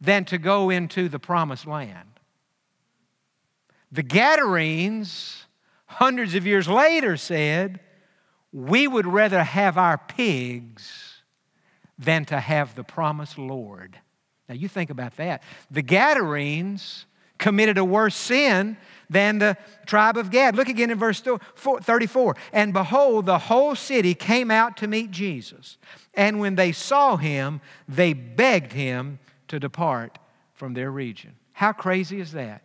than 0.00 0.24
to 0.26 0.36
go 0.36 0.68
into 0.68 1.08
the 1.08 1.20
promised 1.20 1.66
land. 1.66 2.08
The 3.90 4.02
Gadarenes, 4.02 5.46
hundreds 5.86 6.34
of 6.34 6.46
years 6.46 6.68
later, 6.68 7.16
said, 7.16 7.80
we 8.52 8.88
would 8.88 9.06
rather 9.06 9.44
have 9.44 9.78
our 9.78 9.96
pigs 9.96 11.22
than 11.98 12.24
to 12.26 12.40
have 12.40 12.74
the 12.74 12.84
promised 12.84 13.38
Lord. 13.38 13.98
Now, 14.48 14.56
you 14.56 14.68
think 14.68 14.90
about 14.90 15.16
that. 15.16 15.42
The 15.70 15.82
Gadarenes 15.82 17.06
committed 17.38 17.78
a 17.78 17.84
worse 17.84 18.16
sin 18.16 18.76
than 19.10 19.38
the 19.38 19.56
tribe 19.86 20.16
of 20.16 20.30
Gad. 20.30 20.56
Look 20.56 20.68
again 20.68 20.90
in 20.90 20.98
verse 20.98 21.22
34. 21.56 22.36
And 22.52 22.72
behold, 22.72 23.26
the 23.26 23.38
whole 23.38 23.74
city 23.74 24.14
came 24.14 24.50
out 24.50 24.76
to 24.78 24.86
meet 24.86 25.10
Jesus. 25.10 25.78
And 26.14 26.40
when 26.40 26.56
they 26.56 26.72
saw 26.72 27.16
him, 27.16 27.60
they 27.88 28.12
begged 28.12 28.72
him 28.72 29.18
to 29.48 29.58
depart 29.58 30.18
from 30.54 30.74
their 30.74 30.90
region. 30.90 31.36
How 31.52 31.72
crazy 31.72 32.20
is 32.20 32.32
that? 32.32 32.62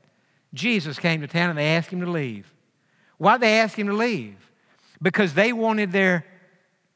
Jesus 0.54 1.00
came 1.00 1.22
to 1.22 1.28
town 1.28 1.50
and 1.50 1.58
they 1.58 1.76
asked 1.76 1.90
him 1.90 2.02
to 2.02 2.10
leave. 2.10 2.54
Why 3.18 3.38
they 3.38 3.60
ask 3.60 3.78
him 3.78 3.88
to 3.88 3.94
leave? 3.94 4.36
because 5.04 5.34
they 5.34 5.54
wanted 5.54 5.92
their 5.92 6.26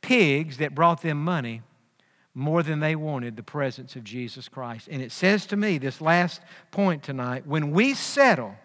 pigs 0.01 0.57
that 0.57 0.73
brought 0.73 1.01
them 1.03 1.23
money 1.23 1.61
more 2.33 2.63
than 2.63 2.79
they 2.79 2.95
wanted 2.95 3.35
the 3.35 3.43
presence 3.43 3.95
of 3.95 4.03
Jesus 4.03 4.47
Christ. 4.47 4.87
And 4.89 5.01
it 5.01 5.11
says 5.11 5.45
to 5.47 5.57
me, 5.57 5.77
this 5.77 5.99
last 5.99 6.41
point 6.71 7.03
tonight, 7.03 7.45
when 7.45 7.71
we 7.71 7.93
settle 7.93 8.55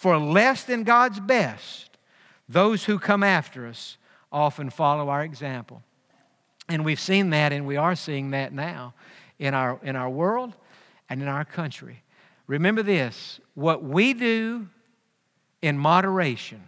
for 0.00 0.16
less 0.16 0.64
than 0.64 0.82
God's 0.82 1.20
best, 1.20 1.98
those 2.48 2.84
who 2.84 2.98
come 2.98 3.22
after 3.22 3.66
us 3.66 3.98
often 4.32 4.70
follow 4.70 5.10
our 5.10 5.22
example. 5.22 5.82
And 6.70 6.86
we've 6.86 6.98
seen 6.98 7.28
that, 7.30 7.52
and 7.52 7.66
we 7.66 7.76
are 7.76 7.94
seeing 7.94 8.30
that 8.30 8.54
now 8.54 8.94
in 9.38 9.52
our, 9.52 9.78
in 9.82 9.96
our 9.96 10.08
world 10.08 10.54
and 11.10 11.20
in 11.20 11.28
our 11.28 11.44
country. 11.44 12.02
Remember 12.46 12.82
this 12.82 13.40
what 13.52 13.84
we 13.84 14.14
do 14.14 14.68
in 15.60 15.76
moderation 15.76 16.62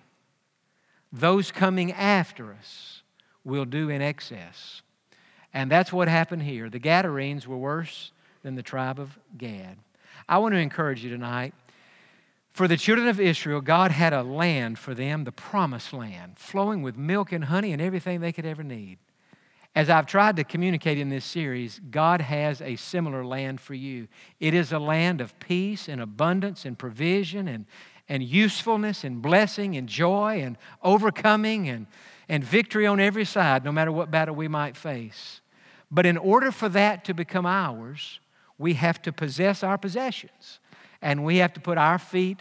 those 1.10 1.50
coming 1.50 1.90
after 1.92 2.52
us 2.52 3.02
will 3.44 3.64
do 3.64 3.88
in 3.88 4.02
excess. 4.02 4.82
And 5.54 5.70
that's 5.70 5.90
what 5.90 6.06
happened 6.06 6.42
here. 6.42 6.68
The 6.68 6.78
Gadarenes 6.78 7.48
were 7.48 7.56
worse 7.56 8.12
than 8.42 8.56
the 8.56 8.62
tribe 8.62 9.00
of 9.00 9.18
Gad. 9.38 9.78
I 10.28 10.36
want 10.36 10.52
to 10.52 10.58
encourage 10.58 11.02
you 11.02 11.08
tonight. 11.08 11.54
For 12.62 12.68
the 12.68 12.76
children 12.76 13.08
of 13.08 13.18
Israel, 13.18 13.60
God 13.60 13.90
had 13.90 14.12
a 14.12 14.22
land 14.22 14.78
for 14.78 14.94
them, 14.94 15.24
the 15.24 15.32
promised 15.32 15.92
land, 15.92 16.38
flowing 16.38 16.80
with 16.80 16.96
milk 16.96 17.32
and 17.32 17.46
honey 17.46 17.72
and 17.72 17.82
everything 17.82 18.20
they 18.20 18.30
could 18.30 18.46
ever 18.46 18.62
need. 18.62 18.98
As 19.74 19.90
I've 19.90 20.06
tried 20.06 20.36
to 20.36 20.44
communicate 20.44 20.96
in 20.96 21.08
this 21.08 21.24
series, 21.24 21.80
God 21.90 22.20
has 22.20 22.62
a 22.62 22.76
similar 22.76 23.24
land 23.26 23.60
for 23.60 23.74
you. 23.74 24.06
It 24.38 24.54
is 24.54 24.70
a 24.70 24.78
land 24.78 25.20
of 25.20 25.36
peace 25.40 25.88
and 25.88 26.00
abundance 26.00 26.64
and 26.64 26.78
provision 26.78 27.48
and, 27.48 27.66
and 28.08 28.22
usefulness 28.22 29.02
and 29.02 29.20
blessing 29.20 29.76
and 29.76 29.88
joy 29.88 30.40
and 30.40 30.56
overcoming 30.84 31.68
and, 31.68 31.88
and 32.28 32.44
victory 32.44 32.86
on 32.86 33.00
every 33.00 33.24
side, 33.24 33.64
no 33.64 33.72
matter 33.72 33.90
what 33.90 34.12
battle 34.12 34.36
we 34.36 34.46
might 34.46 34.76
face. 34.76 35.40
But 35.90 36.06
in 36.06 36.16
order 36.16 36.52
for 36.52 36.68
that 36.68 37.04
to 37.06 37.12
become 37.12 37.44
ours, 37.44 38.20
we 38.56 38.74
have 38.74 39.02
to 39.02 39.12
possess 39.12 39.64
our 39.64 39.78
possessions 39.78 40.60
and 41.02 41.24
we 41.24 41.38
have 41.38 41.52
to 41.54 41.60
put 41.60 41.76
our 41.76 41.98
feet 41.98 42.40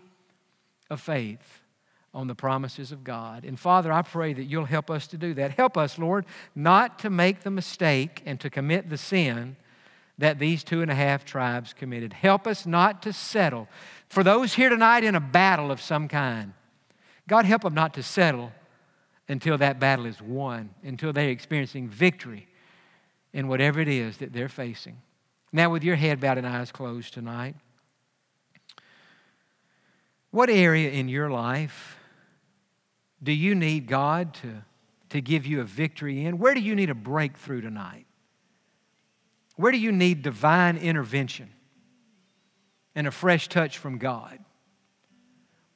of 0.91 1.01
faith 1.01 1.61
on 2.13 2.27
the 2.27 2.35
promises 2.35 2.91
of 2.91 3.03
God. 3.03 3.45
And 3.45 3.59
Father, 3.59 3.91
I 3.91 4.01
pray 4.01 4.33
that 4.33 4.43
you'll 4.43 4.65
help 4.65 4.91
us 4.91 5.07
to 5.07 5.17
do 5.17 5.33
that. 5.35 5.51
Help 5.51 5.77
us, 5.77 5.97
Lord, 5.97 6.25
not 6.53 6.99
to 6.99 7.09
make 7.09 7.41
the 7.41 7.49
mistake 7.51 8.21
and 8.25 8.39
to 8.41 8.49
commit 8.49 8.89
the 8.89 8.97
sin 8.97 9.55
that 10.17 10.37
these 10.37 10.63
two 10.63 10.81
and 10.81 10.91
a 10.91 10.95
half 10.95 11.25
tribes 11.25 11.73
committed. 11.73 12.13
Help 12.13 12.45
us 12.45 12.65
not 12.65 13.01
to 13.03 13.13
settle 13.13 13.67
for 14.11 14.25
those 14.25 14.53
here 14.53 14.67
tonight 14.67 15.05
in 15.05 15.15
a 15.15 15.21
battle 15.21 15.71
of 15.71 15.79
some 15.79 16.09
kind, 16.09 16.51
God 17.29 17.45
help 17.45 17.61
them 17.61 17.73
not 17.73 17.93
to 17.93 18.03
settle 18.03 18.51
until 19.29 19.57
that 19.57 19.79
battle 19.79 20.05
is 20.05 20.21
won, 20.21 20.71
until 20.83 21.13
they're 21.13 21.29
experiencing 21.29 21.87
victory 21.87 22.49
in 23.31 23.47
whatever 23.47 23.79
it 23.79 23.87
is 23.87 24.17
that 24.17 24.33
they're 24.33 24.49
facing. 24.49 24.97
Now, 25.53 25.69
with 25.69 25.85
your 25.85 25.95
head 25.95 26.19
bowed 26.19 26.37
and 26.37 26.45
eyes 26.45 26.73
closed 26.73 27.13
tonight, 27.13 27.55
what 30.31 30.49
area 30.49 30.89
in 30.89 31.07
your 31.07 31.29
life 31.29 31.97
do 33.21 33.31
you 33.31 33.53
need 33.53 33.87
God 33.87 34.33
to, 34.35 34.63
to 35.09 35.21
give 35.21 35.45
you 35.45 35.61
a 35.61 35.65
victory 35.65 36.25
in? 36.25 36.39
Where 36.39 36.53
do 36.53 36.59
you 36.59 36.75
need 36.75 36.89
a 36.89 36.95
breakthrough 36.95 37.61
tonight? 37.61 38.05
Where 39.55 39.71
do 39.71 39.77
you 39.77 39.91
need 39.91 40.23
divine 40.23 40.77
intervention? 40.77 41.51
and 42.95 43.07
a 43.07 43.11
fresh 43.11 43.47
touch 43.47 43.77
from 43.77 43.97
God? 43.97 44.39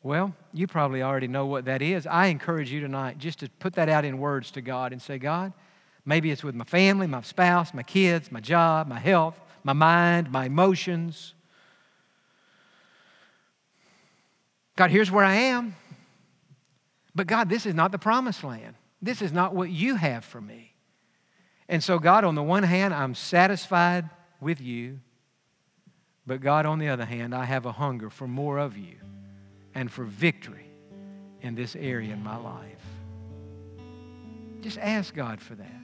Well, 0.03 0.35
you 0.53 0.67
probably 0.67 1.01
already 1.01 1.27
know 1.27 1.47
what 1.47 1.65
that 1.65 1.81
is. 1.81 2.05
I 2.05 2.27
encourage 2.27 2.71
you 2.71 2.79
tonight 2.79 3.17
just 3.17 3.39
to 3.39 3.49
put 3.59 3.73
that 3.73 3.89
out 3.89 4.05
in 4.05 4.19
words 4.19 4.51
to 4.51 4.61
God 4.61 4.91
and 4.91 5.01
say, 5.01 5.17
God, 5.17 5.51
maybe 6.05 6.29
it's 6.29 6.43
with 6.43 6.53
my 6.53 6.65
family, 6.65 7.07
my 7.07 7.21
spouse, 7.21 7.73
my 7.73 7.81
kids, 7.81 8.31
my 8.31 8.39
job, 8.39 8.87
my 8.87 8.99
health, 8.99 9.39
my 9.63 9.73
mind, 9.73 10.31
my 10.31 10.45
emotions. 10.45 11.33
God, 14.75 14.91
here's 14.91 15.11
where 15.11 15.23
I 15.23 15.35
am. 15.35 15.75
But 17.13 17.27
God, 17.27 17.49
this 17.49 17.65
is 17.65 17.73
not 17.73 17.91
the 17.91 17.97
promised 17.97 18.43
land. 18.43 18.75
This 19.01 19.21
is 19.21 19.31
not 19.31 19.55
what 19.55 19.69
you 19.69 19.95
have 19.95 20.25
for 20.25 20.41
me. 20.41 20.73
And 21.69 21.83
so, 21.83 21.97
God, 21.97 22.23
on 22.23 22.35
the 22.35 22.43
one 22.43 22.63
hand, 22.63 22.93
I'm 22.93 23.15
satisfied 23.15 24.09
with 24.41 24.61
you. 24.61 24.99
But 26.27 26.41
God, 26.41 26.65
on 26.65 26.79
the 26.79 26.89
other 26.89 27.05
hand, 27.05 27.33
I 27.33 27.45
have 27.45 27.65
a 27.65 27.71
hunger 27.71 28.09
for 28.09 28.27
more 28.27 28.57
of 28.57 28.77
you 28.77 28.95
and 29.73 29.91
for 29.91 30.03
victory 30.03 30.65
in 31.41 31.55
this 31.55 31.75
area 31.75 32.13
in 32.13 32.23
my 32.23 32.37
life. 32.37 32.81
Just 34.61 34.77
ask 34.79 35.13
God 35.13 35.39
for 35.39 35.55
that. 35.55 35.81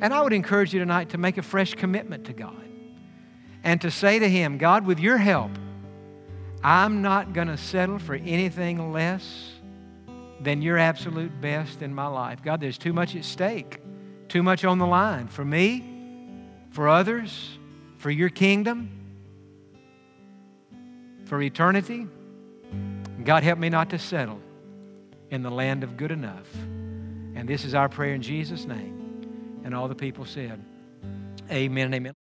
And 0.00 0.14
I 0.14 0.22
would 0.22 0.32
encourage 0.32 0.72
you 0.72 0.80
tonight 0.80 1.10
to 1.10 1.18
make 1.18 1.38
a 1.38 1.42
fresh 1.42 1.74
commitment 1.74 2.26
to 2.26 2.32
God 2.32 2.64
and 3.64 3.80
to 3.80 3.90
say 3.90 4.18
to 4.18 4.28
Him, 4.28 4.58
God, 4.58 4.86
with 4.86 5.00
your 5.00 5.18
help, 5.18 5.50
I'm 6.64 7.02
not 7.02 7.32
going 7.32 7.48
to 7.48 7.56
settle 7.56 7.98
for 7.98 8.14
anything 8.14 8.92
less 8.92 9.52
than 10.40 10.62
your 10.62 10.78
absolute 10.78 11.40
best 11.40 11.82
in 11.82 11.94
my 11.94 12.06
life. 12.06 12.42
God, 12.42 12.60
there's 12.60 12.78
too 12.78 12.92
much 12.92 13.16
at 13.16 13.24
stake, 13.24 13.80
too 14.28 14.42
much 14.42 14.64
on 14.64 14.78
the 14.78 14.86
line 14.86 15.28
for 15.28 15.44
me, 15.44 15.84
for 16.70 16.88
others, 16.88 17.58
for 17.96 18.10
your 18.10 18.28
kingdom 18.28 19.02
for 21.32 21.40
eternity. 21.40 22.06
God, 23.24 23.42
help 23.42 23.58
me 23.58 23.70
not 23.70 23.88
to 23.88 23.98
settle 23.98 24.38
in 25.30 25.42
the 25.42 25.50
land 25.50 25.82
of 25.82 25.96
good 25.96 26.10
enough. 26.10 26.52
And 27.34 27.48
this 27.48 27.64
is 27.64 27.74
our 27.74 27.88
prayer 27.88 28.12
in 28.12 28.20
Jesus' 28.20 28.66
name. 28.66 29.62
And 29.64 29.74
all 29.74 29.88
the 29.88 29.94
people 29.94 30.26
said, 30.26 30.62
Amen 31.50 31.86
and 31.86 31.94
amen. 31.94 32.21